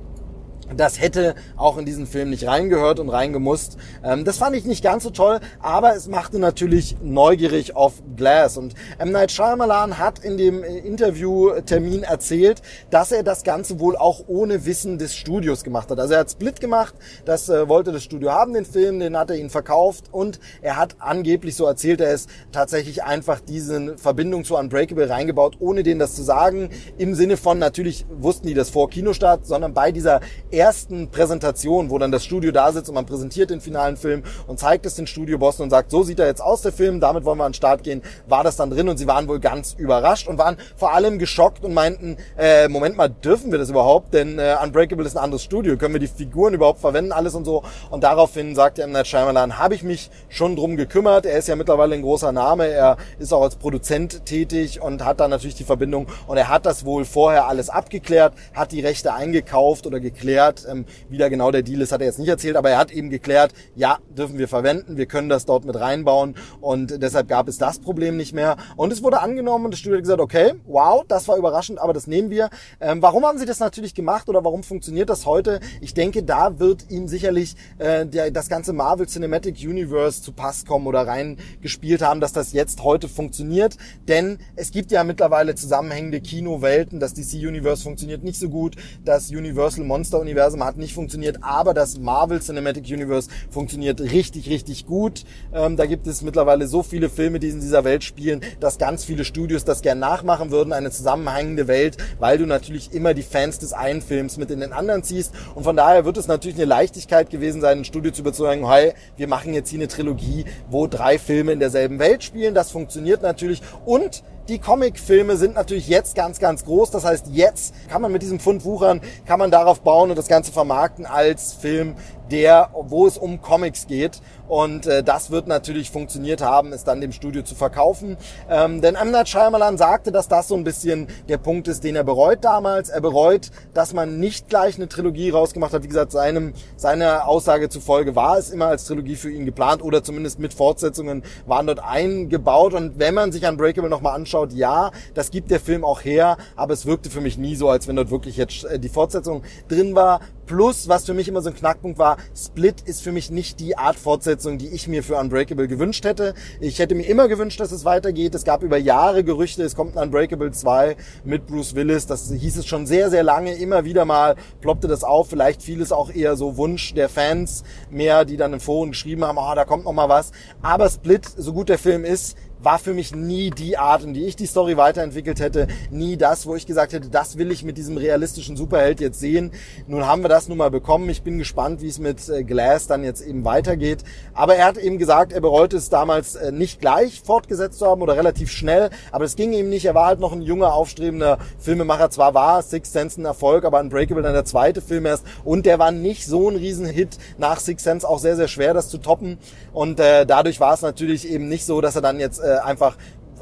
das 0.74 1.00
hätte 1.00 1.34
auch 1.56 1.78
in 1.78 1.84
diesen 1.84 2.06
Film 2.06 2.30
nicht 2.30 2.46
reingehört 2.46 2.98
und 2.98 3.08
reingemusst. 3.08 3.76
Ähm, 4.02 4.24
das 4.24 4.38
fand 4.38 4.56
ich 4.56 4.64
nicht 4.64 4.82
ganz 4.82 5.04
so 5.04 5.10
toll, 5.10 5.40
aber 5.60 5.94
es 5.94 6.08
machte 6.08 6.38
natürlich 6.38 6.96
neugierig 7.02 7.76
auf 7.76 8.02
Glass. 8.16 8.56
Und 8.56 8.74
M. 8.98 9.12
Night 9.12 9.30
Shyamalan 9.30 9.98
hat 9.98 10.18
in 10.18 10.36
dem 10.36 10.64
äh, 10.64 10.78
Interviewtermin 10.78 12.02
erzählt, 12.02 12.62
dass 12.90 13.12
er 13.12 13.22
das 13.22 13.44
Ganze 13.44 13.78
wohl 13.80 13.96
auch 13.96 14.24
ohne 14.26 14.66
Wissen 14.66 14.98
des 14.98 15.14
Studios 15.14 15.62
gemacht 15.62 15.90
hat. 15.90 15.98
Also 15.98 16.14
er 16.14 16.20
hat 16.20 16.30
Split 16.30 16.60
gemacht, 16.60 16.94
das 17.24 17.48
äh, 17.48 17.68
wollte 17.68 17.92
das 17.92 18.02
Studio 18.02 18.32
haben, 18.32 18.54
den 18.54 18.64
Film, 18.64 18.98
den 18.98 19.16
hat 19.16 19.30
er 19.30 19.36
ihn 19.36 19.50
verkauft 19.50 20.06
und 20.10 20.40
er 20.62 20.76
hat 20.76 20.96
angeblich, 20.98 21.54
so 21.54 21.66
erzählt 21.66 22.00
er 22.00 22.12
es, 22.12 22.26
tatsächlich 22.52 23.04
einfach 23.04 23.40
diese 23.40 23.96
Verbindung 23.96 24.44
zu 24.44 24.56
Unbreakable 24.56 25.08
reingebaut, 25.08 25.56
ohne 25.60 25.82
denen 25.82 26.00
das 26.00 26.14
zu 26.14 26.22
sagen. 26.22 26.70
Im 26.98 27.14
Sinne 27.14 27.36
von, 27.36 27.58
natürlich 27.58 28.06
wussten 28.10 28.46
die 28.46 28.54
das 28.54 28.70
vor 28.70 28.90
Kinostart, 28.90 29.46
sondern 29.46 29.74
bei 29.74 29.92
dieser 29.92 30.20
ersten 30.56 31.10
Präsentation, 31.10 31.90
wo 31.90 31.98
dann 31.98 32.12
das 32.12 32.24
Studio 32.24 32.52
da 32.52 32.72
sitzt 32.72 32.88
und 32.88 32.94
man 32.94 33.06
präsentiert 33.06 33.50
den 33.50 33.60
finalen 33.60 33.96
Film 33.96 34.22
und 34.46 34.58
zeigt 34.58 34.86
es 34.86 34.94
den 34.94 35.06
Studiobossen 35.06 35.62
und 35.62 35.70
sagt, 35.70 35.90
so 35.90 36.02
sieht 36.02 36.18
er 36.18 36.26
jetzt 36.26 36.40
aus, 36.40 36.62
der 36.62 36.72
Film, 36.72 37.00
damit 37.00 37.24
wollen 37.24 37.38
wir 37.38 37.44
an 37.44 37.52
den 37.52 37.56
Start 37.56 37.82
gehen, 37.82 38.02
war 38.26 38.44
das 38.44 38.56
dann 38.56 38.70
drin 38.70 38.88
und 38.88 38.96
sie 38.96 39.06
waren 39.06 39.28
wohl 39.28 39.40
ganz 39.40 39.74
überrascht 39.74 40.28
und 40.28 40.38
waren 40.38 40.56
vor 40.76 40.94
allem 40.94 41.18
geschockt 41.18 41.64
und 41.64 41.74
meinten, 41.74 42.16
äh, 42.38 42.68
Moment 42.68 42.96
mal, 42.96 43.08
dürfen 43.08 43.50
wir 43.50 43.58
das 43.58 43.70
überhaupt? 43.70 44.14
Denn 44.14 44.38
äh, 44.38 44.56
Unbreakable 44.62 45.04
ist 45.04 45.16
ein 45.16 45.22
anderes 45.22 45.42
Studio, 45.42 45.76
können 45.76 45.94
wir 45.94 46.00
die 46.00 46.06
Figuren 46.06 46.54
überhaupt 46.54 46.80
verwenden, 46.80 47.12
alles 47.12 47.34
und 47.34 47.44
so. 47.44 47.62
Und 47.90 48.04
daraufhin 48.04 48.54
sagte 48.54 48.82
M. 48.82 48.92
Night 48.92 49.06
Shyamalan, 49.06 49.58
habe 49.58 49.74
ich 49.74 49.82
mich 49.82 50.10
schon 50.28 50.56
drum 50.56 50.76
gekümmert. 50.76 51.26
Er 51.26 51.38
ist 51.38 51.48
ja 51.48 51.56
mittlerweile 51.56 51.94
ein 51.94 52.02
großer 52.02 52.32
Name, 52.32 52.68
er 52.68 52.96
ist 53.18 53.32
auch 53.32 53.42
als 53.42 53.56
Produzent 53.56 54.24
tätig 54.26 54.80
und 54.80 55.04
hat 55.04 55.20
da 55.20 55.28
natürlich 55.28 55.56
die 55.56 55.64
Verbindung 55.64 56.06
und 56.26 56.36
er 56.36 56.48
hat 56.48 56.66
das 56.66 56.84
wohl 56.84 57.04
vorher 57.04 57.48
alles 57.48 57.68
abgeklärt, 57.70 58.34
hat 58.54 58.72
die 58.72 58.80
Rechte 58.80 59.12
eingekauft 59.12 59.86
oder 59.86 60.00
geklärt. 60.00 60.45
Ähm, 60.68 60.84
wie 61.08 61.18
da 61.18 61.28
genau 61.28 61.50
der 61.50 61.62
Deal 61.62 61.80
ist, 61.80 61.92
hat 61.92 62.00
er 62.00 62.06
jetzt 62.06 62.18
nicht 62.18 62.28
erzählt, 62.28 62.56
aber 62.56 62.70
er 62.70 62.78
hat 62.78 62.90
eben 62.90 63.10
geklärt, 63.10 63.52
ja, 63.74 63.98
dürfen 64.16 64.38
wir 64.38 64.48
verwenden, 64.48 64.96
wir 64.96 65.06
können 65.06 65.28
das 65.28 65.44
dort 65.44 65.64
mit 65.64 65.78
reinbauen 65.78 66.36
und 66.60 67.02
deshalb 67.02 67.28
gab 67.28 67.48
es 67.48 67.58
das 67.58 67.78
Problem 67.78 68.16
nicht 68.16 68.32
mehr. 68.32 68.56
Und 68.76 68.92
es 68.92 69.02
wurde 69.02 69.20
angenommen 69.20 69.66
und 69.66 69.70
das 69.72 69.80
Studio 69.80 69.96
hat 69.96 70.04
gesagt, 70.04 70.20
okay, 70.20 70.54
wow, 70.66 71.04
das 71.08 71.28
war 71.28 71.36
überraschend, 71.36 71.80
aber 71.80 71.92
das 71.92 72.06
nehmen 72.06 72.30
wir. 72.30 72.50
Ähm, 72.80 73.02
warum 73.02 73.24
haben 73.24 73.38
sie 73.38 73.46
das 73.46 73.60
natürlich 73.60 73.94
gemacht 73.94 74.28
oder 74.28 74.44
warum 74.44 74.62
funktioniert 74.62 75.10
das 75.10 75.26
heute? 75.26 75.60
Ich 75.80 75.94
denke, 75.94 76.22
da 76.22 76.58
wird 76.58 76.90
ihm 76.90 77.08
sicherlich 77.08 77.56
äh, 77.78 78.06
der, 78.06 78.30
das 78.30 78.48
ganze 78.48 78.72
Marvel 78.72 79.06
Cinematic 79.06 79.56
Universe 79.60 80.22
zu 80.22 80.32
Pass 80.32 80.64
kommen 80.64 80.86
oder 80.86 81.06
reingespielt 81.06 82.02
haben, 82.02 82.20
dass 82.20 82.32
das 82.32 82.52
jetzt 82.52 82.82
heute 82.82 83.08
funktioniert. 83.08 83.76
Denn 84.08 84.38
es 84.54 84.70
gibt 84.70 84.92
ja 84.92 85.04
mittlerweile 85.04 85.54
zusammenhängende 85.54 86.20
Kinowelten. 86.20 87.00
Das 87.00 87.14
DC 87.14 87.34
Universe 87.34 87.82
funktioniert 87.82 88.22
nicht 88.22 88.38
so 88.38 88.48
gut. 88.48 88.76
Das 89.04 89.30
Universal 89.30 89.84
Monster 89.84 90.20
Universum 90.36 90.64
hat 90.64 90.76
nicht 90.76 90.92
funktioniert. 90.92 91.38
Aber 91.40 91.72
das 91.72 91.98
Marvel 91.98 92.40
Cinematic 92.40 92.84
Universe 92.88 93.30
funktioniert 93.50 94.00
richtig, 94.00 94.50
richtig 94.50 94.84
gut. 94.84 95.24
Ähm, 95.54 95.76
da 95.76 95.86
gibt 95.86 96.06
es 96.06 96.20
mittlerweile 96.20 96.66
so 96.66 96.82
viele 96.82 97.08
Filme, 97.08 97.40
die 97.40 97.48
in 97.48 97.60
dieser 97.60 97.84
Welt 97.84 98.04
spielen, 98.04 98.42
dass 98.60 98.76
ganz 98.76 99.02
viele 99.02 99.24
Studios 99.24 99.64
das 99.64 99.80
gern 99.80 99.98
nachmachen 99.98 100.50
würden. 100.50 100.74
Eine 100.74 100.90
zusammenhängende 100.90 101.68
Welt, 101.68 101.96
weil 102.18 102.36
du 102.36 102.44
natürlich 102.44 102.92
immer 102.92 103.14
die 103.14 103.22
Fans 103.22 103.58
des 103.58 103.72
einen 103.72 104.02
Films 104.02 104.36
mit 104.36 104.50
in 104.50 104.60
den 104.60 104.74
anderen 104.74 105.02
ziehst. 105.02 105.32
Und 105.54 105.64
von 105.64 105.76
daher 105.76 106.04
wird 106.04 106.18
es 106.18 106.28
natürlich 106.28 106.56
eine 106.56 106.66
Leichtigkeit 106.66 107.30
gewesen 107.30 107.62
sein, 107.62 107.78
ein 107.78 107.84
Studio 107.86 108.12
zu 108.12 108.20
überzeugen, 108.20 108.68
hey, 108.68 108.92
wir 109.16 109.28
machen 109.28 109.54
jetzt 109.54 109.70
hier 109.70 109.78
eine 109.78 109.88
Trilogie, 109.88 110.44
wo 110.68 110.86
drei 110.86 111.18
Filme 111.18 111.52
in 111.52 111.60
derselben 111.60 111.98
Welt 111.98 112.22
spielen. 112.22 112.52
Das 112.52 112.70
funktioniert 112.70 113.22
natürlich. 113.22 113.62
Und 113.86 114.22
die 114.48 114.58
Comicfilme 114.58 115.36
sind 115.36 115.54
natürlich 115.54 115.88
jetzt 115.88 116.14
ganz, 116.14 116.38
ganz 116.38 116.64
groß. 116.64 116.90
Das 116.90 117.04
heißt, 117.04 117.26
jetzt 117.32 117.74
kann 117.88 118.02
man 118.02 118.12
mit 118.12 118.22
diesem 118.22 118.40
Fund 118.40 118.64
wuchern, 118.64 119.00
kann 119.26 119.38
man 119.38 119.50
darauf 119.50 119.80
bauen 119.80 120.10
und 120.10 120.16
das 120.16 120.28
Ganze 120.28 120.52
vermarkten 120.52 121.06
als 121.06 121.52
Film, 121.52 121.96
der, 122.30 122.70
wo 122.74 123.06
es 123.06 123.18
um 123.18 123.40
Comics 123.40 123.86
geht. 123.86 124.20
Und 124.48 124.86
äh, 124.86 125.02
das 125.02 125.30
wird 125.30 125.48
natürlich 125.48 125.90
funktioniert 125.90 126.40
haben, 126.40 126.72
es 126.72 126.84
dann 126.84 127.00
dem 127.00 127.12
Studio 127.12 127.42
zu 127.42 127.54
verkaufen. 127.54 128.16
Ähm, 128.48 128.80
denn 128.80 128.94
M. 128.94 129.10
Night 129.10 129.28
Shyamalan 129.28 129.76
sagte, 129.76 130.12
dass 130.12 130.28
das 130.28 130.48
so 130.48 130.54
ein 130.54 130.64
bisschen 130.64 131.08
der 131.28 131.38
Punkt 131.38 131.68
ist, 131.68 131.82
den 131.84 131.96
er 131.96 132.04
bereut 132.04 132.44
damals. 132.44 132.88
Er 132.88 133.00
bereut, 133.00 133.50
dass 133.74 133.92
man 133.92 134.20
nicht 134.20 134.48
gleich 134.48 134.76
eine 134.76 134.88
Trilogie 134.88 135.30
rausgemacht 135.30 135.72
hat. 135.72 135.82
Wie 135.82 135.88
gesagt, 135.88 136.12
seinem, 136.12 136.52
seiner 136.76 137.26
Aussage 137.26 137.68
zufolge 137.68 138.14
war 138.14 138.38
es 138.38 138.50
immer 138.50 138.66
als 138.66 138.84
Trilogie 138.84 139.16
für 139.16 139.30
ihn 139.30 139.44
geplant 139.44 139.82
oder 139.82 140.02
zumindest 140.02 140.38
mit 140.38 140.54
Fortsetzungen 140.54 141.22
waren 141.46 141.66
dort 141.66 141.80
eingebaut. 141.80 142.74
Und 142.74 142.98
wenn 142.98 143.14
man 143.14 143.32
sich 143.32 143.46
Unbreakable 143.46 143.90
nochmal 143.90 144.14
anschaut, 144.14 144.52
ja, 144.52 144.90
das 145.14 145.30
gibt 145.30 145.50
der 145.50 145.60
Film 145.60 145.84
auch 145.84 146.04
her, 146.04 146.36
aber 146.54 146.72
es 146.72 146.86
wirkte 146.86 147.10
für 147.10 147.20
mich 147.20 147.38
nie 147.38 147.56
so, 147.56 147.68
als 147.68 147.88
wenn 147.88 147.96
dort 147.96 148.10
wirklich 148.10 148.36
jetzt 148.36 148.64
äh, 148.64 148.78
die 148.78 148.88
Fortsetzung 148.88 149.42
drin 149.68 149.94
war. 149.94 150.20
Plus, 150.46 150.88
was 150.88 151.04
für 151.04 151.14
mich 151.14 151.26
immer 151.26 151.42
so 151.42 151.50
ein 151.50 151.56
Knackpunkt 151.56 151.98
war, 151.98 152.18
Split 152.34 152.80
ist 152.82 153.02
für 153.02 153.10
mich 153.10 153.30
nicht 153.30 153.58
die 153.58 153.76
Art 153.76 153.96
Fortsetzung, 153.96 154.58
die 154.58 154.68
ich 154.68 154.86
mir 154.86 155.02
für 155.02 155.16
Unbreakable 155.16 155.66
gewünscht 155.66 156.04
hätte. 156.04 156.34
Ich 156.60 156.78
hätte 156.78 156.94
mir 156.94 157.06
immer 157.06 157.26
gewünscht, 157.26 157.58
dass 157.58 157.72
es 157.72 157.84
weitergeht. 157.84 158.34
Es 158.34 158.44
gab 158.44 158.62
über 158.62 158.76
Jahre 158.76 159.24
Gerüchte, 159.24 159.64
es 159.64 159.74
kommt 159.74 159.96
ein 159.96 160.04
Unbreakable 160.04 160.52
2 160.52 160.96
mit 161.24 161.46
Bruce 161.46 161.74
Willis. 161.74 162.06
Das 162.06 162.30
hieß 162.30 162.58
es 162.58 162.66
schon 162.66 162.86
sehr, 162.86 163.10
sehr 163.10 163.24
lange. 163.24 163.56
Immer 163.56 163.84
wieder 163.84 164.04
mal 164.04 164.36
ploppte 164.60 164.86
das 164.86 165.02
auf. 165.02 165.28
Vielleicht 165.28 165.62
fiel 165.62 165.82
es 165.82 165.90
auch 165.90 166.10
eher 166.10 166.36
so 166.36 166.56
Wunsch 166.56 166.94
der 166.94 167.08
Fans 167.08 167.64
mehr, 167.90 168.24
die 168.24 168.36
dann 168.36 168.52
im 168.52 168.60
Foren 168.60 168.90
geschrieben 168.90 169.24
haben, 169.24 169.38
oh, 169.38 169.54
da 169.54 169.64
kommt 169.64 169.84
noch 169.84 169.92
mal 169.92 170.08
was. 170.08 170.30
Aber 170.62 170.88
Split, 170.88 171.26
so 171.36 171.52
gut 171.52 171.68
der 171.68 171.78
Film 171.78 172.04
ist, 172.04 172.36
war 172.58 172.78
für 172.78 172.94
mich 172.94 173.14
nie 173.14 173.50
die 173.50 173.76
Art, 173.76 174.02
in 174.02 174.14
die 174.14 174.24
ich 174.24 174.36
die 174.36 174.46
Story 174.46 174.76
weiterentwickelt 174.76 175.40
hätte, 175.40 175.68
nie 175.90 176.16
das, 176.16 176.46
wo 176.46 176.56
ich 176.56 176.66
gesagt 176.66 176.92
hätte, 176.92 177.08
das 177.08 177.38
will 177.38 177.50
ich 177.50 177.64
mit 177.64 177.76
diesem 177.76 177.96
realistischen 177.96 178.56
Superheld 178.56 179.00
jetzt 179.00 179.20
sehen. 179.20 179.52
Nun 179.86 180.06
haben 180.06 180.22
wir 180.22 180.28
das 180.28 180.48
nun 180.48 180.58
mal 180.58 180.70
bekommen. 180.70 181.08
Ich 181.10 181.22
bin 181.22 181.38
gespannt, 181.38 181.82
wie 181.82 181.88
es 181.88 181.98
mit 181.98 182.28
äh, 182.28 182.44
Glass 182.44 182.86
dann 182.86 183.04
jetzt 183.04 183.20
eben 183.20 183.44
weitergeht. 183.44 184.04
Aber 184.34 184.56
er 184.56 184.66
hat 184.66 184.78
eben 184.78 184.98
gesagt, 184.98 185.32
er 185.32 185.40
bereut 185.40 185.74
es 185.74 185.90
damals 185.90 186.34
äh, 186.34 186.52
nicht 186.52 186.80
gleich 186.80 187.20
fortgesetzt 187.20 187.78
zu 187.78 187.86
haben 187.86 188.02
oder 188.02 188.16
relativ 188.16 188.50
schnell. 188.50 188.90
Aber 189.12 189.24
es 189.24 189.36
ging 189.36 189.52
ihm 189.52 189.68
nicht. 189.68 189.84
Er 189.84 189.94
war 189.94 190.06
halt 190.06 190.20
noch 190.20 190.32
ein 190.32 190.42
junger, 190.42 190.72
aufstrebender 190.72 191.38
Filmemacher. 191.58 192.10
Zwar 192.10 192.34
war 192.34 192.62
Six 192.62 192.92
Sense 192.92 193.20
ein 193.20 193.24
Erfolg, 193.24 193.64
aber 193.64 193.80
Unbreakable 193.80 194.22
dann 194.22 194.32
der 194.32 194.44
zweite 194.44 194.80
Film 194.80 195.06
erst. 195.06 195.24
Und 195.44 195.66
der 195.66 195.78
war 195.78 195.92
nicht 195.92 196.26
so 196.26 196.48
ein 196.48 196.56
Riesenhit. 196.56 197.18
Nach 197.38 197.60
Six 197.60 197.82
Sense 197.82 198.08
auch 198.08 198.18
sehr, 198.18 198.36
sehr 198.36 198.48
schwer, 198.48 198.74
das 198.74 198.88
zu 198.88 198.98
toppen. 198.98 199.38
Und 199.72 200.00
äh, 200.00 200.26
dadurch 200.26 200.60
war 200.60 200.74
es 200.74 200.82
natürlich 200.82 201.28
eben 201.28 201.48
nicht 201.48 201.66
so, 201.66 201.80
dass 201.80 201.96
er 201.96 202.02
dann 202.02 202.18
jetzt 202.18 202.40
äh, 202.40 202.55
einfach 202.64 202.96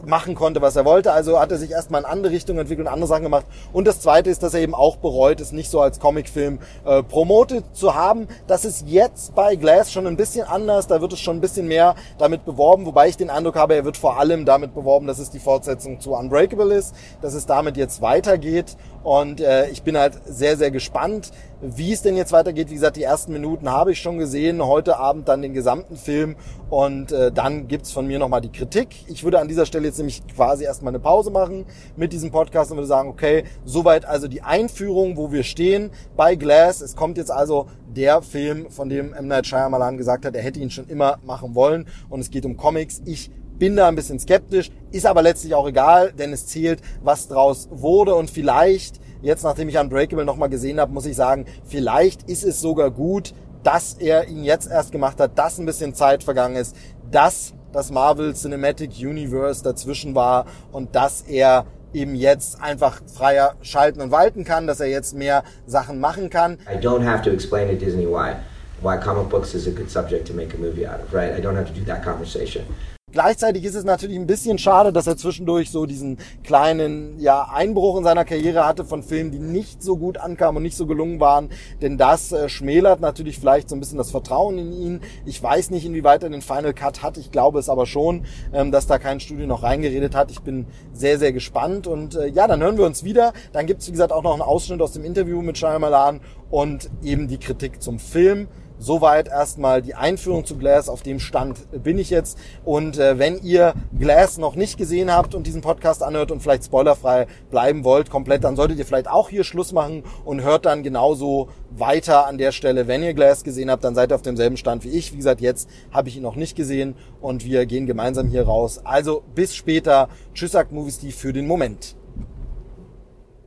machen 0.07 0.35
konnte, 0.35 0.61
was 0.62 0.77
er 0.77 0.85
wollte. 0.85 1.12
Also 1.12 1.40
hat 1.40 1.50
er 1.50 1.59
sich 1.59 1.70
erstmal 1.70 2.03
in 2.03 2.07
andere 2.07 2.33
Richtungen 2.33 2.61
entwickelt 2.61 2.87
und 2.87 2.92
andere 2.92 3.09
Sachen 3.09 3.22
gemacht. 3.22 3.46
Und 3.72 3.87
das 3.87 4.00
Zweite 4.00 4.31
ist, 4.31 4.42
dass 4.42 4.55
er 4.55 4.61
eben 4.61 4.74
auch 4.74 4.96
bereut, 4.96 5.40
es 5.40 5.53
nicht 5.53 5.70
so 5.70 5.81
als 5.81 6.00
Comicfilm 6.00 6.59
äh, 6.85 7.03
promotet 7.03 7.64
zu 7.72 7.94
haben. 7.94 8.29
Das 8.46 8.64
ist 8.64 8.87
jetzt 8.87 9.35
bei 9.35 9.57
Glass 9.57 9.92
schon 9.92 10.07
ein 10.07 10.16
bisschen 10.16 10.46
anders. 10.46 10.87
Da 10.87 11.00
wird 11.00 11.12
es 11.12 11.20
schon 11.20 11.37
ein 11.37 11.40
bisschen 11.40 11.68
mehr 11.68 11.94
damit 12.18 12.44
beworben, 12.44 12.87
wobei 12.87 13.09
ich 13.09 13.16
den 13.16 13.31
Eindruck 13.31 13.57
habe, 13.57 13.74
er 13.74 13.85
wird 13.85 13.96
vor 13.96 14.18
allem 14.18 14.44
damit 14.44 14.74
beworben, 14.74 15.07
dass 15.07 15.18
es 15.18 15.31
die 15.31 15.38
Fortsetzung 15.38 16.00
zu 16.00 16.14
Unbreakable 16.14 16.74
ist, 16.74 16.94
dass 17.22 17.35
es 17.35 17.46
damit 17.46 17.77
jetzt 17.77 18.03
weitergeht. 18.03 18.77
Und 19.05 19.43
äh, 19.43 19.69
ich 19.69 19.83
bin 19.83 19.99
halt 19.99 20.14
sehr, 20.25 20.57
sehr 20.57 20.71
gespannt, 20.71 21.31
wie 21.61 21.93
es 21.93 22.01
denn 22.01 22.17
jetzt 22.17 22.33
weitergeht. 22.33 22.71
Wie 22.71 22.75
gesagt, 22.75 22.97
die 22.97 23.03
ersten 23.03 23.35
Minuten 23.35 23.71
habe 23.71 23.93
ich 23.93 24.01
schon 24.01 24.19
gesehen. 24.19 24.64
Heute 24.64 24.97
Abend 24.97 25.29
dann 25.29 25.43
den 25.43 25.53
gesamten 25.53 25.97
Film. 25.97 26.37
Und 26.71 27.12
äh, 27.12 27.31
dann 27.31 27.69
gibt's 27.69 27.93
von 27.93 28.07
mir 28.07 28.19
nochmal 28.19 28.40
die 28.40 28.51
Kritik. 28.51 29.05
Ich 29.09 29.23
würde 29.23 29.38
an 29.40 29.47
dieser 29.47 29.67
Stelle 29.67 29.87
jetzt 29.87 29.99
nämlich 29.99 30.27
quasi 30.35 30.64
erstmal 30.64 30.93
eine 30.93 31.01
Pause 31.01 31.31
machen 31.31 31.67
mit 31.97 32.14
diesem 32.14 32.31
Podcast 32.31 32.71
und 32.71 32.79
würde 32.79 32.88
sagen, 32.88 33.11
okay, 33.11 33.45
soweit 33.67 34.07
also 34.07 34.27
die 34.27 34.40
Einführung, 34.40 35.19
wo 35.19 35.31
wir 35.31 35.43
stehen 35.43 35.90
bei 36.17 36.35
Glass. 36.35 36.81
Es 36.81 36.97
kommt 36.97 37.19
jetzt 37.19 37.31
also 37.31 37.67
der 37.95 38.23
Film, 38.23 38.71
von 38.71 38.88
dem 38.88 39.12
M. 39.12 39.29
Night 39.29 39.47
Shyamalan 39.47 39.99
gesagt 39.99 40.25
hat, 40.25 40.35
er 40.35 40.43
hätte 40.43 40.61
ihn 40.61 40.71
schon 40.71 40.88
immer 40.88 41.19
machen 41.25 41.55
wollen. 41.55 41.87
Und 42.09 42.21
es 42.21 42.31
geht 42.31 42.47
um 42.47 42.57
Comics. 42.57 43.03
Ich 43.05 43.31
bin 43.64 43.77
da 43.77 43.88
ein 43.88 43.94
bisschen 43.94 44.18
skeptisch, 44.18 44.70
ist 44.90 45.07
aber 45.07 45.22
letztlich 45.22 45.55
auch 45.55 45.66
egal, 45.66 46.12
denn 46.12 46.35
es 46.35 46.46
zählt, 46.46 46.83
was 47.03 47.29
draus 47.29 47.66
wurde 47.70 48.14
und 48.14 48.31
vielleicht, 48.31 49.00
jetzt 49.22 49.42
nachdem 49.42 49.70
ich 49.70 49.79
Unbreakable 49.79 50.27
nochmal 50.27 50.50
gesehen 50.50 50.79
habe, 50.79 50.92
muss 50.92 51.07
ich 51.07 51.16
sagen, 51.16 51.46
vielleicht 51.64 52.29
ist 52.29 52.44
es 52.44 52.61
sogar 52.61 52.90
gut, 52.90 53.33
dass 53.62 53.94
er 53.94 54.29
ihn 54.29 54.44
jetzt 54.44 54.70
erst 54.70 54.92
gemacht 54.92 55.18
hat, 55.18 55.38
dass 55.38 55.57
ein 55.57 55.64
bisschen 55.64 55.94
Zeit 55.94 56.22
vergangen 56.22 56.57
ist, 56.57 56.77
dass 57.11 57.55
das 57.72 57.90
Marvel 57.90 58.35
Cinematic 58.35 58.90
Universe 58.98 59.64
dazwischen 59.64 60.14
war 60.14 60.44
und 60.70 60.94
dass 60.94 61.22
er 61.22 61.64
eben 61.94 62.16
jetzt 62.16 62.61
einfach 62.61 63.00
freier 63.07 63.55
schalten 63.62 64.03
und 64.03 64.11
walten 64.11 64.44
kann, 64.44 64.66
dass 64.66 64.79
er 64.81 64.88
jetzt 64.88 65.14
mehr 65.14 65.42
Sachen 65.64 66.00
machen 66.00 66.29
kann. 66.29 66.59
I 66.70 66.77
don't 66.79 67.07
have 67.07 67.22
to 67.22 67.31
explain 67.31 67.68
to 67.68 67.83
Disney 67.83 68.07
why 68.07 68.35
why 68.83 68.98
comic 68.98 69.31
books 69.31 69.55
is 69.55 69.66
a 69.66 69.70
good 69.70 69.90
subject 69.90 70.27
to 70.27 70.35
make 70.35 70.53
a 70.53 70.59
movie 70.59 70.85
out 70.85 71.00
of, 71.00 71.14
right? 71.14 71.33
I 71.33 71.40
don't 71.40 71.57
have 71.57 71.66
to 71.68 71.72
do 71.72 71.85
that 71.87 72.05
conversation. 72.05 72.66
Gleichzeitig 73.14 73.62
ist 73.64 73.77
es 73.77 73.85
natürlich 73.85 74.18
ein 74.18 74.27
bisschen 74.27 74.59
schade, 74.59 74.92
dass 74.92 75.07
er 75.07 75.16
zwischendurch 75.16 75.70
so 75.70 75.87
diesen 75.87 76.18
kleinen 76.42 77.20
ja, 77.20 77.48
Einbruch 77.48 77.96
in 77.96 78.03
seiner 78.03 78.24
Karriere 78.24 78.66
hatte 78.66 78.85
von 78.85 79.05
Filmen, 79.05 79.31
die 79.31 79.38
nicht 79.38 79.85
so 79.85 79.96
gut 79.96 80.18
ankamen 80.18 80.57
und 80.57 80.64
nicht 80.64 80.77
so 80.77 80.85
gelungen 80.85 81.20
waren. 81.20 81.50
Denn 81.81 81.96
das 81.96 82.33
äh, 82.33 82.48
schmälert 82.48 82.98
natürlich 82.98 83.38
vielleicht 83.38 83.68
so 83.68 83.77
ein 83.77 83.79
bisschen 83.79 83.98
das 83.98 84.11
Vertrauen 84.11 84.59
in 84.59 84.72
ihn. 84.72 85.00
Ich 85.27 85.40
weiß 85.40 85.70
nicht, 85.70 85.87
inwieweit 85.87 86.24
er 86.24 86.29
den 86.29 86.42
Final 86.42 86.74
Cut 86.74 87.05
hat. 87.05 87.16
Ich 87.16 87.31
glaube 87.31 87.61
es 87.61 87.68
aber 87.68 87.87
schon, 87.87 88.24
ähm, 88.53 88.72
dass 88.72 88.88
da 88.88 88.98
kein 88.98 89.20
Studio 89.20 89.46
noch 89.46 89.62
reingeredet 89.62 90.16
hat. 90.16 90.33
Ich 90.33 90.40
bin 90.40 90.66
sehr, 90.92 91.20
sehr 91.20 91.33
gespannt. 91.33 91.87
Und 91.87 92.16
äh, 92.16 92.27
ja, 92.27 92.48
dann 92.48 92.61
hören 92.64 92.79
wir 92.79 92.85
uns 92.85 93.05
wieder. 93.05 93.33
Dann 93.53 93.66
gibt's 93.66 93.87
wie 93.87 93.92
gesagt, 93.92 94.11
auch 94.11 94.24
noch 94.24 94.33
einen 94.33 94.42
Ausschnitt 94.42 94.83
aus 94.83 94.90
dem 94.90 95.05
Interview 95.05 95.40
mit 95.40 95.57
Shyamalan 95.57 96.20
und 96.50 96.90
eben 97.05 97.29
die 97.29 97.38
Kritik 97.38 97.81
zum 97.81 98.00
Film. 98.00 98.48
Soweit 98.85 99.29
erstmal 99.29 99.81
die 99.81 99.94
Einführung 99.94 100.44
zu 100.44 100.59
Glass. 100.59 100.90
Auf 100.90 101.03
dem 101.03 101.18
Stand 101.18 101.83
bin 101.83 101.97
ich 101.99 102.11
jetzt. 102.11 102.37
Und 102.66 102.99
äh, 102.99 103.18
wenn 103.18 103.42
ihr 103.42 103.73
Glass 103.99 104.37
noch 104.37 104.57
nicht 104.57 104.77
gesehen 104.77 105.11
habt 105.11 105.35
und 105.35 105.47
diesen 105.47 105.62
Podcast 105.62 106.03
anhört 106.03 106.31
und 106.31 106.42
vielleicht 106.42 106.66
spoilerfrei 106.66 107.27
bleiben 107.51 107.83
wollt, 107.83 108.11
komplett, 108.11 108.44
dann 108.44 108.57
solltet 108.57 108.79
ihr 108.79 108.85
vielleicht 108.85 109.09
auch 109.09 109.31
hier 109.31 109.42
Schluss 109.42 109.73
machen 109.73 110.03
und 110.27 110.42
hört 110.42 110.66
dann 110.66 110.83
genauso 110.83 111.49
weiter 111.70 112.27
an 112.27 112.37
der 112.37 112.53
Stelle. 112.53 112.87
Wenn 112.87 113.03
ihr 113.03 113.14
Glass 113.14 113.42
gesehen 113.42 113.70
habt, 113.70 113.85
dann 113.85 113.94
seid 113.94 114.12
ihr 114.12 114.16
auf 114.16 114.23
demselben 114.23 114.59
Stand 114.59 114.85
wie 114.85 114.90
ich. 114.90 115.14
Wie 115.14 115.16
gesagt, 115.16 115.40
jetzt 115.40 115.66
habe 115.90 116.11
ich 116.11 116.18
ihn 116.18 116.23
noch 116.23 116.37
nicht 116.37 116.55
gesehen 116.55 116.94
und 117.23 117.47
wir 117.47 117.64
gehen 117.64 117.87
gemeinsam 117.87 118.29
hier 118.29 118.44
raus. 118.44 118.83
Also 118.85 119.23
bis 119.35 119.55
später. 119.55 120.11
Tschüss, 120.35 120.53
sagt 120.53 120.73
Movie 120.73 120.92
Steve 120.92 121.14
für 121.14 121.33
den 121.33 121.47
Moment. 121.47 121.97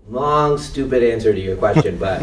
Long, 0.09 0.57
stupid 0.57 1.03
answer 1.03 1.33
to 1.33 1.39
your 1.39 1.55
question, 1.57 1.97
but 1.97 2.21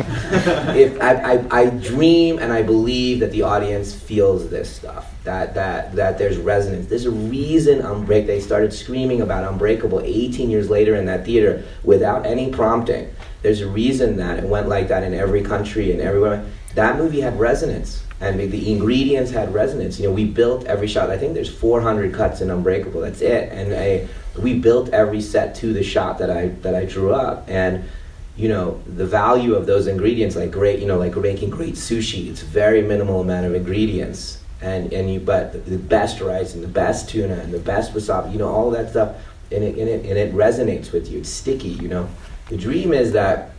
if 0.74 1.00
I, 1.00 1.34
I, 1.34 1.60
I 1.60 1.70
dream 1.70 2.38
and 2.38 2.52
I 2.52 2.62
believe 2.62 3.20
that 3.20 3.30
the 3.30 3.42
audience 3.42 3.94
feels 3.94 4.48
this 4.48 4.74
stuff, 4.74 5.12
that 5.24 5.54
that 5.54 5.94
that 5.96 6.18
there's 6.18 6.36
resonance. 6.38 6.86
There's 6.86 7.06
a 7.06 7.10
reason 7.10 7.80
Unbreak 7.80 8.26
they 8.26 8.40
started 8.40 8.72
screaming 8.72 9.20
about 9.20 9.50
Unbreakable 9.50 10.00
18 10.00 10.50
years 10.50 10.70
later 10.70 10.94
in 10.96 11.06
that 11.06 11.24
theater 11.24 11.64
without 11.82 12.26
any 12.26 12.50
prompting. 12.50 13.14
There's 13.42 13.60
a 13.60 13.68
reason 13.68 14.16
that 14.16 14.38
it 14.38 14.44
went 14.44 14.68
like 14.68 14.88
that 14.88 15.02
in 15.02 15.12
every 15.14 15.42
country 15.42 15.92
and 15.92 16.00
everywhere. 16.00 16.46
That 16.74 16.96
movie 16.96 17.20
had 17.20 17.38
resonance. 17.38 18.02
And 18.20 18.40
the, 18.40 18.72
ingredients 18.72 19.30
had 19.30 19.52
resonance. 19.52 19.98
You 19.98 20.06
know, 20.06 20.12
we 20.14 20.24
built 20.24 20.64
every 20.64 20.86
shot. 20.86 21.10
I 21.10 21.18
think 21.18 21.34
there's 21.34 21.52
400 21.54 22.14
cuts 22.14 22.40
in 22.40 22.50
Unbreakable. 22.50 23.02
That's 23.02 23.20
it. 23.20 23.52
And 23.52 23.74
I, 23.74 24.08
we 24.38 24.58
built 24.58 24.88
every 24.90 25.20
set 25.20 25.54
to 25.56 25.72
the 25.72 25.82
shot 25.82 26.18
that 26.18 26.30
I 26.30 26.48
that 26.62 26.74
I 26.74 26.84
drew 26.84 27.12
up. 27.12 27.44
And 27.48 27.84
you 28.36 28.48
know 28.48 28.80
the 28.86 29.06
value 29.06 29.54
of 29.54 29.66
those 29.66 29.86
ingredients 29.86 30.34
like 30.34 30.50
great 30.50 30.80
you 30.80 30.86
know 30.86 30.98
like 30.98 31.14
making 31.16 31.50
great 31.50 31.74
sushi 31.74 32.28
it's 32.28 32.42
very 32.42 32.82
minimal 32.82 33.20
amount 33.20 33.46
of 33.46 33.54
ingredients. 33.54 34.40
And 34.60 34.92
and 34.92 35.12
you 35.12 35.20
but 35.20 35.66
the 35.66 35.78
best 35.78 36.20
rice 36.20 36.54
and 36.54 36.62
the 36.62 36.68
best 36.68 37.08
tuna 37.08 37.34
and 37.34 37.52
the 37.52 37.58
best 37.58 37.92
wasabi 37.92 38.32
you 38.32 38.38
know 38.38 38.48
all 38.48 38.70
that 38.70 38.90
stuff 38.90 39.16
and 39.52 39.62
it, 39.62 39.78
and 39.78 39.88
it 39.88 40.06
and 40.06 40.18
it 40.18 40.34
resonates 40.34 40.92
with 40.92 41.10
you. 41.10 41.20
It's 41.20 41.28
sticky 41.28 41.68
you 41.68 41.88
know. 41.88 42.08
The 42.48 42.56
dream 42.56 42.92
is 42.92 43.12
that 43.12 43.52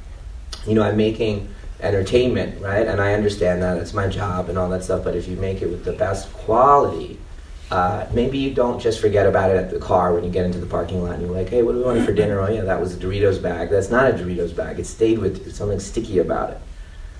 you 0.67 0.73
know 0.73 0.83
I'm 0.83 0.97
making 0.97 1.49
entertainment 1.79 2.61
right? 2.61 2.87
And 2.87 3.01
I 3.01 3.13
understand 3.13 3.61
that 3.61 3.77
it's 3.77 3.93
my 3.93 4.07
job 4.07 4.49
and 4.49 4.57
all 4.57 4.69
that 4.69 4.83
stuff 4.83 5.03
but 5.03 5.15
if 5.15 5.27
you 5.27 5.35
make 5.35 5.61
it 5.61 5.67
with 5.67 5.85
the 5.85 5.93
best 5.93 6.31
quality 6.33 7.19
uh, 7.71 8.05
maybe 8.13 8.37
you 8.37 8.53
don't 8.53 8.79
just 8.79 9.01
forget 9.01 9.25
about 9.25 9.49
it 9.49 9.57
at 9.57 9.71
the 9.71 9.79
car 9.79 10.13
when 10.13 10.23
you 10.23 10.29
get 10.29 10.45
into 10.45 10.59
the 10.59 10.67
parking 10.67 11.03
lot 11.03 11.13
and 11.13 11.23
you're 11.23 11.31
like, 11.31 11.49
hey, 11.49 11.63
what 11.63 11.71
do 11.71 11.79
we 11.79 11.83
want 11.83 12.05
for 12.05 12.13
dinner? 12.13 12.39
Oh, 12.39 12.47
yeah, 12.47 12.61
that 12.61 12.79
was 12.79 12.95
a 12.95 12.97
Doritos 12.97 13.41
bag. 13.41 13.69
That's 13.69 13.89
not 13.89 14.11
a 14.11 14.13
Doritos 14.13 14.55
bag. 14.55 14.79
It 14.79 14.85
stayed 14.85 15.17
with 15.17 15.45
you. 15.45 15.51
Something 15.51 15.79
sticky 15.79 16.19
about 16.19 16.51
it. 16.51 16.59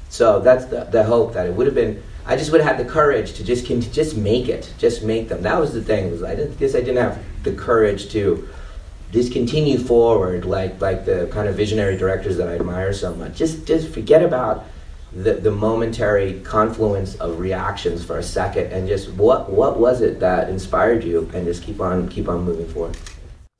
So 0.10 0.40
that's 0.40 0.66
the, 0.66 0.84
the 0.86 1.04
hope 1.04 1.34
that 1.34 1.48
it 1.48 1.54
would 1.54 1.66
have 1.66 1.76
been. 1.76 2.02
I 2.28 2.36
just 2.36 2.52
would 2.52 2.62
have 2.62 2.78
had 2.78 2.86
the 2.86 2.90
courage 2.90 3.34
to 3.34 3.44
just 3.44 3.66
to 3.68 3.80
just 3.92 4.16
make 4.16 4.48
it, 4.48 4.72
just 4.78 5.04
make 5.04 5.30
them. 5.30 5.42
That 5.42 5.60
was 5.60 5.74
the 5.74 5.82
thing. 5.82 6.12
Was 6.12 6.24
I 6.24 6.36
didn't 6.36 6.58
guess 6.58 6.74
I 6.74 6.80
didn't 6.80 6.98
have 6.98 7.20
the 7.44 7.54
courage 7.54 8.10
to 8.12 8.48
just 9.12 9.32
continue 9.32 9.78
forward 9.78 10.46
like 10.46 10.80
like 10.82 11.06
the 11.06 11.28
kind 11.32 11.48
of 11.48 11.56
visionary 11.56 11.98
directors 11.98 12.38
that 12.38 12.48
I 12.48 12.56
admire 12.56 12.94
so 12.94 13.14
much. 13.16 13.36
Just 13.36 13.68
just 13.68 13.90
forget 13.90 14.24
about 14.24 14.66
the, 15.16 15.36
the 15.36 15.52
momentary 15.52 16.42
confluence 16.42 17.16
of 17.16 17.40
reactions 17.40 18.04
for 18.04 18.18
a 18.18 18.24
second 18.24 18.72
and 18.74 18.88
just 18.88 19.10
what 19.14 19.50
what 19.50 19.80
was 19.80 20.02
it 20.02 20.20
that 20.20 20.50
inspired 20.50 21.04
you 21.04 21.30
and 21.34 21.46
just 21.46 21.64
keep 21.64 21.80
on 21.80 22.10
keep 22.10 22.28
on 22.28 22.44
moving 22.44 22.68
forward. 22.68 22.98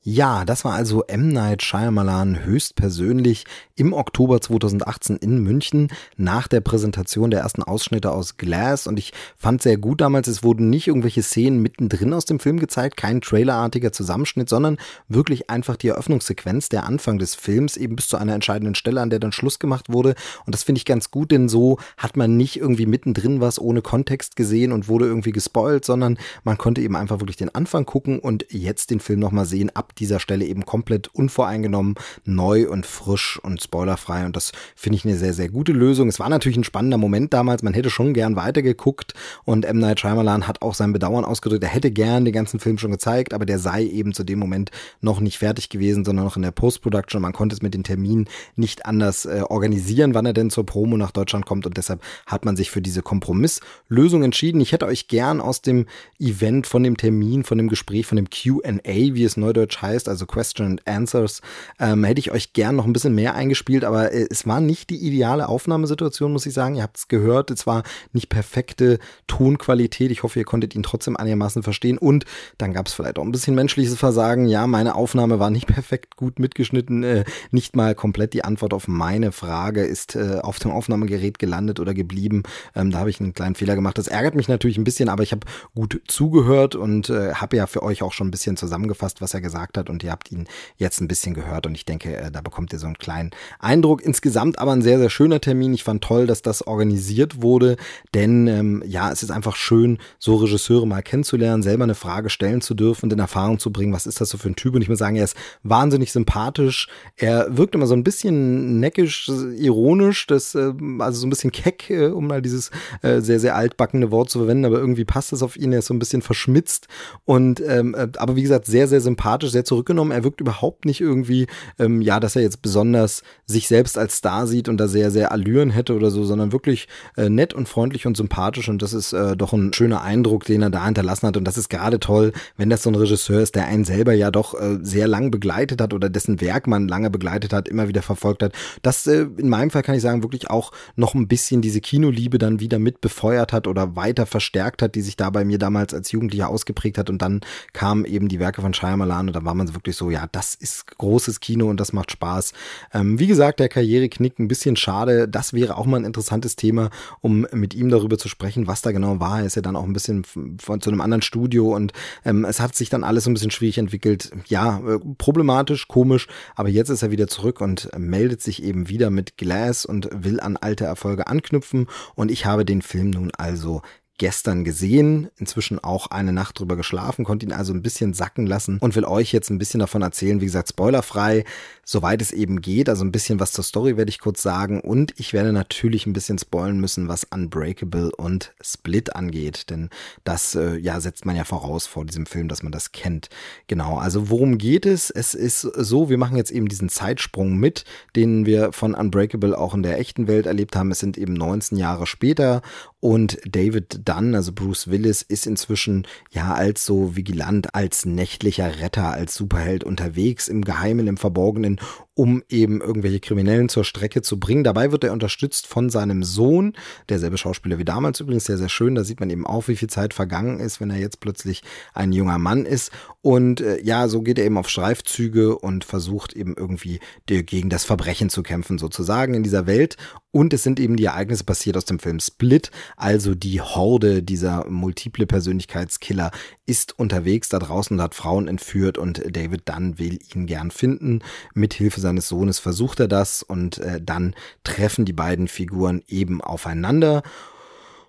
Ja, 0.08 0.44
das 0.44 0.64
war 0.64 0.74
also 0.74 1.02
M. 1.02 1.30
Night 1.30 1.64
Shyamalan 1.64 2.44
höchstpersönlich 2.44 3.44
im 3.74 3.92
Oktober 3.92 4.40
2018 4.40 5.16
in 5.16 5.42
München 5.42 5.88
nach 6.16 6.46
der 6.46 6.60
Präsentation 6.60 7.32
der 7.32 7.40
ersten 7.40 7.64
Ausschnitte 7.64 8.12
aus 8.12 8.36
Glass 8.36 8.86
und 8.86 9.00
ich 9.00 9.12
fand 9.36 9.62
sehr 9.62 9.78
gut 9.78 10.00
damals, 10.00 10.28
es 10.28 10.44
wurden 10.44 10.70
nicht 10.70 10.86
irgendwelche 10.86 11.24
Szenen 11.24 11.60
mittendrin 11.60 12.12
aus 12.12 12.24
dem 12.24 12.38
Film 12.38 12.60
gezeigt, 12.60 12.96
kein 12.96 13.20
trailerartiger 13.20 13.90
Zusammenschnitt, 13.90 14.48
sondern 14.48 14.78
wirklich 15.08 15.50
einfach 15.50 15.74
die 15.74 15.88
Eröffnungssequenz, 15.88 16.68
der 16.68 16.86
Anfang 16.86 17.18
des 17.18 17.34
Films, 17.34 17.76
eben 17.76 17.96
bis 17.96 18.06
zu 18.06 18.16
einer 18.16 18.34
entscheidenden 18.34 18.76
Stelle, 18.76 19.00
an 19.00 19.10
der 19.10 19.18
dann 19.18 19.32
Schluss 19.32 19.58
gemacht 19.58 19.92
wurde 19.92 20.14
und 20.46 20.54
das 20.54 20.62
finde 20.62 20.78
ich 20.78 20.84
ganz 20.84 21.10
gut, 21.10 21.32
denn 21.32 21.48
so 21.48 21.78
hat 21.96 22.16
man 22.16 22.36
nicht 22.36 22.60
irgendwie 22.60 22.86
mittendrin 22.86 23.40
was 23.40 23.58
ohne 23.58 23.82
Kontext 23.82 24.36
gesehen 24.36 24.70
und 24.70 24.86
wurde 24.86 25.06
irgendwie 25.06 25.32
gespoilt, 25.32 25.84
sondern 25.84 26.16
man 26.44 26.58
konnte 26.58 26.80
eben 26.80 26.94
einfach 26.94 27.18
wirklich 27.18 27.38
den 27.38 27.52
Anfang 27.52 27.86
gucken 27.86 28.20
und 28.20 28.46
jetzt 28.50 28.90
den 28.90 29.00
Film 29.00 29.18
nochmal 29.18 29.46
sehen 29.46 29.74
ab 29.74 29.95
dieser 29.98 30.20
Stelle 30.20 30.44
eben 30.44 30.64
komplett 30.64 31.08
unvoreingenommen, 31.08 31.94
neu 32.24 32.68
und 32.68 32.86
frisch 32.86 33.38
und 33.42 33.62
spoilerfrei. 33.62 34.24
Und 34.24 34.36
das 34.36 34.52
finde 34.74 34.96
ich 34.96 35.04
eine 35.04 35.16
sehr, 35.16 35.32
sehr 35.32 35.48
gute 35.48 35.72
Lösung. 35.72 36.08
Es 36.08 36.20
war 36.20 36.28
natürlich 36.28 36.58
ein 36.58 36.64
spannender 36.64 36.98
Moment 36.98 37.32
damals. 37.32 37.62
Man 37.62 37.74
hätte 37.74 37.90
schon 37.90 38.14
gern 38.14 38.36
weitergeguckt. 38.36 39.14
Und 39.44 39.64
M. 39.64 39.78
Night 39.78 40.00
Shyamalan 40.00 40.46
hat 40.46 40.62
auch 40.62 40.74
sein 40.74 40.92
Bedauern 40.92 41.24
ausgedrückt. 41.24 41.64
Er 41.64 41.70
hätte 41.70 41.90
gern 41.90 42.24
den 42.24 42.34
ganzen 42.34 42.60
Film 42.60 42.78
schon 42.78 42.90
gezeigt, 42.90 43.34
aber 43.34 43.46
der 43.46 43.58
sei 43.58 43.84
eben 43.84 44.12
zu 44.12 44.24
dem 44.24 44.38
Moment 44.38 44.70
noch 45.00 45.20
nicht 45.20 45.38
fertig 45.38 45.68
gewesen, 45.68 46.04
sondern 46.04 46.24
noch 46.24 46.36
in 46.36 46.42
der 46.42 46.50
Post-Production. 46.50 47.22
Man 47.22 47.32
konnte 47.32 47.54
es 47.54 47.62
mit 47.62 47.74
den 47.74 47.84
Terminen 47.84 48.26
nicht 48.56 48.86
anders 48.86 49.24
äh, 49.24 49.42
organisieren, 49.48 50.14
wann 50.14 50.26
er 50.26 50.32
denn 50.32 50.50
zur 50.50 50.66
Promo 50.66 50.96
nach 50.96 51.10
Deutschland 51.10 51.46
kommt. 51.46 51.66
Und 51.66 51.76
deshalb 51.76 52.02
hat 52.26 52.44
man 52.44 52.56
sich 52.56 52.70
für 52.70 52.82
diese 52.82 53.02
Kompromisslösung 53.02 54.22
entschieden. 54.22 54.60
Ich 54.60 54.72
hätte 54.72 54.86
euch 54.86 55.08
gern 55.08 55.40
aus 55.40 55.62
dem 55.62 55.86
Event, 56.18 56.66
von 56.66 56.82
dem 56.82 56.96
Termin, 56.96 57.44
von 57.44 57.58
dem 57.58 57.68
Gespräch, 57.68 58.06
von 58.06 58.16
dem 58.16 58.28
Q&A, 58.30 58.80
wie 58.84 59.24
es 59.24 59.36
neudeutsch 59.36 59.80
heißt, 59.82 59.85
heißt, 59.86 60.08
also 60.08 60.26
Question 60.26 60.66
and 60.66 60.86
Answers, 60.86 61.40
ähm, 61.78 62.04
hätte 62.04 62.18
ich 62.18 62.30
euch 62.30 62.52
gern 62.52 62.76
noch 62.76 62.86
ein 62.86 62.92
bisschen 62.92 63.14
mehr 63.14 63.34
eingespielt, 63.34 63.84
aber 63.84 64.12
äh, 64.12 64.26
es 64.30 64.46
war 64.46 64.60
nicht 64.60 64.90
die 64.90 64.98
ideale 64.98 65.48
Aufnahmesituation, 65.48 66.32
muss 66.32 66.46
ich 66.46 66.54
sagen. 66.54 66.74
Ihr 66.76 66.82
habt 66.82 66.98
es 66.98 67.08
gehört, 67.08 67.50
es 67.50 67.66
war 67.66 67.82
nicht 68.12 68.28
perfekte 68.28 68.98
Tonqualität. 69.26 70.10
Ich 70.10 70.22
hoffe, 70.22 70.38
ihr 70.38 70.44
konntet 70.44 70.74
ihn 70.74 70.82
trotzdem 70.82 71.16
einigermaßen 71.16 71.62
verstehen. 71.62 71.98
Und 71.98 72.24
dann 72.58 72.72
gab 72.72 72.86
es 72.86 72.92
vielleicht 72.92 73.18
auch 73.18 73.24
ein 73.24 73.32
bisschen 73.32 73.54
menschliches 73.54 73.96
Versagen. 73.96 74.46
Ja, 74.46 74.66
meine 74.66 74.94
Aufnahme 74.94 75.38
war 75.38 75.50
nicht 75.50 75.66
perfekt 75.66 76.16
gut 76.16 76.38
mitgeschnitten. 76.38 77.02
Äh, 77.02 77.24
nicht 77.50 77.76
mal 77.76 77.94
komplett 77.94 78.32
die 78.32 78.44
Antwort 78.44 78.74
auf 78.74 78.88
meine 78.88 79.32
Frage 79.32 79.84
ist 79.84 80.16
äh, 80.16 80.40
auf 80.42 80.58
dem 80.58 80.70
Aufnahmegerät 80.70 81.38
gelandet 81.38 81.80
oder 81.80 81.94
geblieben. 81.94 82.42
Ähm, 82.74 82.90
da 82.90 82.98
habe 82.98 83.10
ich 83.10 83.20
einen 83.20 83.34
kleinen 83.34 83.54
Fehler 83.54 83.74
gemacht. 83.74 83.98
Das 83.98 84.08
ärgert 84.08 84.34
mich 84.34 84.48
natürlich 84.48 84.78
ein 84.78 84.84
bisschen, 84.84 85.08
aber 85.08 85.22
ich 85.22 85.32
habe 85.32 85.46
gut 85.74 86.00
zugehört 86.06 86.74
und 86.74 87.10
äh, 87.10 87.34
habe 87.34 87.56
ja 87.56 87.66
für 87.66 87.82
euch 87.82 88.02
auch 88.02 88.12
schon 88.12 88.28
ein 88.28 88.30
bisschen 88.30 88.56
zusammengefasst, 88.56 89.20
was 89.20 89.34
er 89.34 89.40
gesagt 89.40 89.75
hat 89.76 89.90
und 89.90 90.02
ihr 90.02 90.10
habt 90.10 90.30
ihn 90.32 90.46
jetzt 90.76 91.00
ein 91.00 91.08
bisschen 91.08 91.34
gehört 91.34 91.66
und 91.66 91.74
ich 91.74 91.84
denke, 91.84 92.16
äh, 92.16 92.30
da 92.30 92.40
bekommt 92.40 92.72
ihr 92.72 92.78
so 92.78 92.86
einen 92.86 92.98
kleinen 92.98 93.30
Eindruck. 93.58 94.02
Insgesamt 94.02 94.58
aber 94.58 94.72
ein 94.72 94.82
sehr, 94.82 94.98
sehr 94.98 95.10
schöner 95.10 95.40
Termin. 95.40 95.74
Ich 95.74 95.84
fand 95.84 96.02
toll, 96.02 96.26
dass 96.26 96.42
das 96.42 96.66
organisiert 96.66 97.42
wurde, 97.42 97.76
denn 98.14 98.46
ähm, 98.46 98.82
ja, 98.86 99.10
es 99.10 99.22
ist 99.22 99.30
einfach 99.30 99.56
schön, 99.56 99.98
so 100.18 100.36
Regisseure 100.36 100.86
mal 100.86 101.02
kennenzulernen, 101.02 101.62
selber 101.62 101.84
eine 101.84 101.94
Frage 101.94 102.30
stellen 102.30 102.60
zu 102.60 102.74
dürfen 102.74 103.06
und 103.06 103.12
in 103.12 103.18
Erfahrung 103.18 103.58
zu 103.58 103.72
bringen, 103.72 103.92
was 103.92 104.06
ist 104.06 104.20
das 104.20 104.30
so 104.30 104.38
für 104.38 104.48
ein 104.48 104.56
Typ? 104.56 104.74
Und 104.74 104.82
ich 104.82 104.88
muss 104.88 104.98
sagen, 104.98 105.16
er 105.16 105.24
ist 105.24 105.36
wahnsinnig 105.62 106.12
sympathisch. 106.12 106.88
Er 107.16 107.56
wirkt 107.56 107.74
immer 107.74 107.86
so 107.86 107.94
ein 107.94 108.04
bisschen 108.04 108.80
neckisch, 108.80 109.28
ironisch, 109.58 110.26
das, 110.26 110.54
äh, 110.54 110.72
also 110.98 111.20
so 111.20 111.26
ein 111.26 111.30
bisschen 111.30 111.52
keck, 111.52 111.90
äh, 111.90 112.08
um 112.08 112.26
mal 112.26 112.42
dieses 112.42 112.70
äh, 113.02 113.20
sehr, 113.20 113.40
sehr 113.40 113.56
altbackene 113.56 114.10
Wort 114.10 114.30
zu 114.30 114.38
verwenden, 114.38 114.64
aber 114.64 114.78
irgendwie 114.78 115.04
passt 115.04 115.32
es 115.32 115.42
auf 115.42 115.56
ihn. 115.56 115.72
Er 115.72 115.80
ist 115.80 115.86
so 115.86 115.94
ein 115.94 115.98
bisschen 115.98 116.22
verschmitzt 116.22 116.88
und 117.24 117.60
ähm, 117.60 117.94
äh, 117.94 118.08
aber 118.16 118.36
wie 118.36 118.42
gesagt, 118.42 118.66
sehr, 118.66 118.88
sehr 118.88 119.00
sympathisch, 119.00 119.50
sehr 119.56 119.64
zurückgenommen. 119.64 120.12
Er 120.12 120.22
wirkt 120.22 120.42
überhaupt 120.42 120.84
nicht 120.84 121.00
irgendwie, 121.00 121.46
ähm, 121.78 122.02
ja, 122.02 122.20
dass 122.20 122.36
er 122.36 122.42
jetzt 122.42 122.60
besonders 122.60 123.22
sich 123.46 123.68
selbst 123.68 123.96
als 123.96 124.16
Star 124.16 124.46
sieht 124.46 124.68
und 124.68 124.76
da 124.76 124.86
sehr, 124.86 125.10
sehr 125.10 125.32
Allüren 125.32 125.70
hätte 125.70 125.94
oder 125.94 126.10
so, 126.10 126.24
sondern 126.24 126.52
wirklich 126.52 126.88
äh, 127.16 127.30
nett 127.30 127.54
und 127.54 127.70
freundlich 127.70 128.06
und 128.06 128.18
sympathisch. 128.18 128.68
Und 128.68 128.82
das 128.82 128.92
ist 128.92 129.14
äh, 129.14 129.34
doch 129.34 129.54
ein 129.54 129.72
schöner 129.72 130.02
Eindruck, 130.02 130.44
den 130.44 130.60
er 130.60 130.68
da 130.68 130.84
hinterlassen 130.84 131.26
hat. 131.26 131.38
Und 131.38 131.44
das 131.44 131.56
ist 131.56 131.70
gerade 131.70 131.98
toll, 132.00 132.32
wenn 132.58 132.68
das 132.68 132.82
so 132.82 132.90
ein 132.90 132.94
Regisseur 132.94 133.40
ist, 133.40 133.54
der 133.54 133.66
einen 133.66 133.84
selber 133.84 134.12
ja 134.12 134.30
doch 134.30 134.52
äh, 134.52 134.78
sehr 134.82 135.08
lang 135.08 135.30
begleitet 135.30 135.80
hat 135.80 135.94
oder 135.94 136.10
dessen 136.10 136.42
Werk 136.42 136.66
man 136.66 136.86
lange 136.86 137.08
begleitet 137.08 137.54
hat, 137.54 137.66
immer 137.66 137.88
wieder 137.88 138.02
verfolgt 138.02 138.42
hat. 138.42 138.52
Das 138.82 139.06
äh, 139.06 139.26
in 139.38 139.48
meinem 139.48 139.70
Fall 139.70 139.82
kann 139.82 139.94
ich 139.94 140.02
sagen, 140.02 140.22
wirklich 140.22 140.50
auch 140.50 140.70
noch 140.96 141.14
ein 141.14 141.28
bisschen 141.28 141.62
diese 141.62 141.80
Kinoliebe 141.80 142.36
dann 142.36 142.60
wieder 142.60 142.78
mit 142.78 143.00
befeuert 143.00 143.54
hat 143.54 143.66
oder 143.66 143.96
weiter 143.96 144.26
verstärkt 144.26 144.82
hat, 144.82 144.94
die 144.94 145.00
sich 145.00 145.16
da 145.16 145.30
bei 145.30 145.46
mir 145.46 145.58
damals 145.58 145.94
als 145.94 146.12
Jugendlicher 146.12 146.50
ausgeprägt 146.50 146.98
hat. 146.98 147.08
Und 147.08 147.22
dann 147.22 147.40
kamen 147.72 148.04
eben 148.04 148.28
die 148.28 148.38
Werke 148.38 148.60
von 148.60 148.74
Shyamalan 148.74 149.28
und 149.28 149.36
da 149.36 149.44
war 149.46 149.54
man 149.54 149.72
wirklich 149.74 149.96
so, 149.96 150.10
ja, 150.10 150.26
das 150.30 150.54
ist 150.54 150.98
großes 150.98 151.40
Kino 151.40 151.68
und 151.70 151.80
das 151.80 151.92
macht 151.92 152.10
Spaß. 152.10 152.52
Ähm, 152.92 153.18
wie 153.18 153.26
gesagt, 153.26 153.60
der 153.60 153.68
Karriereknick 153.68 154.38
ein 154.38 154.48
bisschen 154.48 154.76
schade. 154.76 155.28
Das 155.28 155.52
wäre 155.52 155.76
auch 155.76 155.86
mal 155.86 155.98
ein 155.98 156.04
interessantes 156.04 156.56
Thema, 156.56 156.90
um 157.20 157.46
mit 157.52 157.74
ihm 157.74 157.88
darüber 157.88 158.18
zu 158.18 158.28
sprechen, 158.28 158.66
was 158.66 158.82
da 158.82 158.92
genau 158.92 159.20
war. 159.20 159.40
Er 159.40 159.46
ist 159.46 159.56
ja 159.56 159.62
dann 159.62 159.76
auch 159.76 159.84
ein 159.84 159.92
bisschen 159.92 160.24
von 160.24 160.80
zu 160.80 160.90
einem 160.90 161.00
anderen 161.00 161.22
Studio 161.22 161.74
und 161.74 161.92
ähm, 162.24 162.44
es 162.44 162.60
hat 162.60 162.74
sich 162.74 162.90
dann 162.90 163.04
alles 163.04 163.26
ein 163.26 163.34
bisschen 163.34 163.50
schwierig 163.50 163.78
entwickelt. 163.78 164.30
Ja, 164.48 164.80
äh, 164.80 164.98
problematisch, 165.16 165.88
komisch, 165.88 166.26
aber 166.54 166.68
jetzt 166.68 166.90
ist 166.90 167.02
er 167.02 167.10
wieder 167.10 167.28
zurück 167.28 167.60
und 167.60 167.88
meldet 167.96 168.42
sich 168.42 168.62
eben 168.62 168.88
wieder 168.88 169.10
mit 169.10 169.36
Glass 169.36 169.86
und 169.86 170.08
will 170.12 170.40
an 170.40 170.56
alte 170.56 170.84
Erfolge 170.84 171.26
anknüpfen. 171.26 171.86
Und 172.14 172.30
ich 172.30 172.46
habe 172.46 172.64
den 172.64 172.82
Film 172.82 173.10
nun 173.10 173.30
also 173.36 173.82
gestern 174.18 174.64
gesehen, 174.64 175.28
inzwischen 175.36 175.82
auch 175.82 176.08
eine 176.08 176.32
Nacht 176.32 176.58
drüber 176.58 176.76
geschlafen, 176.76 177.24
konnte 177.24 177.46
ihn 177.46 177.52
also 177.52 177.72
ein 177.72 177.82
bisschen 177.82 178.14
sacken 178.14 178.46
lassen 178.46 178.78
und 178.78 178.96
will 178.96 179.04
euch 179.04 179.32
jetzt 179.32 179.50
ein 179.50 179.58
bisschen 179.58 179.80
davon 179.80 180.02
erzählen, 180.02 180.40
wie 180.40 180.46
gesagt, 180.46 180.70
spoilerfrei, 180.70 181.44
soweit 181.84 182.22
es 182.22 182.32
eben 182.32 182.60
geht. 182.60 182.88
Also 182.88 183.04
ein 183.04 183.12
bisschen 183.12 183.40
was 183.40 183.52
zur 183.52 183.64
Story 183.64 183.96
werde 183.96 184.08
ich 184.08 184.18
kurz 184.18 184.42
sagen 184.42 184.80
und 184.80 185.12
ich 185.18 185.32
werde 185.32 185.52
natürlich 185.52 186.06
ein 186.06 186.12
bisschen 186.12 186.38
spoilen 186.38 186.80
müssen, 186.80 187.08
was 187.08 187.24
Unbreakable 187.24 188.10
und 188.16 188.54
Split 188.60 189.14
angeht, 189.14 189.70
denn 189.70 189.90
das 190.24 190.54
äh, 190.54 190.76
ja 190.76 191.00
setzt 191.00 191.26
man 191.26 191.36
ja 191.36 191.44
voraus 191.44 191.86
vor 191.86 192.04
diesem 192.04 192.26
Film, 192.26 192.48
dass 192.48 192.62
man 192.62 192.72
das 192.72 192.92
kennt. 192.92 193.28
Genau, 193.66 193.98
also 193.98 194.30
worum 194.30 194.58
geht 194.58 194.86
es? 194.86 195.10
Es 195.10 195.34
ist 195.34 195.60
so, 195.60 196.08
wir 196.08 196.18
machen 196.18 196.36
jetzt 196.36 196.50
eben 196.50 196.68
diesen 196.68 196.88
Zeitsprung 196.88 197.56
mit, 197.56 197.84
den 198.14 198.46
wir 198.46 198.72
von 198.72 198.94
Unbreakable 198.94 199.56
auch 199.56 199.74
in 199.74 199.82
der 199.82 199.98
echten 199.98 200.26
Welt 200.26 200.46
erlebt 200.46 200.76
haben. 200.76 200.90
Es 200.90 201.00
sind 201.00 201.18
eben 201.18 201.34
19 201.34 201.76
Jahre 201.78 202.06
später 202.06 202.62
und 203.06 203.38
David 203.44 204.00
Dunn, 204.08 204.34
also 204.34 204.52
Bruce 204.52 204.90
Willis, 204.90 205.22
ist 205.22 205.46
inzwischen 205.46 206.08
ja 206.32 206.54
als 206.54 206.84
so 206.84 207.14
vigilant, 207.14 207.72
als 207.72 208.04
nächtlicher 208.04 208.80
Retter, 208.80 209.12
als 209.12 209.36
Superheld 209.36 209.84
unterwegs, 209.84 210.48
im 210.48 210.64
Geheimen, 210.64 211.06
im 211.06 211.16
Verborgenen 211.16 211.78
um 212.16 212.42
eben 212.48 212.80
irgendwelche 212.80 213.20
Kriminellen 213.20 213.68
zur 213.68 213.84
Strecke 213.84 214.22
zu 214.22 214.40
bringen. 214.40 214.64
Dabei 214.64 214.90
wird 214.90 215.04
er 215.04 215.12
unterstützt 215.12 215.66
von 215.66 215.90
seinem 215.90 216.24
Sohn, 216.24 216.72
derselbe 217.10 217.36
Schauspieler 217.36 217.78
wie 217.78 217.84
damals 217.84 218.20
übrigens, 218.20 218.46
sehr, 218.46 218.56
sehr 218.56 218.70
schön. 218.70 218.94
Da 218.94 219.04
sieht 219.04 219.20
man 219.20 219.28
eben 219.28 219.46
auch, 219.46 219.68
wie 219.68 219.76
viel 219.76 219.90
Zeit 219.90 220.14
vergangen 220.14 220.58
ist, 220.58 220.80
wenn 220.80 220.88
er 220.88 220.96
jetzt 220.96 221.20
plötzlich 221.20 221.62
ein 221.92 222.12
junger 222.12 222.38
Mann 222.38 222.64
ist. 222.64 222.90
Und 223.20 223.60
äh, 223.60 223.82
ja, 223.82 224.08
so 224.08 224.22
geht 224.22 224.38
er 224.38 224.46
eben 224.46 224.56
auf 224.56 224.70
Streifzüge 224.70 225.58
und 225.58 225.84
versucht 225.84 226.32
eben 226.32 226.54
irgendwie 226.56 227.00
gegen 227.26 227.68
das 227.68 227.84
Verbrechen 227.84 228.30
zu 228.30 228.42
kämpfen, 228.42 228.78
sozusagen 228.78 229.34
in 229.34 229.42
dieser 229.42 229.66
Welt. 229.66 229.98
Und 230.30 230.54
es 230.54 230.62
sind 230.62 230.80
eben 230.80 230.96
die 230.96 231.04
Ereignisse 231.04 231.44
passiert 231.44 231.76
aus 231.76 231.86
dem 231.86 231.98
Film 231.98 232.20
Split, 232.20 232.70
also 232.96 233.34
die 233.34 233.60
Horde 233.60 234.22
dieser 234.22 234.68
multiple 234.68 235.26
Persönlichkeitskiller 235.26 236.30
ist 236.66 236.98
unterwegs 236.98 237.48
da 237.48 237.58
draußen 237.58 237.96
und 237.96 238.02
hat 238.02 238.14
Frauen 238.14 238.48
entführt 238.48 238.98
und 238.98 239.22
David 239.34 239.68
Dunn 239.68 239.98
will 239.98 240.18
ihn 240.34 240.46
gern 240.46 240.70
finden. 240.70 241.20
Mit 241.54 241.74
Hilfe 241.74 242.00
seines 242.06 242.28
Sohnes 242.28 242.58
versucht 242.58 243.00
er 243.00 243.08
das 243.08 243.42
und 243.42 243.78
äh, 243.78 244.00
dann 244.00 244.34
treffen 244.64 245.04
die 245.04 245.12
beiden 245.12 245.48
Figuren 245.48 246.02
eben 246.06 246.40
aufeinander. 246.40 247.22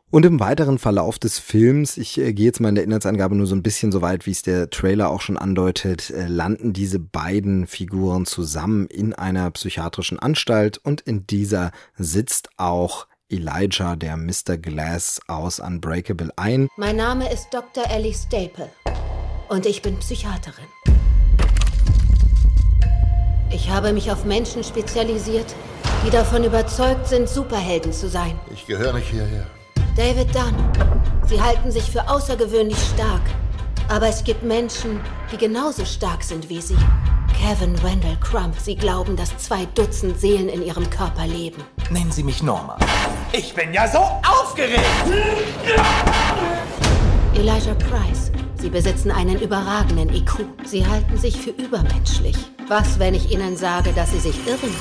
Und 0.10 0.26
im 0.26 0.40
weiteren 0.40 0.78
Verlauf 0.78 1.20
des 1.20 1.38
Films, 1.38 1.98
ich 1.98 2.18
äh, 2.18 2.32
gehe 2.32 2.46
jetzt 2.46 2.62
mal 2.62 2.70
in 2.70 2.76
der 2.76 2.86
Inhaltsangabe 2.86 3.36
nur 3.36 3.48
so 3.48 3.56
ein 3.56 3.64
bisschen 3.64 3.92
so 3.92 4.02
weit, 4.02 4.26
wie 4.26 4.32
es 4.32 4.42
der 4.42 4.70
Trailer 4.70 5.10
auch 5.10 5.20
schon 5.20 5.38
andeutet, 5.38 6.10
äh, 6.12 6.28
landen 6.28 6.72
diese 6.72 7.00
beiden 7.00 7.68
Figuren 7.68 8.26
zusammen 8.26 8.88
in 8.88 9.14
einer 9.14 9.52
psychiatrischen 9.52 10.18
Anstalt 10.18 10.78
und 10.78 11.02
in 11.02 11.28
dieser 11.28 11.72
sitzt 11.98 12.50
auch 12.56 13.08
Elijah, 13.30 13.98
der 13.98 14.16
Mr. 14.16 14.58
Glass 14.58 15.20
aus 15.28 15.60
Unbreakable 15.60 16.32
ein. 16.38 16.70
Mein 16.78 16.96
Name 16.96 17.32
ist 17.32 17.50
Dr. 17.52 17.84
Ellie 17.90 18.14
Staple 18.14 18.70
und 19.50 19.66
ich 19.66 19.82
bin 19.82 19.98
Psychiaterin. 19.98 20.68
Ich 23.50 23.70
habe 23.70 23.94
mich 23.94 24.12
auf 24.12 24.26
Menschen 24.26 24.64
spezialisiert, 24.64 25.56
die 26.06 26.10
davon 26.10 26.44
überzeugt 26.44 27.08
sind, 27.08 27.30
Superhelden 27.30 27.94
zu 27.94 28.10
sein. 28.10 28.38
Ich 28.54 28.66
gehöre 28.66 28.94
nicht 28.94 29.10
hierher. 29.10 29.48
David 29.96 30.36
Dunn. 30.36 30.56
Sie 31.26 31.42
halten 31.42 31.72
sich 31.72 31.90
für 31.90 32.08
außergewöhnlich 32.10 32.78
stark. 32.94 33.22
Aber 33.90 34.08
es 34.08 34.24
gibt 34.24 34.44
Menschen, 34.44 35.00
die 35.32 35.38
genauso 35.38 35.86
stark 35.86 36.24
sind 36.24 36.50
wie 36.50 36.60
sie. 36.60 36.78
Kevin 37.42 37.82
Wendell 37.84 38.18
Crump. 38.20 38.56
Sie 38.60 38.76
glauben, 38.76 39.16
dass 39.16 39.38
zwei 39.38 39.66
Dutzend 39.76 40.20
Seelen 40.20 40.50
in 40.50 40.62
ihrem 40.62 40.90
Körper 40.90 41.26
leben. 41.26 41.64
Nennen 41.90 42.12
Sie 42.12 42.24
mich 42.24 42.44
Norma. 42.44 42.78
Ich 43.32 43.54
bin 43.54 43.74
ja 43.74 43.88
so 43.88 44.00
aufgeregt! 44.00 44.84
Elijah 47.38 47.76
Price. 47.76 48.32
Sie 48.60 48.70
besitzen 48.72 49.12
einen 49.12 49.40
überragenden 49.40 50.10
IQ. 50.10 50.44
Sie 50.66 50.84
halten 50.84 51.18
sich 51.18 51.38
für 51.38 51.52
übermenschlich. 51.52 52.36
Was, 52.68 52.98
wenn 52.98 53.14
ich 53.14 53.32
Ihnen 53.32 53.56
sage, 53.56 53.94
dass 53.94 54.12
Sie 54.12 54.18
sich 54.18 54.48
irren? 54.48 54.72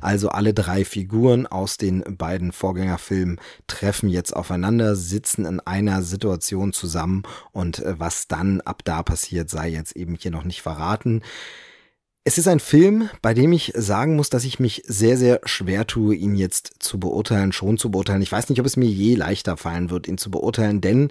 Also 0.00 0.30
alle 0.30 0.54
drei 0.54 0.84
Figuren 0.84 1.46
aus 1.46 1.76
den 1.76 2.02
beiden 2.18 2.50
Vorgängerfilmen 2.50 3.40
treffen 3.68 4.08
jetzt 4.08 4.34
aufeinander, 4.34 4.96
sitzen 4.96 5.44
in 5.44 5.60
einer 5.60 6.02
Situation 6.02 6.72
zusammen 6.72 7.22
und 7.52 7.78
äh, 7.78 7.94
was 7.96 8.26
dann 8.26 8.60
ab 8.62 8.82
da 8.84 9.04
passiert, 9.04 9.48
sei 9.48 9.68
jetzt 9.68 9.94
eben 9.94 10.16
hier 10.16 10.32
noch 10.32 10.42
nicht 10.42 10.62
verraten. 10.62 11.22
Es 12.24 12.38
ist 12.38 12.46
ein 12.46 12.60
Film, 12.60 13.10
bei 13.20 13.34
dem 13.34 13.52
ich 13.52 13.72
sagen 13.74 14.14
muss, 14.14 14.30
dass 14.30 14.44
ich 14.44 14.60
mich 14.60 14.84
sehr, 14.86 15.16
sehr 15.16 15.40
schwer 15.44 15.88
tue, 15.88 16.14
ihn 16.14 16.36
jetzt 16.36 16.74
zu 16.78 17.00
beurteilen, 17.00 17.50
schon 17.50 17.78
zu 17.78 17.90
beurteilen. 17.90 18.22
Ich 18.22 18.30
weiß 18.30 18.48
nicht, 18.48 18.60
ob 18.60 18.66
es 18.66 18.76
mir 18.76 18.88
je 18.88 19.16
leichter 19.16 19.56
fallen 19.56 19.90
wird, 19.90 20.06
ihn 20.06 20.18
zu 20.18 20.30
beurteilen, 20.30 20.80
denn 20.80 21.10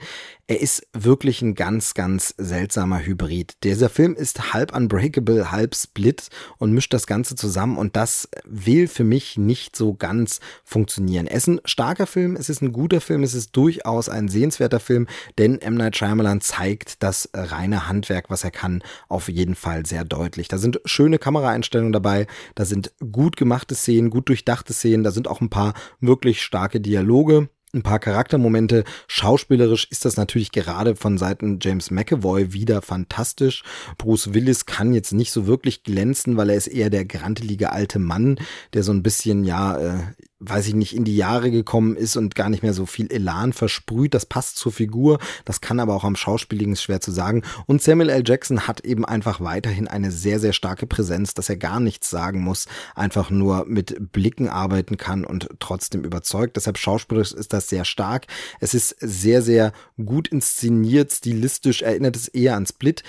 er 0.51 0.59
ist 0.59 0.85
wirklich 0.91 1.41
ein 1.41 1.55
ganz, 1.55 1.93
ganz 1.93 2.33
seltsamer 2.37 3.05
Hybrid. 3.05 3.55
Dieser 3.63 3.87
Film 3.87 4.15
ist 4.15 4.53
halb 4.53 4.75
Unbreakable, 4.75 5.49
halb 5.49 5.75
Split 5.75 6.27
und 6.57 6.73
mischt 6.73 6.93
das 6.93 7.07
Ganze 7.07 7.35
zusammen 7.35 7.77
und 7.77 7.95
das 7.95 8.27
will 8.45 8.89
für 8.89 9.05
mich 9.05 9.37
nicht 9.37 9.77
so 9.77 9.93
ganz 9.93 10.41
funktionieren. 10.65 11.27
Es 11.27 11.43
ist 11.43 11.47
ein 11.47 11.61
starker 11.63 12.05
Film, 12.05 12.35
es 12.35 12.49
ist 12.49 12.61
ein 12.61 12.73
guter 12.73 12.99
Film, 12.99 13.23
es 13.23 13.33
ist 13.33 13.55
durchaus 13.55 14.09
ein 14.09 14.27
sehenswerter 14.27 14.81
Film, 14.81 15.07
denn 15.37 15.61
M. 15.61 15.75
Night 15.75 15.95
Shyamalan 15.95 16.41
zeigt 16.41 17.01
das 17.01 17.29
reine 17.33 17.87
Handwerk, 17.87 18.29
was 18.29 18.43
er 18.43 18.51
kann, 18.51 18.83
auf 19.07 19.29
jeden 19.29 19.55
Fall 19.55 19.85
sehr 19.85 20.03
deutlich. 20.03 20.49
Da 20.49 20.57
sind 20.57 20.81
Kameraeinstellungen 21.19 21.93
dabei, 21.93 22.27
da 22.55 22.65
sind 22.65 22.93
gut 23.11 23.37
gemachte 23.37 23.75
Szenen, 23.75 24.09
gut 24.09 24.29
durchdachte 24.29 24.73
Szenen, 24.73 25.03
da 25.03 25.11
sind 25.11 25.27
auch 25.27 25.41
ein 25.41 25.49
paar 25.49 25.73
wirklich 25.99 26.41
starke 26.41 26.81
Dialoge 26.81 27.49
ein 27.73 27.83
paar 27.83 27.99
Charaktermomente. 27.99 28.83
Schauspielerisch 29.07 29.87
ist 29.89 30.05
das 30.05 30.17
natürlich 30.17 30.51
gerade 30.51 30.95
von 30.95 31.17
Seiten 31.17 31.59
James 31.61 31.91
McAvoy 31.91 32.53
wieder 32.53 32.81
fantastisch. 32.81 33.63
Bruce 33.97 34.33
Willis 34.33 34.65
kann 34.65 34.93
jetzt 34.93 35.13
nicht 35.13 35.31
so 35.31 35.47
wirklich 35.47 35.83
glänzen, 35.83 36.37
weil 36.37 36.49
er 36.49 36.57
ist 36.57 36.67
eher 36.67 36.89
der 36.89 37.05
grantelige 37.05 37.71
alte 37.71 37.99
Mann, 37.99 38.39
der 38.73 38.83
so 38.83 38.91
ein 38.91 39.03
bisschen, 39.03 39.43
ja, 39.43 39.77
äh, 39.77 39.99
weiß 40.41 40.67
ich 40.67 40.73
nicht, 40.73 40.95
in 40.95 41.03
die 41.03 41.15
Jahre 41.15 41.51
gekommen 41.51 41.95
ist 41.95 42.17
und 42.17 42.33
gar 42.33 42.49
nicht 42.49 42.63
mehr 42.63 42.73
so 42.73 42.87
viel 42.87 43.11
Elan 43.11 43.53
versprüht. 43.53 44.13
Das 44.13 44.25
passt 44.25 44.57
zur 44.57 44.71
Figur. 44.71 45.19
Das 45.45 45.61
kann 45.61 45.79
aber 45.79 45.95
auch 45.95 46.03
am 46.03 46.15
Schauspieligen 46.15 46.75
schwer 46.75 46.99
zu 46.99 47.11
sagen. 47.11 47.43
Und 47.67 47.81
Samuel 47.81 48.09
L. 48.09 48.23
Jackson 48.25 48.67
hat 48.67 48.81
eben 48.81 49.05
einfach 49.05 49.39
weiterhin 49.39 49.87
eine 49.87 50.11
sehr, 50.11 50.39
sehr 50.39 50.53
starke 50.53 50.87
Präsenz, 50.87 51.35
dass 51.35 51.47
er 51.47 51.57
gar 51.57 51.79
nichts 51.79 52.09
sagen 52.09 52.41
muss, 52.41 52.65
einfach 52.95 53.29
nur 53.29 53.65
mit 53.65 54.11
Blicken 54.11 54.49
arbeiten 54.49 54.97
kann 54.97 55.25
und 55.25 55.47
trotzdem 55.59 56.03
überzeugt. 56.03 56.55
Deshalb 56.55 56.79
schauspielerisch 56.79 57.33
ist 57.33 57.53
das 57.53 57.69
sehr 57.69 57.85
stark. 57.85 58.25
Es 58.59 58.73
ist 58.73 58.95
sehr, 58.99 59.43
sehr 59.43 59.73
gut 60.03 60.27
inszeniert, 60.27 61.11
stilistisch 61.11 61.83
erinnert 61.83 62.15
es 62.15 62.27
eher 62.27 62.55
an 62.55 62.65
Split 62.65 63.03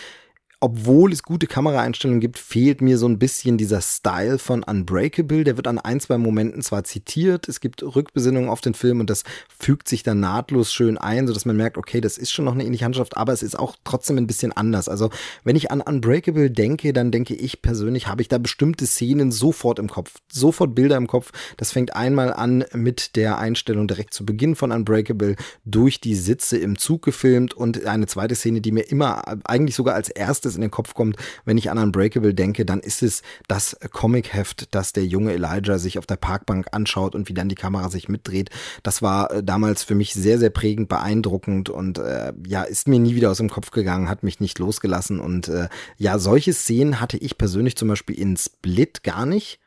obwohl 0.62 1.12
es 1.12 1.24
gute 1.24 1.48
Kameraeinstellungen 1.48 2.20
gibt, 2.20 2.38
fehlt 2.38 2.82
mir 2.82 2.96
so 2.96 3.08
ein 3.08 3.18
bisschen 3.18 3.58
dieser 3.58 3.80
Style 3.80 4.38
von 4.38 4.62
Unbreakable. 4.62 5.42
Der 5.42 5.56
wird 5.56 5.66
an 5.66 5.80
ein, 5.80 5.98
zwei 5.98 6.18
Momenten 6.18 6.62
zwar 6.62 6.84
zitiert, 6.84 7.48
es 7.48 7.58
gibt 7.58 7.82
Rückbesinnungen 7.82 8.48
auf 8.48 8.60
den 8.60 8.74
Film 8.74 9.00
und 9.00 9.10
das 9.10 9.24
fügt 9.58 9.88
sich 9.88 10.04
dann 10.04 10.20
nahtlos 10.20 10.72
schön 10.72 10.98
ein, 10.98 11.26
sodass 11.26 11.46
man 11.46 11.56
merkt, 11.56 11.78
okay, 11.78 12.00
das 12.00 12.16
ist 12.16 12.30
schon 12.30 12.44
noch 12.44 12.52
eine 12.52 12.64
ähnliche 12.64 12.84
Handschrift, 12.84 13.16
aber 13.16 13.32
es 13.32 13.42
ist 13.42 13.58
auch 13.58 13.74
trotzdem 13.82 14.18
ein 14.18 14.28
bisschen 14.28 14.52
anders. 14.52 14.88
Also, 14.88 15.10
wenn 15.42 15.56
ich 15.56 15.72
an 15.72 15.80
Unbreakable 15.80 16.48
denke, 16.48 16.92
dann 16.92 17.10
denke 17.10 17.34
ich 17.34 17.60
persönlich, 17.60 18.06
habe 18.06 18.22
ich 18.22 18.28
da 18.28 18.38
bestimmte 18.38 18.86
Szenen 18.86 19.32
sofort 19.32 19.80
im 19.80 19.88
Kopf, 19.88 20.14
sofort 20.30 20.76
Bilder 20.76 20.96
im 20.96 21.08
Kopf. 21.08 21.32
Das 21.56 21.72
fängt 21.72 21.96
einmal 21.96 22.32
an 22.32 22.64
mit 22.72 23.16
der 23.16 23.38
Einstellung 23.38 23.88
direkt 23.88 24.14
zu 24.14 24.24
Beginn 24.24 24.54
von 24.54 24.70
Unbreakable 24.70 25.34
durch 25.64 26.00
die 26.00 26.14
Sitze 26.14 26.56
im 26.56 26.78
Zug 26.78 27.02
gefilmt 27.02 27.52
und 27.52 27.84
eine 27.84 28.06
zweite 28.06 28.36
Szene, 28.36 28.60
die 28.60 28.70
mir 28.70 28.82
immer 28.82 29.24
eigentlich 29.44 29.74
sogar 29.74 29.96
als 29.96 30.08
erstes 30.08 30.51
erstes 30.52 30.56
in 30.56 30.62
den 30.62 30.70
Kopf 30.70 30.94
kommt, 30.94 31.16
wenn 31.44 31.58
ich 31.58 31.70
an 31.70 31.78
Unbreakable 31.78 32.34
denke, 32.34 32.64
dann 32.64 32.80
ist 32.80 33.02
es 33.02 33.22
das 33.48 33.76
Comicheft, 33.92 34.74
das 34.74 34.92
der 34.92 35.04
junge 35.04 35.32
Elijah 35.32 35.78
sich 35.78 35.98
auf 35.98 36.06
der 36.06 36.16
Parkbank 36.16 36.68
anschaut 36.72 37.14
und 37.14 37.28
wie 37.28 37.34
dann 37.34 37.48
die 37.48 37.54
Kamera 37.54 37.88
sich 37.88 38.08
mitdreht. 38.08 38.50
Das 38.82 39.02
war 39.02 39.30
äh, 39.30 39.42
damals 39.42 39.82
für 39.82 39.94
mich 39.94 40.14
sehr, 40.14 40.38
sehr 40.38 40.50
prägend, 40.50 40.88
beeindruckend 40.88 41.70
und 41.70 41.98
äh, 41.98 42.32
ja, 42.46 42.62
ist 42.62 42.88
mir 42.88 42.98
nie 42.98 43.14
wieder 43.14 43.30
aus 43.30 43.38
dem 43.38 43.50
Kopf 43.50 43.70
gegangen, 43.70 44.08
hat 44.08 44.22
mich 44.22 44.40
nicht 44.40 44.58
losgelassen 44.58 45.20
und 45.20 45.48
äh, 45.48 45.68
ja, 45.96 46.18
solche 46.18 46.52
Szenen 46.52 47.00
hatte 47.00 47.16
ich 47.16 47.38
persönlich 47.38 47.76
zum 47.76 47.88
Beispiel 47.88 48.18
in 48.18 48.36
Split 48.36 49.02
gar 49.02 49.26
nicht. 49.26 49.61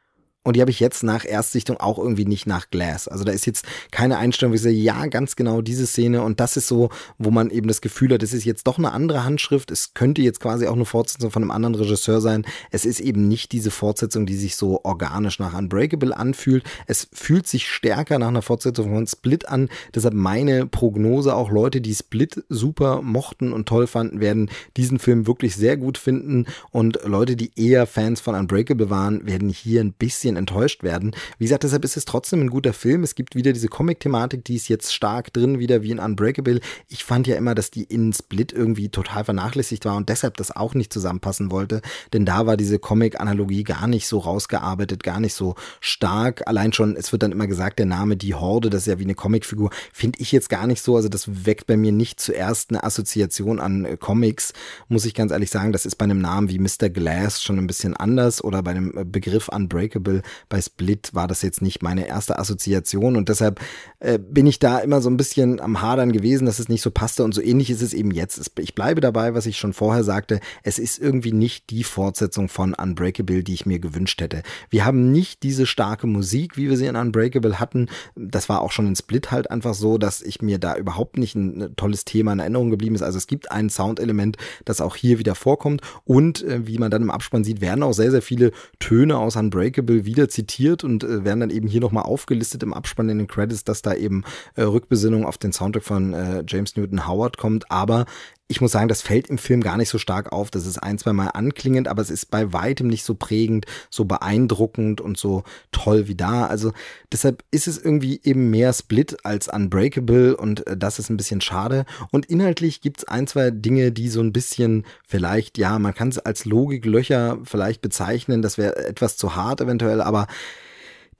Und 0.45 0.55
die 0.55 0.62
habe 0.62 0.69
ich 0.69 0.79
jetzt 0.79 1.01
nach 1.01 1.25
Erstsichtung 1.25 1.77
auch 1.77 1.97
irgendwie 1.97 2.25
nicht 2.25 2.45
nach 2.45 2.69
Glass. 2.69 3.08
Also 3.08 3.23
da 3.23 3.31
ist 3.31 3.47
jetzt 3.47 3.65
keine 3.89 4.19
Einstellung, 4.19 4.53
wie 4.53 4.58
ich 4.58 4.62
sage, 4.62 4.75
ja, 4.75 5.08
ganz 5.08 5.36
genau 5.36 5.62
diese 5.62 5.88
Szene. 5.88 6.21
Und 6.21 6.39
das 6.39 6.55
ist 6.55 6.67
so, 6.67 6.91
wo 7.17 7.31
man 7.31 7.49
eben 7.49 7.67
das 7.67 7.81
Gefühl 7.81 8.13
hat, 8.13 8.21
es 8.21 8.31
ist 8.31 8.45
jetzt 8.45 8.67
doch 8.67 8.77
eine 8.77 8.91
andere 8.91 9.23
Handschrift. 9.23 9.71
Es 9.71 9.95
könnte 9.95 10.21
jetzt 10.21 10.39
quasi 10.39 10.67
auch 10.67 10.75
eine 10.75 10.86
Fortsetzung 10.86 11.31
von 11.31 11.41
einem 11.41 11.49
anderen 11.49 11.73
Regisseur 11.73 12.21
sein. 12.21 12.45
Es 12.69 12.86
ist 12.86 12.99
eben 12.99 13.27
nicht 13.27 13.53
diese 13.53 13.71
Fortsetzung, 13.71 14.27
die 14.27 14.36
sich 14.36 14.55
so 14.55 14.81
organisch 14.84 15.39
nach 15.39 15.58
Unbreakable 15.58 16.15
anfühlt. 16.15 16.63
Es 16.86 17.08
fühlt 17.12 17.47
sich 17.47 17.67
stärker 17.67 18.19
nach 18.19 18.27
einer 18.27 18.43
Fortsetzung 18.43 18.93
von 18.93 19.08
Split 19.08 19.49
an. 19.49 19.69
Deshalb 19.95 20.13
meine 20.13 20.67
Prognose, 20.67 21.36
auch 21.36 21.49
Leute, 21.49 21.81
die 21.81 21.95
Split 21.95 22.43
super 22.49 23.01
mochten 23.01 23.51
und 23.51 23.67
toll 23.67 23.88
fanden, 23.88 24.19
werden 24.19 24.51
diesen 24.77 24.99
Film 24.99 25.25
wirklich 25.25 25.55
sehr 25.55 25.75
gut 25.75 25.97
finden. 25.97 26.45
Und 26.69 26.99
Leute, 27.03 27.36
die 27.36 27.49
eher 27.55 27.88
Fans 27.88 28.21
von 28.21 28.36
Unbreakable 28.36 28.91
waren, 28.91 29.25
werden 29.25 29.49
hier 29.49 29.81
ein 29.81 29.93
bisschen 29.93 30.35
bisschen 30.36 30.38
enttäuscht 30.38 30.84
werden. 30.84 31.15
Wie 31.38 31.45
gesagt, 31.45 31.63
deshalb 31.63 31.84
ist 31.86 31.98
es 31.98 32.06
trotzdem 32.06 32.41
ein 32.41 32.50
guter 32.50 32.74
Film. 32.74 33.04
Es 33.04 33.15
gibt 33.15 33.36
wieder 33.36 33.54
diese 33.54 33.67
Comic-Thematik, 33.67 34.43
die 34.43 34.56
ist 34.56 34.67
jetzt 34.67 34.93
stark 34.93 35.34
drin, 35.34 35.60
wieder 35.60 35.82
wie 35.82 35.91
in 35.91 36.00
Unbreakable. 36.00 36.60
Ich 36.88 37.04
fand 37.04 37.28
ja 37.28 37.36
immer, 37.36 37.56
dass 37.56 37.71
die 37.71 37.84
in 37.84 38.13
Split 38.13 38.52
irgendwie 38.52 38.89
total 38.89 39.24
vernachlässigt 39.24 39.86
war 39.86 39.95
und 39.95 40.10
deshalb 40.10 40.38
das 40.38 40.56
auch 40.56 40.74
nicht 40.74 40.91
zusammenpassen 40.91 41.52
wollte, 41.52 41.82
denn 42.13 42.26
da 42.26 42.45
war 42.45 42.58
diese 42.58 42.80
Comic-Analogie 42.80 43.63
gar 43.63 43.88
nicht 43.88 44.08
so 44.08 44.19
rausgearbeitet, 44.19 45.04
gar 45.04 45.19
nicht 45.19 45.34
so 45.34 45.56
stark. 45.80 46.48
Allein 46.48 46.74
schon, 46.74 46.95
es 46.95 47.12
wird 47.12 47.24
dann 47.24 47.32
immer 47.32 47.48
gesagt, 47.48 47.80
der 47.80 47.86
Name 47.86 48.17
Die 48.17 48.36
Horde, 48.36 48.69
das 48.69 48.82
ist 48.82 48.88
ja 48.88 49.00
wie 49.00 49.04
eine 49.04 49.15
Comicfigur, 49.15 49.69
finde 49.93 50.19
ich 50.19 50.32
jetzt 50.32 50.50
gar 50.50 50.67
nicht 50.67 50.82
so. 50.82 50.95
Also 50.95 51.10
das 51.10 51.45
weckt 51.45 51.67
bei 51.67 51.78
mir 51.78 51.91
nicht 51.91 52.19
zuerst 52.19 52.69
eine 52.69 52.84
Assoziation 52.84 53.60
an 53.60 53.86
äh, 53.86 53.98
Comics, 53.98 54.54
muss 54.88 55.06
ich 55.06 55.13
ganz 55.13 55.32
ehrlich 55.32 55.50
sagen. 55.50 55.71
Das 55.71 55.86
ist 55.86 55.95
bei 55.95 56.04
einem 56.04 56.19
Namen 56.19 56.50
wie 56.50 56.60
Mr. 56.60 56.89
Glass 56.89 57.41
schon 57.41 57.58
ein 57.58 57.67
bisschen 57.67 57.95
anders 57.95 58.43
oder 58.43 58.62
bei 58.63 58.71
einem 58.71 58.98
äh, 58.98 59.06
Begriff 59.06 59.50
Unbreakable 59.50 60.21
bei 60.50 60.62
Split 60.62 61.14
war 61.14 61.28
das 61.28 61.42
jetzt 61.42 61.62
nicht 61.62 61.82
meine 61.82 62.08
erste 62.08 62.40
Assoziation 62.40 63.16
und 63.16 63.30
deshalb 63.30 63.60
äh, 64.00 64.20
bin 64.20 64.48
ich 64.48 64.60
da 64.60 64.80
immer 64.80 65.02
so 65.02 65.10
ein 65.10 65.18
bisschen 65.18 65.60
am 65.60 65.82
Hadern 65.82 66.12
gewesen, 66.12 66.46
dass 66.46 66.60
es 66.60 66.70
nicht 66.70 66.82
so 66.82 66.92
passte 66.92 67.24
und 67.24 67.34
so 67.34 67.42
ähnlich 67.42 67.70
ist 67.70 67.82
es 67.82 67.94
eben 67.94 68.12
jetzt. 68.12 68.52
Ich 68.60 68.76
bleibe 68.76 69.02
dabei, 69.02 69.34
was 69.34 69.46
ich 69.46 69.58
schon 69.58 69.74
vorher 69.74 70.04
sagte, 70.04 70.40
es 70.64 70.80
ist 70.80 71.00
irgendwie 71.00 71.32
nicht 71.32 71.70
die 71.70 71.84
Fortsetzung 71.84 72.50
von 72.50 72.74
Unbreakable, 72.74 73.44
die 73.44 73.54
ich 73.54 73.66
mir 73.66 73.80
gewünscht 73.80 74.22
hätte. 74.22 74.44
Wir 74.70 74.86
haben 74.86 75.12
nicht 75.12 75.44
diese 75.44 75.66
starke 75.66 76.08
Musik, 76.08 76.58
wie 76.58 76.70
wir 76.70 76.78
sie 76.78 76.86
in 76.86 76.96
Unbreakable 76.96 77.60
hatten. 77.60 77.88
Das 78.16 78.50
war 78.50 78.62
auch 78.62 78.72
schon 78.72 78.88
in 78.88 78.96
Split 78.96 79.32
halt 79.32 79.52
einfach 79.52 79.74
so, 79.74 79.98
dass 79.98 80.22
ich 80.22 80.42
mir 80.42 80.60
da 80.60 80.76
überhaupt 80.76 81.18
nicht 81.18 81.36
ein 81.36 81.76
tolles 81.76 82.06
Thema 82.06 82.34
in 82.34 82.40
Erinnerung 82.40 82.70
geblieben 82.70 82.96
ist. 82.96 83.02
Also 83.02 83.18
es 83.18 83.28
gibt 83.28 83.52
ein 83.52 83.70
Soundelement, 83.70 84.38
das 84.66 84.82
auch 84.82 84.96
hier 84.96 85.20
wieder 85.20 85.36
vorkommt 85.36 85.82
und 86.04 86.44
äh, 86.44 86.68
wie 86.68 86.78
man 86.78 86.92
dann 86.92 87.02
im 87.02 87.12
Abspann 87.12 87.44
sieht, 87.44 87.62
werden 87.62 87.84
auch 87.84 87.94
sehr, 87.94 88.12
sehr 88.12 88.22
viele 88.22 88.52
Töne 88.80 89.18
aus 89.18 89.36
Unbreakable 89.36 90.06
wieder 90.06 90.14
zitiert 90.28 90.84
und 90.84 91.04
äh, 91.04 91.23
werden 91.23 91.41
dann 91.41 91.49
eben 91.49 91.67
hier 91.67 91.82
nochmal 91.82 92.04
aufgelistet 92.04 92.63
im 92.63 92.73
Abspann 92.73 93.10
in 93.10 93.17
den 93.17 93.28
Credits, 93.28 93.63
dass 93.63 93.82
da 93.82 93.93
eben 93.93 94.23
äh, 94.56 94.63
Rückbesinnung 94.63 95.25
auf 95.25 95.38
den 95.38 95.51
Soundtrack 95.51 95.84
von 95.84 96.13
äh, 96.13 96.43
James 96.47 96.75
Newton 96.75 97.08
Howard 97.08 97.38
kommt. 97.38 97.69
Aber 97.71 98.06
ich 98.47 98.62
muss 98.62 98.71
sagen, 98.71 98.88
das 98.88 99.01
fällt 99.01 99.27
im 99.27 99.39
Film 99.39 99.62
gar 99.62 99.75
nicht 99.75 99.89
so 99.89 99.97
stark 99.97 100.31
auf. 100.31 100.51
Das 100.51 100.67
ist 100.67 100.77
ein, 100.77 100.99
zwei 100.99 101.13
Mal 101.13 101.29
anklingend, 101.29 101.88
aber 101.88 102.03
es 102.03 102.12
ist 102.12 102.29
bei 102.29 102.53
weitem 102.53 102.88
nicht 102.88 103.03
so 103.03 103.15
prägend, 103.15 103.65
so 103.89 104.05
beeindruckend 104.05 105.01
und 105.01 105.17
so 105.17 105.43
toll 105.71 106.08
wie 106.08 106.15
da. 106.15 106.45
Also 106.45 106.71
deshalb 107.12 107.43
ist 107.49 107.67
es 107.67 107.79
irgendwie 107.79 108.21
eben 108.23 108.51
mehr 108.51 108.71
Split 108.71 109.17
als 109.25 109.47
Unbreakable 109.47 110.38
und 110.38 110.67
äh, 110.67 110.77
das 110.77 110.99
ist 110.99 111.10
ein 111.10 111.17
bisschen 111.17 111.41
schade. 111.41 111.86
Und 112.12 112.27
inhaltlich 112.27 112.81
gibt's 112.81 113.03
ein, 113.05 113.25
zwei 113.25 113.49
Dinge, 113.49 113.91
die 113.91 114.10
so 114.10 114.21
ein 114.21 114.31
bisschen 114.31 114.86
vielleicht, 115.08 115.58
ja, 115.58 115.79
man 115.79 115.95
kann 115.95 116.10
es 116.10 116.19
als 116.19 116.45
Logiklöcher 116.45 117.39
vielleicht 117.43 117.81
bezeichnen. 117.81 118.43
Das 118.43 118.60
wäre 118.60 118.75
etwas 118.86 119.17
zu 119.17 119.36
hart 119.36 119.60
eventuell, 119.60 120.01
aber 120.01 120.27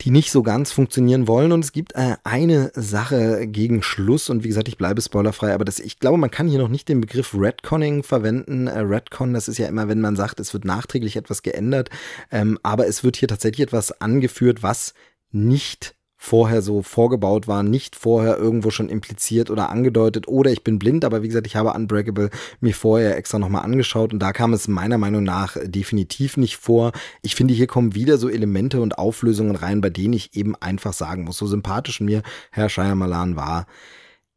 die 0.02 0.12
nicht 0.12 0.32
so 0.32 0.44
ganz 0.44 0.72
funktionieren 0.72 1.28
wollen. 1.28 1.52
Und 1.52 1.64
es 1.64 1.72
gibt 1.72 1.96
äh, 1.96 2.16
eine 2.24 2.72
Sache 2.76 3.48
gegen 3.48 3.82
Schluss. 3.82 4.30
Und 4.30 4.44
wie 4.44 4.50
gesagt, 4.50 4.68
ich 4.68 4.78
bleibe 4.78 5.02
spoilerfrei, 5.02 5.54
aber 5.54 5.66
das, 5.66 5.80
ich 5.80 6.00
glaube, 6.00 6.18
man 6.18 6.32
kann 6.32 6.48
hier 6.48 6.60
noch 6.60 6.70
nicht 6.70 6.90
den 6.90 7.02
Begriff 7.02 7.34
Redconning 7.34 8.04
verwenden. 8.04 8.68
Äh, 8.68 8.80
Redcon, 8.80 9.34
das 9.34 9.48
ist 9.48 9.58
ja 9.58 9.68
immer, 9.68 9.88
wenn 9.88 10.02
man 10.02 10.16
sagt, 10.16 10.40
es 10.40 10.54
wird 10.54 10.66
nachträglich 10.66 11.16
etwas 11.16 11.44
geändert. 11.44 11.90
Ähm, 12.32 12.60
aber 12.64 12.88
es 12.88 13.04
wird 13.04 13.18
hier 13.18 13.28
tatsächlich 13.28 13.68
etwas 13.68 14.02
angeführt, 14.02 14.64
was 14.64 14.94
nicht 15.32 15.96
vorher 16.18 16.62
so 16.62 16.82
vorgebaut 16.82 17.48
war, 17.48 17.64
nicht 17.64 17.96
vorher 17.96 18.38
irgendwo 18.38 18.72
schon 18.72 18.90
impliziert 18.90 19.50
oder 19.50 19.70
angedeutet 19.70 20.28
oder 20.28 20.52
ich 20.52 20.64
bin 20.64 20.80
blind, 20.80 21.06
aber 21.06 21.24
wie 21.24 21.28
gesagt, 21.28 21.48
ich 21.48 21.56
habe 21.56 21.74
Unbreakable 21.74 22.30
mir 22.62 22.74
vorher 22.74 23.18
extra 23.18 23.40
nochmal 23.40 23.64
angeschaut 23.64 24.14
und 24.14 24.20
da 24.20 24.32
kam 24.32 24.54
es 24.54 24.68
meiner 24.68 24.98
Meinung 24.98 25.24
nach 25.24 25.58
definitiv 25.64 26.38
nicht 26.38 26.58
vor. 26.58 26.92
Ich 27.22 27.36
finde, 27.36 27.54
hier 27.54 27.68
kommen 27.68 27.96
wieder 27.96 28.18
so 28.18 28.30
Elemente 28.30 28.82
und 28.82 28.98
Auflösungen 28.98 29.56
rein, 29.56 29.82
bei 29.82 29.90
denen 29.90 30.14
ich 30.14 30.36
eben 30.36 30.56
einfach 30.56 30.94
sagen 30.94 31.26
muss, 31.26 31.38
so 31.38 31.48
sympathisch 31.48 32.00
mir 32.02 32.24
Herr 32.52 32.70
Shyamalan 32.70 33.36
war, 33.36 33.68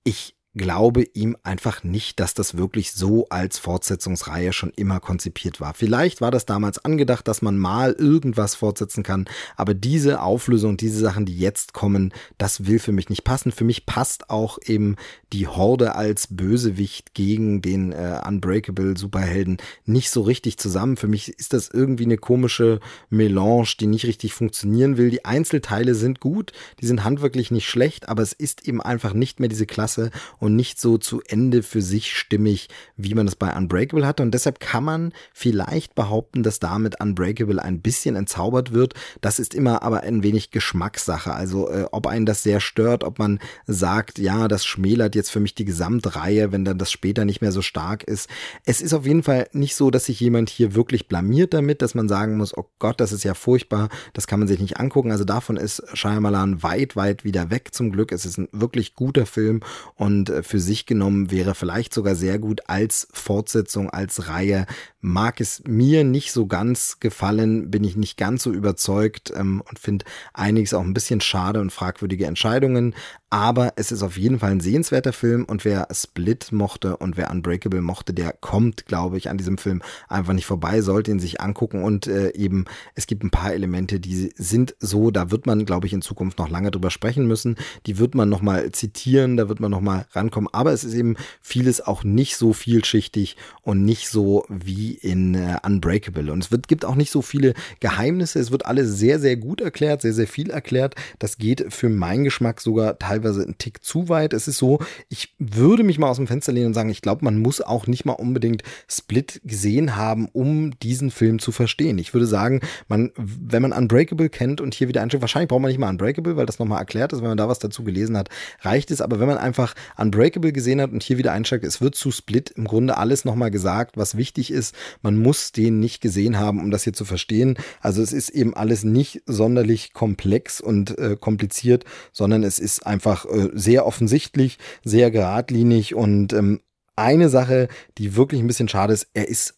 ich 0.04 0.37
glaube 0.58 1.04
ihm 1.14 1.36
einfach 1.42 1.82
nicht, 1.82 2.20
dass 2.20 2.34
das 2.34 2.58
wirklich 2.58 2.92
so 2.92 3.26
als 3.30 3.58
Fortsetzungsreihe 3.58 4.52
schon 4.52 4.72
immer 4.76 5.00
konzipiert 5.00 5.60
war. 5.60 5.72
Vielleicht 5.72 6.20
war 6.20 6.30
das 6.30 6.44
damals 6.44 6.84
angedacht, 6.84 7.26
dass 7.26 7.40
man 7.40 7.56
mal 7.56 7.92
irgendwas 7.92 8.54
fortsetzen 8.54 9.02
kann, 9.02 9.26
aber 9.56 9.72
diese 9.72 10.20
Auflösung, 10.20 10.76
diese 10.76 10.98
Sachen, 10.98 11.24
die 11.24 11.38
jetzt 11.38 11.72
kommen, 11.72 12.12
das 12.36 12.66
will 12.66 12.78
für 12.78 12.92
mich 12.92 13.08
nicht 13.08 13.24
passen. 13.24 13.52
Für 13.52 13.64
mich 13.64 13.86
passt 13.86 14.28
auch 14.28 14.58
eben 14.66 14.96
die 15.32 15.46
Horde 15.46 15.94
als 15.94 16.26
Bösewicht 16.30 17.14
gegen 17.14 17.62
den 17.62 17.92
äh, 17.92 18.20
Unbreakable 18.26 18.96
Superhelden 18.96 19.58
nicht 19.84 20.10
so 20.10 20.22
richtig 20.22 20.58
zusammen. 20.58 20.96
Für 20.96 21.08
mich 21.08 21.28
ist 21.38 21.52
das 21.52 21.68
irgendwie 21.68 22.04
eine 22.04 22.18
komische 22.18 22.80
Melange, 23.10 23.68
die 23.80 23.86
nicht 23.86 24.06
richtig 24.06 24.34
funktionieren 24.34 24.96
will. 24.96 25.10
Die 25.10 25.24
Einzelteile 25.24 25.94
sind 25.94 26.20
gut, 26.20 26.52
die 26.80 26.86
sind 26.86 27.04
handwerklich 27.04 27.50
nicht 27.50 27.68
schlecht, 27.68 28.08
aber 28.08 28.22
es 28.22 28.32
ist 28.32 28.66
eben 28.66 28.82
einfach 28.82 29.12
nicht 29.12 29.40
mehr 29.40 29.48
diese 29.48 29.66
Klasse 29.66 30.10
und 30.38 30.47
nicht 30.48 30.80
so 30.80 30.98
zu 30.98 31.20
Ende 31.26 31.62
für 31.62 31.82
sich 31.82 32.16
stimmig, 32.16 32.68
wie 32.96 33.14
man 33.14 33.26
es 33.26 33.36
bei 33.36 33.54
Unbreakable 33.54 34.06
hatte. 34.06 34.22
Und 34.22 34.32
deshalb 34.32 34.60
kann 34.60 34.84
man 34.84 35.12
vielleicht 35.32 35.94
behaupten, 35.94 36.42
dass 36.42 36.60
damit 36.60 37.00
Unbreakable 37.00 37.62
ein 37.62 37.80
bisschen 37.80 38.16
entzaubert 38.16 38.72
wird. 38.72 38.94
Das 39.20 39.38
ist 39.38 39.54
immer 39.54 39.82
aber 39.82 40.02
ein 40.02 40.22
wenig 40.22 40.50
Geschmackssache. 40.50 41.32
Also 41.32 41.68
äh, 41.70 41.86
ob 41.92 42.06
einen 42.06 42.26
das 42.26 42.42
sehr 42.42 42.60
stört, 42.60 43.04
ob 43.04 43.18
man 43.18 43.38
sagt, 43.66 44.18
ja, 44.18 44.48
das 44.48 44.64
schmälert 44.64 45.14
jetzt 45.14 45.30
für 45.30 45.40
mich 45.40 45.54
die 45.54 45.64
Gesamtreihe, 45.64 46.52
wenn 46.52 46.64
dann 46.64 46.78
das 46.78 46.90
später 46.90 47.24
nicht 47.24 47.40
mehr 47.40 47.52
so 47.52 47.62
stark 47.62 48.04
ist. 48.04 48.28
Es 48.64 48.80
ist 48.80 48.94
auf 48.94 49.06
jeden 49.06 49.22
Fall 49.22 49.48
nicht 49.52 49.74
so, 49.74 49.90
dass 49.90 50.06
sich 50.06 50.20
jemand 50.20 50.50
hier 50.50 50.74
wirklich 50.74 51.08
blamiert 51.08 51.54
damit, 51.54 51.82
dass 51.82 51.94
man 51.94 52.08
sagen 52.08 52.36
muss, 52.36 52.56
oh 52.56 52.66
Gott, 52.78 53.00
das 53.00 53.12
ist 53.12 53.24
ja 53.24 53.34
furchtbar, 53.34 53.88
das 54.12 54.26
kann 54.26 54.38
man 54.38 54.48
sich 54.48 54.60
nicht 54.60 54.78
angucken. 54.78 55.12
Also 55.12 55.24
davon 55.24 55.56
ist 55.56 55.82
Shyamalan 55.94 56.62
weit, 56.62 56.96
weit 56.96 57.24
wieder 57.24 57.50
weg 57.50 57.74
zum 57.74 57.92
Glück. 57.92 58.12
Es 58.12 58.24
ist 58.24 58.38
ein 58.38 58.48
wirklich 58.52 58.94
guter 58.94 59.26
Film 59.26 59.60
und 59.94 60.30
äh, 60.30 60.37
für 60.42 60.60
sich 60.60 60.86
genommen 60.86 61.30
wäre 61.30 61.54
vielleicht 61.54 61.94
sogar 61.94 62.14
sehr 62.14 62.38
gut 62.38 62.62
als 62.66 63.08
Fortsetzung, 63.12 63.90
als 63.90 64.28
Reihe. 64.28 64.66
Mag 65.00 65.40
es 65.40 65.62
mir 65.66 66.04
nicht 66.04 66.32
so 66.32 66.46
ganz 66.46 66.98
gefallen, 67.00 67.70
bin 67.70 67.84
ich 67.84 67.96
nicht 67.96 68.16
ganz 68.16 68.42
so 68.42 68.52
überzeugt 68.52 69.32
ähm, 69.36 69.62
und 69.68 69.78
finde 69.78 70.04
einiges 70.34 70.74
auch 70.74 70.82
ein 70.82 70.94
bisschen 70.94 71.20
schade 71.20 71.60
und 71.60 71.70
fragwürdige 71.70 72.26
Entscheidungen. 72.26 72.94
Aber 73.30 73.74
es 73.76 73.92
ist 73.92 74.02
auf 74.02 74.16
jeden 74.16 74.38
Fall 74.38 74.52
ein 74.52 74.60
sehenswerter 74.60 75.12
Film 75.12 75.44
und 75.44 75.64
wer 75.64 75.86
Split 75.92 76.50
mochte 76.50 76.96
und 76.96 77.16
wer 77.16 77.30
Unbreakable 77.30 77.82
mochte, 77.82 78.14
der 78.14 78.32
kommt, 78.32 78.86
glaube 78.86 79.18
ich, 79.18 79.28
an 79.28 79.36
diesem 79.36 79.58
Film 79.58 79.82
einfach 80.08 80.32
nicht 80.32 80.46
vorbei, 80.46 80.80
sollte 80.80 81.10
ihn 81.10 81.20
sich 81.20 81.40
angucken 81.40 81.84
und 81.84 82.06
äh, 82.06 82.30
eben, 82.34 82.64
es 82.94 83.06
gibt 83.06 83.22
ein 83.24 83.30
paar 83.30 83.52
Elemente, 83.52 84.00
die 84.00 84.32
sind 84.34 84.74
so, 84.80 85.10
da 85.10 85.30
wird 85.30 85.46
man, 85.46 85.66
glaube 85.66 85.86
ich, 85.86 85.92
in 85.92 86.00
Zukunft 86.00 86.38
noch 86.38 86.48
lange 86.48 86.70
drüber 86.70 86.90
sprechen 86.90 87.26
müssen. 87.26 87.56
Die 87.86 87.98
wird 87.98 88.14
man 88.14 88.28
nochmal 88.28 88.72
zitieren, 88.72 89.36
da 89.36 89.48
wird 89.48 89.60
man 89.60 89.70
nochmal 89.70 90.06
rankommen, 90.18 90.48
aber 90.52 90.72
es 90.72 90.84
ist 90.84 90.94
eben 90.94 91.16
vieles 91.40 91.80
auch 91.80 92.04
nicht 92.04 92.36
so 92.36 92.52
vielschichtig 92.52 93.36
und 93.62 93.84
nicht 93.84 94.08
so 94.08 94.44
wie 94.48 94.92
in 94.92 95.34
äh, 95.34 95.58
Unbreakable. 95.64 96.32
Und 96.32 96.44
es 96.44 96.50
wird, 96.50 96.68
gibt 96.68 96.84
auch 96.84 96.96
nicht 96.96 97.10
so 97.10 97.22
viele 97.22 97.54
Geheimnisse, 97.80 98.38
es 98.40 98.50
wird 98.50 98.66
alles 98.66 98.98
sehr, 98.98 99.18
sehr 99.20 99.36
gut 99.36 99.60
erklärt, 99.60 100.02
sehr, 100.02 100.12
sehr 100.12 100.26
viel 100.26 100.50
erklärt. 100.50 100.94
Das 101.18 101.38
geht 101.38 101.72
für 101.72 101.88
meinen 101.88 102.24
Geschmack 102.24 102.60
sogar 102.60 102.98
teilweise 102.98 103.28
teilweise 103.28 103.42
ein 103.42 103.58
Tick 103.58 103.84
zu 103.84 104.08
weit. 104.08 104.32
Es 104.32 104.48
ist 104.48 104.58
so, 104.58 104.80
ich 105.08 105.34
würde 105.38 105.82
mich 105.82 105.98
mal 105.98 106.08
aus 106.08 106.16
dem 106.16 106.26
Fenster 106.26 106.52
lehnen 106.52 106.68
und 106.68 106.74
sagen, 106.74 106.90
ich 106.90 107.02
glaube, 107.02 107.24
man 107.24 107.38
muss 107.38 107.60
auch 107.60 107.86
nicht 107.86 108.04
mal 108.04 108.12
unbedingt 108.12 108.62
Split 108.88 109.40
gesehen 109.44 109.96
haben, 109.96 110.28
um 110.32 110.78
diesen 110.80 111.10
Film 111.10 111.38
zu 111.38 111.52
verstehen. 111.52 111.98
Ich 111.98 112.14
würde 112.14 112.26
sagen, 112.26 112.60
man, 112.88 113.10
wenn 113.16 113.62
man 113.62 113.72
Unbreakable 113.72 114.28
kennt 114.28 114.60
und 114.60 114.74
hier 114.74 114.88
wieder 114.88 115.02
einsteigt, 115.02 115.22
wahrscheinlich 115.22 115.48
braucht 115.48 115.62
man 115.62 115.70
nicht 115.70 115.80
mal 115.80 115.90
Unbreakable, 115.90 116.36
weil 116.36 116.46
das 116.46 116.58
nochmal 116.58 116.78
erklärt 116.78 117.12
ist, 117.12 117.20
wenn 117.20 117.28
man 117.28 117.38
da 117.38 117.48
was 117.48 117.58
dazu 117.58 117.84
gelesen 117.84 118.16
hat, 118.16 118.28
reicht 118.60 118.90
es. 118.90 119.00
Aber 119.00 119.20
wenn 119.20 119.28
man 119.28 119.38
einfach 119.38 119.74
Unbreakable 120.08 120.52
gesehen 120.52 120.80
hat 120.80 120.92
und 120.92 121.02
hier 121.02 121.18
wieder 121.18 121.32
einsteigt, 121.32 121.64
es 121.64 121.80
wird 121.80 121.94
zu 121.94 122.10
Split 122.10 122.50
im 122.50 122.64
Grunde 122.64 122.96
alles 122.96 123.24
nochmal 123.24 123.50
gesagt, 123.50 123.96
was 123.96 124.16
wichtig 124.16 124.50
ist. 124.50 124.74
Man 125.02 125.20
muss 125.20 125.52
den 125.52 125.80
nicht 125.80 126.00
gesehen 126.00 126.38
haben, 126.38 126.60
um 126.60 126.70
das 126.70 126.84
hier 126.84 126.94
zu 126.94 127.04
verstehen. 127.04 127.58
Also 127.80 128.02
es 128.02 128.12
ist 128.12 128.30
eben 128.30 128.54
alles 128.54 128.84
nicht 128.84 129.22
sonderlich 129.26 129.92
komplex 129.92 130.60
und 130.60 130.98
äh, 130.98 131.16
kompliziert, 131.18 131.84
sondern 132.12 132.42
es 132.42 132.58
ist 132.58 132.86
einfach 132.86 133.26
äh, 133.26 133.50
sehr 133.52 133.86
offensichtlich, 133.86 134.58
sehr 134.82 135.10
geradlinig 135.10 135.94
und 135.94 136.32
ähm, 136.32 136.60
eine 136.96 137.28
Sache, 137.28 137.68
die 137.96 138.16
wirklich 138.16 138.40
ein 138.40 138.48
bisschen 138.48 138.68
schade 138.68 138.92
ist, 138.92 139.08
er 139.14 139.28
ist 139.28 139.57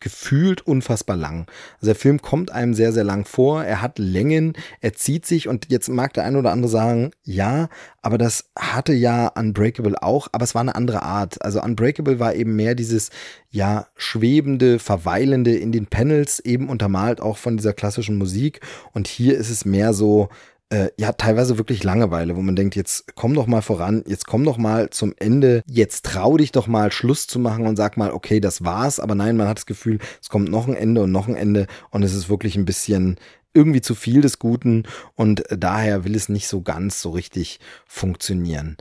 gefühlt 0.00 0.66
unfassbar 0.66 1.16
lang. 1.16 1.46
Also 1.76 1.86
der 1.86 1.94
Film 1.94 2.20
kommt 2.20 2.52
einem 2.52 2.74
sehr, 2.74 2.92
sehr 2.92 3.04
lang 3.04 3.24
vor. 3.24 3.64
Er 3.64 3.80
hat 3.80 3.98
Längen, 3.98 4.52
er 4.80 4.92
zieht 4.92 5.26
sich 5.26 5.48
und 5.48 5.70
jetzt 5.70 5.88
mag 5.88 6.12
der 6.12 6.24
eine 6.24 6.38
oder 6.38 6.52
andere 6.52 6.70
sagen, 6.70 7.10
ja, 7.24 7.68
aber 8.02 8.18
das 8.18 8.50
hatte 8.58 8.92
ja 8.92 9.28
Unbreakable 9.28 10.02
auch, 10.02 10.28
aber 10.32 10.44
es 10.44 10.54
war 10.54 10.60
eine 10.60 10.74
andere 10.74 11.02
Art. 11.02 11.42
Also 11.42 11.62
Unbreakable 11.62 12.20
war 12.20 12.34
eben 12.34 12.56
mehr 12.56 12.74
dieses, 12.74 13.10
ja, 13.50 13.86
schwebende, 13.96 14.78
verweilende 14.78 15.56
in 15.56 15.72
den 15.72 15.86
Panels, 15.86 16.40
eben 16.40 16.68
untermalt 16.68 17.20
auch 17.20 17.38
von 17.38 17.56
dieser 17.56 17.72
klassischen 17.72 18.18
Musik. 18.18 18.60
Und 18.92 19.08
hier 19.08 19.36
ist 19.36 19.50
es 19.50 19.64
mehr 19.64 19.94
so, 19.94 20.28
äh, 20.70 20.88
ja 20.98 21.12
teilweise 21.12 21.58
wirklich 21.58 21.84
Langeweile, 21.84 22.36
wo 22.36 22.42
man 22.42 22.56
denkt, 22.56 22.74
jetzt 22.76 23.14
komm 23.14 23.34
doch 23.34 23.46
mal 23.46 23.62
voran, 23.62 24.02
jetzt 24.06 24.26
komm 24.26 24.44
doch 24.44 24.58
mal 24.58 24.90
zum 24.90 25.14
Ende, 25.18 25.62
jetzt 25.66 26.04
trau 26.04 26.36
dich 26.36 26.52
doch 26.52 26.66
mal 26.66 26.90
Schluss 26.90 27.26
zu 27.26 27.38
machen 27.38 27.66
und 27.66 27.76
sag 27.76 27.96
mal, 27.96 28.10
okay, 28.10 28.40
das 28.40 28.64
war's, 28.64 29.00
aber 29.00 29.14
nein, 29.14 29.36
man 29.36 29.48
hat 29.48 29.58
das 29.58 29.66
Gefühl, 29.66 29.98
es 30.20 30.28
kommt 30.28 30.50
noch 30.50 30.66
ein 30.66 30.74
Ende 30.74 31.02
und 31.02 31.12
noch 31.12 31.28
ein 31.28 31.36
Ende 31.36 31.66
und 31.90 32.02
es 32.02 32.14
ist 32.14 32.28
wirklich 32.28 32.56
ein 32.56 32.64
bisschen 32.64 33.16
irgendwie 33.54 33.80
zu 33.80 33.94
viel 33.94 34.20
des 34.20 34.38
Guten 34.38 34.84
und 35.14 35.44
daher 35.48 36.04
will 36.04 36.14
es 36.14 36.28
nicht 36.28 36.48
so 36.48 36.60
ganz 36.60 37.00
so 37.00 37.10
richtig 37.10 37.58
funktionieren. 37.86 38.76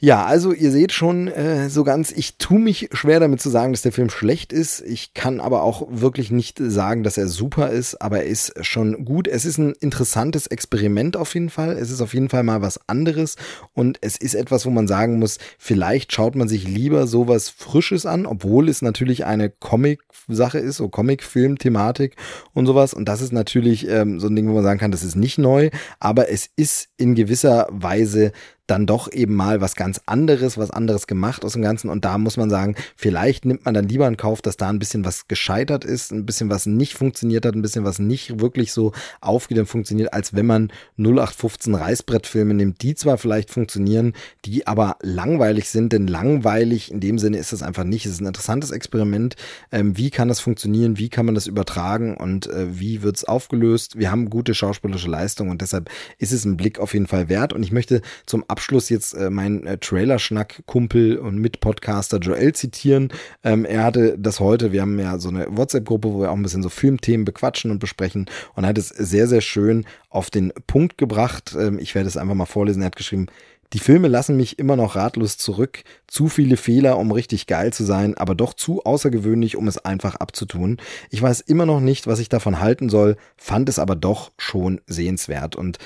Ja, 0.00 0.26
also 0.26 0.52
ihr 0.52 0.70
seht 0.70 0.92
schon 0.92 1.26
äh, 1.26 1.68
so 1.68 1.82
ganz, 1.82 2.12
ich 2.12 2.38
tue 2.38 2.60
mich 2.60 2.88
schwer 2.92 3.18
damit 3.18 3.40
zu 3.40 3.50
sagen, 3.50 3.72
dass 3.72 3.82
der 3.82 3.90
Film 3.90 4.10
schlecht 4.10 4.52
ist. 4.52 4.80
Ich 4.80 5.12
kann 5.12 5.40
aber 5.40 5.64
auch 5.64 5.88
wirklich 5.90 6.30
nicht 6.30 6.60
sagen, 6.62 7.02
dass 7.02 7.18
er 7.18 7.26
super 7.26 7.70
ist, 7.70 8.00
aber 8.00 8.18
er 8.18 8.26
ist 8.26 8.64
schon 8.64 9.04
gut. 9.04 9.26
Es 9.26 9.44
ist 9.44 9.58
ein 9.58 9.72
interessantes 9.72 10.46
Experiment 10.46 11.16
auf 11.16 11.34
jeden 11.34 11.50
Fall. 11.50 11.72
Es 11.72 11.90
ist 11.90 12.00
auf 12.00 12.14
jeden 12.14 12.28
Fall 12.28 12.44
mal 12.44 12.62
was 12.62 12.78
anderes 12.88 13.34
und 13.72 13.98
es 14.00 14.16
ist 14.16 14.34
etwas, 14.34 14.66
wo 14.66 14.70
man 14.70 14.86
sagen 14.86 15.18
muss, 15.18 15.38
vielleicht 15.58 16.12
schaut 16.12 16.36
man 16.36 16.48
sich 16.48 16.68
lieber 16.68 17.08
sowas 17.08 17.48
Frisches 17.48 18.06
an, 18.06 18.24
obwohl 18.24 18.68
es 18.68 18.82
natürlich 18.82 19.24
eine 19.24 19.50
Comic-Sache 19.50 20.60
ist, 20.60 20.76
so 20.76 20.88
Comic-Film-Thematik 20.88 22.14
und 22.54 22.66
sowas. 22.66 22.94
Und 22.94 23.06
das 23.08 23.20
ist 23.20 23.32
natürlich 23.32 23.88
ähm, 23.88 24.20
so 24.20 24.28
ein 24.28 24.36
Ding, 24.36 24.48
wo 24.48 24.52
man 24.52 24.62
sagen 24.62 24.78
kann, 24.78 24.92
das 24.92 25.02
ist 25.02 25.16
nicht 25.16 25.38
neu, 25.38 25.70
aber 25.98 26.30
es 26.30 26.48
ist 26.54 26.88
in 26.98 27.16
gewisser 27.16 27.66
Weise 27.72 28.30
dann 28.68 28.86
doch 28.86 29.10
eben 29.10 29.34
mal 29.34 29.60
was 29.60 29.74
ganz 29.74 30.00
anderes, 30.06 30.58
was 30.58 30.70
anderes 30.70 31.06
gemacht 31.06 31.44
aus 31.44 31.54
dem 31.54 31.62
Ganzen. 31.62 31.88
Und 31.88 32.04
da 32.04 32.18
muss 32.18 32.36
man 32.36 32.50
sagen, 32.50 32.76
vielleicht 32.96 33.46
nimmt 33.46 33.64
man 33.64 33.74
dann 33.74 33.88
lieber 33.88 34.06
in 34.06 34.18
Kauf, 34.18 34.42
dass 34.42 34.58
da 34.58 34.68
ein 34.68 34.78
bisschen 34.78 35.04
was 35.04 35.26
gescheitert 35.26 35.84
ist, 35.84 36.12
ein 36.12 36.26
bisschen 36.26 36.50
was 36.50 36.66
nicht 36.66 36.94
funktioniert 36.94 37.46
hat, 37.46 37.54
ein 37.54 37.62
bisschen 37.62 37.84
was 37.84 37.98
nicht 37.98 38.40
wirklich 38.40 38.72
so 38.72 38.92
aufgeht 39.22 39.58
und 39.58 39.66
funktioniert, 39.66 40.12
als 40.12 40.34
wenn 40.34 40.46
man 40.46 40.70
0815 40.98 41.74
Reißbrettfilme 41.74 42.52
nimmt, 42.52 42.82
die 42.82 42.94
zwar 42.94 43.16
vielleicht 43.16 43.50
funktionieren, 43.50 44.12
die 44.44 44.66
aber 44.66 44.96
langweilig 45.00 45.70
sind, 45.70 45.94
denn 45.94 46.06
langweilig 46.06 46.92
in 46.92 47.00
dem 47.00 47.18
Sinne 47.18 47.38
ist 47.38 47.52
es 47.52 47.62
einfach 47.62 47.84
nicht. 47.84 48.04
Es 48.04 48.12
ist 48.12 48.20
ein 48.20 48.26
interessantes 48.26 48.70
Experiment. 48.70 49.36
Ähm, 49.72 49.96
wie 49.96 50.10
kann 50.10 50.28
das 50.28 50.40
funktionieren? 50.40 50.98
Wie 50.98 51.08
kann 51.08 51.24
man 51.24 51.34
das 51.34 51.46
übertragen? 51.46 52.18
Und 52.18 52.46
äh, 52.48 52.78
wie 52.78 53.02
wird 53.02 53.16
es 53.16 53.24
aufgelöst? 53.24 53.98
Wir 53.98 54.10
haben 54.10 54.28
gute 54.28 54.54
schauspielerische 54.54 55.08
Leistung 55.08 55.48
und 55.48 55.62
deshalb 55.62 55.88
ist 56.18 56.32
es 56.32 56.44
ein 56.44 56.58
Blick 56.58 56.78
auf 56.78 56.92
jeden 56.92 57.06
Fall 57.06 57.30
wert. 57.30 57.54
Und 57.54 57.62
ich 57.62 57.72
möchte 57.72 58.02
zum 58.26 58.44
Abschluss 58.46 58.57
Abschluss 58.58 58.88
jetzt 58.88 59.14
äh, 59.14 59.30
meinen 59.30 59.64
äh, 59.68 59.78
Trailerschnack-Kumpel 59.78 61.18
und 61.18 61.38
Mitpodcaster 61.38 62.18
Joel 62.18 62.52
zitieren. 62.54 63.12
Ähm, 63.44 63.64
er 63.64 63.84
hatte 63.84 64.18
das 64.18 64.40
heute, 64.40 64.72
wir 64.72 64.82
haben 64.82 64.98
ja 64.98 65.20
so 65.20 65.28
eine 65.28 65.46
WhatsApp-Gruppe, 65.56 66.12
wo 66.12 66.20
wir 66.22 66.32
auch 66.32 66.36
ein 66.36 66.42
bisschen 66.42 66.64
so 66.64 66.68
Filmthemen 66.68 67.24
bequatschen 67.24 67.70
und 67.70 67.78
besprechen 67.78 68.26
und 68.56 68.66
hat 68.66 68.76
es 68.76 68.88
sehr, 68.88 69.28
sehr 69.28 69.42
schön 69.42 69.86
auf 70.10 70.30
den 70.30 70.52
Punkt 70.66 70.98
gebracht. 70.98 71.56
Ähm, 71.56 71.78
ich 71.78 71.94
werde 71.94 72.08
es 72.08 72.16
einfach 72.16 72.34
mal 72.34 72.46
vorlesen. 72.46 72.82
Er 72.82 72.86
hat 72.86 72.96
geschrieben, 72.96 73.28
die 73.74 73.78
Filme 73.78 74.08
lassen 74.08 74.36
mich 74.36 74.58
immer 74.58 74.74
noch 74.74 74.96
ratlos 74.96 75.38
zurück. 75.38 75.84
Zu 76.08 76.28
viele 76.28 76.56
Fehler, 76.56 76.98
um 76.98 77.12
richtig 77.12 77.46
geil 77.46 77.72
zu 77.72 77.84
sein, 77.84 78.16
aber 78.16 78.34
doch 78.34 78.54
zu 78.54 78.82
außergewöhnlich, 78.82 79.54
um 79.56 79.68
es 79.68 79.78
einfach 79.78 80.16
abzutun. 80.16 80.78
Ich 81.10 81.22
weiß 81.22 81.42
immer 81.42 81.64
noch 81.64 81.78
nicht, 81.78 82.08
was 82.08 82.18
ich 82.18 82.28
davon 82.28 82.58
halten 82.58 82.88
soll, 82.88 83.16
fand 83.36 83.68
es 83.68 83.78
aber 83.78 83.94
doch 83.94 84.32
schon 84.36 84.80
sehenswert. 84.88 85.54
Und 85.54 85.78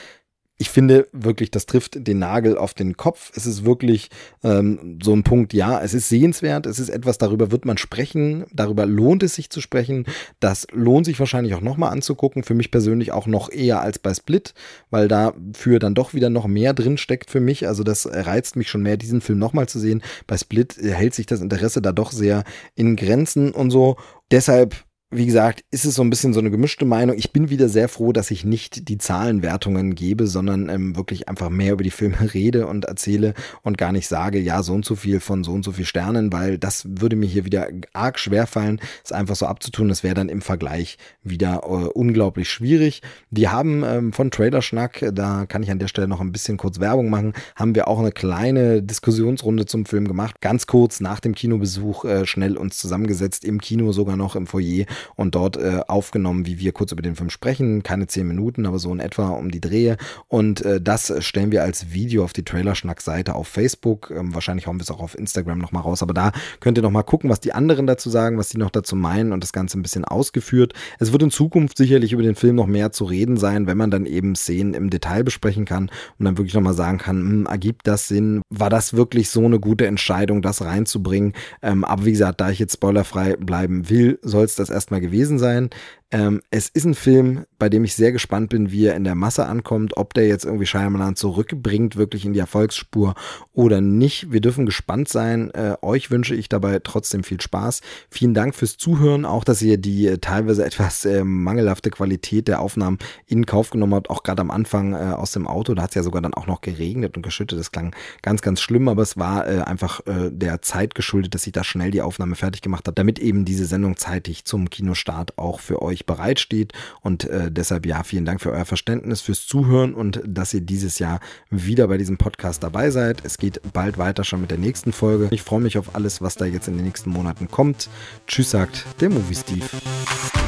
ich 0.63 0.71
finde 0.71 1.09
wirklich, 1.11 1.51
das 1.51 1.67
trifft 1.67 2.07
den 2.07 2.21
Nagel 2.21 2.57
auf 2.57 2.73
den 2.73 2.97
Kopf. 2.97 3.33
Es 3.35 3.47
ist 3.47 3.65
wirklich 3.65 4.11
ähm, 4.45 5.01
so 5.03 5.13
ein 5.13 5.25
Punkt, 5.25 5.53
ja, 5.53 5.83
es 5.83 5.93
ist 5.93 6.09
sehenswert, 6.09 6.67
es 6.67 6.79
ist 6.79 6.89
etwas, 6.89 7.19
darüber 7.19 7.51
wird 7.51 7.65
man 7.65 7.79
sprechen, 7.79 8.45
darüber 8.53 8.87
lohnt 8.87 9.25
es 9.25 9.35
sich 9.35 9.51
zu 9.51 9.61
sprechen. 9.61 10.07
Das 10.39 10.69
lohnt 10.71 11.07
sich 11.07 11.19
wahrscheinlich 11.19 11.57
auch 11.57 11.63
nochmal 11.63 11.91
anzugucken, 11.91 12.45
für 12.45 12.55
mich 12.55 12.71
persönlich 12.71 13.11
auch 13.11 13.27
noch 13.27 13.51
eher 13.51 13.81
als 13.81 13.99
bei 13.99 14.15
Split, 14.15 14.55
weil 14.89 15.09
dafür 15.09 15.81
dann 15.81 15.97
doch 15.97 16.15
wieder 16.15 16.31
noch 16.31 16.47
mehr 16.47 16.75
drin 16.75 16.97
steckt 16.97 17.33
für 17.33 17.41
mich. 17.41 17.67
Also 17.67 17.83
das 17.83 18.07
reizt 18.07 18.55
mich 18.55 18.71
schon 18.71 18.85
mehr, 18.85 18.97
diesen 18.97 19.21
Film 19.21 19.41
nochmal 19.41 19.69
zu 19.69 19.81
sehen. 19.81 20.01
Bei 20.29 20.39
Split 20.39 20.77
hält 20.81 21.15
sich 21.15 21.27
das 21.27 21.41
Interesse 21.41 21.83
da 21.83 21.91
doch 21.91 22.13
sehr 22.13 22.45
in 22.77 22.95
Grenzen 22.95 23.51
und 23.51 23.73
so. 23.73 23.97
Deshalb 24.31 24.77
wie 25.13 25.27
gesagt, 25.27 25.63
ist 25.71 25.85
es 25.85 25.95
so 25.95 26.03
ein 26.03 26.09
bisschen 26.09 26.33
so 26.33 26.41
eine 26.41 26.51
gemischte 26.51 26.87
Meinung. 26.87 27.17
Ich 27.19 27.33
bin 27.33 27.51
wieder 27.51 27.69
sehr 27.69 27.89
froh, 27.89 28.13
dass 28.13 28.31
ich 28.31 28.45
nicht 28.45 28.89
die 28.89 28.97
Zahlenwertungen 28.97 29.95
gebe, 29.95 30.27
sondern 30.27 30.71
ähm, 30.71 30.97
wirklich 30.97 31.29
einfach 31.29 31.51
mehr 31.51 31.75
über 31.75 31.85
die 31.85 31.91
Filme 31.91 32.17
rede 32.35 32.67
und 32.67 32.87
erzähle 32.87 33.35
und 33.63 33.77
gar 33.77 33.93
nicht 33.93 34.09
sage, 34.09 34.39
ja, 34.39 34.63
so 34.63 34.73
und 34.73 34.85
so 34.87 34.97
viel 34.97 35.21
von 35.21 35.45
so 35.45 35.53
und 35.53 35.65
so 35.65 35.73
viel 35.73 35.85
Sternen, 35.85 36.33
weil 36.33 36.57
das 36.57 36.87
würde 36.89 37.17
mir 37.17 37.27
hier 37.27 37.45
wieder 37.45 37.69
arg 37.93 38.19
schwer 38.19 38.47
fallen, 38.47 38.81
es 39.05 39.13
einfach 39.13 39.37
so 39.37 39.47
abzutun. 39.47 39.89
Das 39.89 40.03
wäre 40.03 40.15
dann 40.15 40.31
im 40.31 40.41
Vergleich 40.41 40.97
wieder 41.23 41.61
äh, 41.65 41.69
unglaublich 41.69 42.49
schwierig. 42.51 43.03
Die 43.31 43.49
haben 43.49 43.85
ähm, 43.85 44.13
von 44.15 44.31
Trailerschnack, 44.31 45.11
da 45.13 45.45
kann 45.47 45.63
ich 45.63 45.71
an 45.71 45.79
der 45.79 45.89
Stelle 45.89 46.09
noch 46.09 46.23
ein 46.23 46.33
bisschen 46.33 46.57
kurz 46.57 46.81
Werbung 46.81 47.11
machen, 47.11 47.35
haben 47.55 47.75
wir 47.75 47.87
auch 47.87 47.99
eine 47.99 48.13
kleine 48.13 48.83
Diskussionsrunde 48.83 49.67
zum 49.67 49.85
Film 49.85 50.09
gemacht. 50.09 50.41
Ganz 50.41 50.67
kurz 50.67 51.01
nach 51.01 51.21
dem 51.21 51.35
Kinobesuch 51.35 52.07
äh, 52.07 52.27
schnell 52.27 52.57
uns 52.57 52.79
zusammengesetzt, 52.79 53.45
im 53.45 53.61
Kino 53.61 53.93
sogar 53.93 54.17
noch 54.17 54.37
im 54.37 54.47
Foyer 54.47 54.87
und 55.17 55.35
dort 55.35 55.57
äh, 55.57 55.81
aufgenommen, 55.87 56.47
wie 56.47 56.59
wir 56.59 56.73
kurz 56.73 56.93
über 56.93 57.03
den 57.03 57.17
Film 57.17 57.31
sprechen. 57.31 57.83
Keine 57.83 58.07
zehn 58.07 58.27
Minuten, 58.27 58.67
aber 58.67 58.79
so 58.79 58.93
in 58.93 59.01
etwa 59.01 59.31
um 59.31 59.51
die 59.51 59.61
Drehe. 59.61 59.97
Und 60.29 60.63
äh, 60.65 60.81
das 60.81 61.13
stellen 61.21 61.53
wir 61.53 61.63
als 61.63 61.93
Video 61.93 62.25
auf 62.25 62.33
die 62.33 62.45
Trailerschnack-Seite 62.45 63.35
auf 63.35 63.49
Facebook. 63.49 64.13
Ähm, 64.15 64.35
wahrscheinlich 64.35 64.67
hauen 64.67 64.77
wir 64.77 64.83
es 64.83 64.91
auch 64.91 65.01
auf 65.01 65.19
Instagram 65.19 65.59
nochmal 65.59 65.83
raus. 65.83 66.03
Aber 66.03 66.15
da 66.15 66.33
könnt 66.61 66.79
ihr 66.79 66.83
nochmal 66.83 67.05
gucken, 67.05 67.31
was 67.31 67.41
die 67.41 67.53
anderen 67.53 67.87
dazu 67.87 68.11
sagen, 68.11 68.39
was 68.39 68.49
die 68.49 68.59
noch 68.59 68.71
dazu 68.71 68.97
meinen 68.97 69.33
und 69.33 69.43
das 69.43 69.53
Ganze 69.53 69.79
ein 69.79 69.83
bisschen 69.83 70.05
ausgeführt. 70.05 70.75
Es 70.99 71.13
wird 71.13 71.23
in 71.23 71.31
Zukunft 71.31 71.77
sicherlich 71.77 72.13
über 72.13 72.23
den 72.23 72.35
Film 72.35 72.57
noch 72.57 72.67
mehr 72.67 72.93
zu 72.93 73.05
reden 73.05 73.37
sein, 73.37 73.67
wenn 73.67 73.77
man 73.77 73.91
dann 73.91 74.07
eben 74.07 74.35
Szenen 74.35 74.75
im 74.75 74.91
Detail 74.91 75.25
besprechen 75.25 75.65
kann 75.65 75.91
und 76.19 76.25
dann 76.25 76.39
wirklich 76.39 76.55
nochmal 76.55 76.75
sagen 76.75 76.99
kann, 76.99 77.17
hm, 77.17 77.47
ergibt 77.47 77.87
das 77.87 78.09
Sinn? 78.09 78.43
War 78.51 78.71
das 78.71 78.95
wirklich 78.95 79.31
so 79.31 79.45
eine 79.45 79.61
gute 79.61 79.87
Entscheidung, 79.87 80.43
das 80.43 80.63
reinzubringen? 80.63 81.33
Ähm, 81.63 81.85
aber 81.85 82.05
wie 82.05 82.13
gesagt, 82.13 82.41
da 82.41 82.51
ich 82.51 82.59
jetzt 82.59 82.75
spoilerfrei 82.75 83.37
bleiben 83.37 83.89
will, 83.91 84.19
soll 84.23 84.45
es 84.45 84.55
das 84.55 84.71
erstmal 84.93 85.01
gewesen 85.01 85.39
sein. 85.39 85.71
Ähm, 86.13 86.43
es 86.51 86.69
ist 86.69 86.85
ein 86.85 86.95
Film, 86.95 87.47
bei 87.59 87.71
dem 87.71 87.85
ich 87.85 87.95
sehr 87.95 88.13
gespannt 88.13 88.51
bin, 88.51 88.71
wie 88.71 88.85
er 88.85 88.97
in 88.97 89.05
der 89.05 89.15
Masse 89.15 89.47
ankommt, 89.47 89.97
ob 89.97 90.13
der 90.13 90.27
jetzt 90.27 90.45
irgendwie 90.45 90.67
Shyamalan 90.67 91.17
zurückbringt, 91.17 91.97
wirklich 91.97 92.27
in 92.27 92.35
die 92.35 92.41
Erfolgsspur 92.41 93.15
oder 93.55 93.81
nicht. 93.81 94.31
Wir 94.31 94.43
dürfen 94.43 94.67
gespannt 94.67 95.09
sein. 95.09 95.51
Äh, 95.53 95.77
euch 95.81 96.11
wünsche 96.11 96.35
ich 96.35 96.51
dabei 96.51 96.81
trotzdem 96.81 97.25
viel 97.25 97.41
Spaß. 97.41 97.81
Vielen 98.11 98.35
Dank 98.35 98.55
fürs 98.55 98.77
Zuhören, 98.77 99.25
auch 99.25 99.43
dass 99.43 99.63
ihr 99.63 99.79
die 99.79 100.07
äh, 100.07 100.19
teilweise 100.19 100.67
etwas 100.67 101.07
äh, 101.07 101.25
mangelhafte 101.25 101.89
Qualität 101.89 102.47
der 102.47 102.61
Aufnahmen 102.61 102.99
in 103.27 103.47
Kauf 103.47 103.71
genommen 103.71 103.95
habt, 103.95 104.11
auch 104.11 104.23
gerade 104.23 104.43
am 104.43 104.51
Anfang 104.51 104.93
äh, 104.93 105.15
aus 105.15 105.33
dem 105.33 105.47
Auto. 105.47 105.73
Da 105.73 105.85
hat 105.85 105.91
es 105.91 105.95
ja 105.95 106.03
sogar 106.03 106.21
dann 106.21 106.35
auch 106.35 106.47
noch 106.47 106.61
geregnet 106.61 107.17
und 107.17 107.23
geschüttet. 107.23 107.59
Das 107.59 107.73
klang 107.73 107.97
ganz, 108.21 108.43
ganz 108.43 108.61
schlimm, 108.61 108.89
aber 108.89 109.01
es 109.01 109.17
war 109.17 109.49
äh, 109.49 109.63
einfach 109.63 110.01
äh, 110.07 110.31
der 110.31 110.61
Zeit 110.61 110.95
geschuldet, 110.95 111.35
dass 111.35 111.47
ich 111.47 111.53
da 111.53 111.65
schnell 111.65 111.91
die 111.91 112.03
Aufnahme 112.03 112.35
fertig 112.35 112.61
gemacht 112.61 112.87
habe, 112.87 112.95
damit 112.95 113.19
eben 113.19 113.47
diese 113.47 113.65
Sendung 113.65 113.97
zeitig 113.97 114.45
zum 114.45 114.69
Kinostart 114.69 115.39
auch 115.39 115.61
für 115.61 115.81
euch 115.81 116.02
euch 116.03 116.07
bereitsteht. 116.07 116.73
Und 117.01 117.25
äh, 117.25 117.51
deshalb 117.51 117.87
ja, 117.87 118.03
vielen 118.03 118.25
Dank 118.25 118.41
für 118.41 118.51
euer 118.51 118.65
Verständnis, 118.65 119.21
fürs 119.21 119.47
Zuhören 119.47 119.95
und 119.95 120.21
dass 120.27 120.53
ihr 120.55 120.61
dieses 120.61 120.99
Jahr 120.99 121.21
wieder 121.51 121.89
bei 121.89 121.99
diesem 121.99 122.19
Podcast 122.19 122.63
dabei 122.63 122.91
seid. 122.91 123.25
Es 123.25 123.39
geht 123.39 123.61
bald 123.73 123.99
weiter 123.99 124.25
schon 124.25 124.41
mit 124.41 124.51
der 124.51 124.59
nächsten 124.59 124.93
Folge. 124.93 125.29
Ich 125.31 125.43
freue 125.43 125.61
mich 125.61 125.79
auf 125.79 125.95
alles, 125.95 126.21
was 126.21 126.37
da 126.37 126.45
jetzt 126.45 126.69
in 126.69 126.77
den 126.77 126.85
nächsten 126.85 127.11
Monaten 127.11 127.49
kommt. 127.49 127.89
Tschüss, 128.27 128.51
sagt 128.51 128.85
der 129.01 129.11
Movie 129.11 129.35
Steve. 129.35 130.42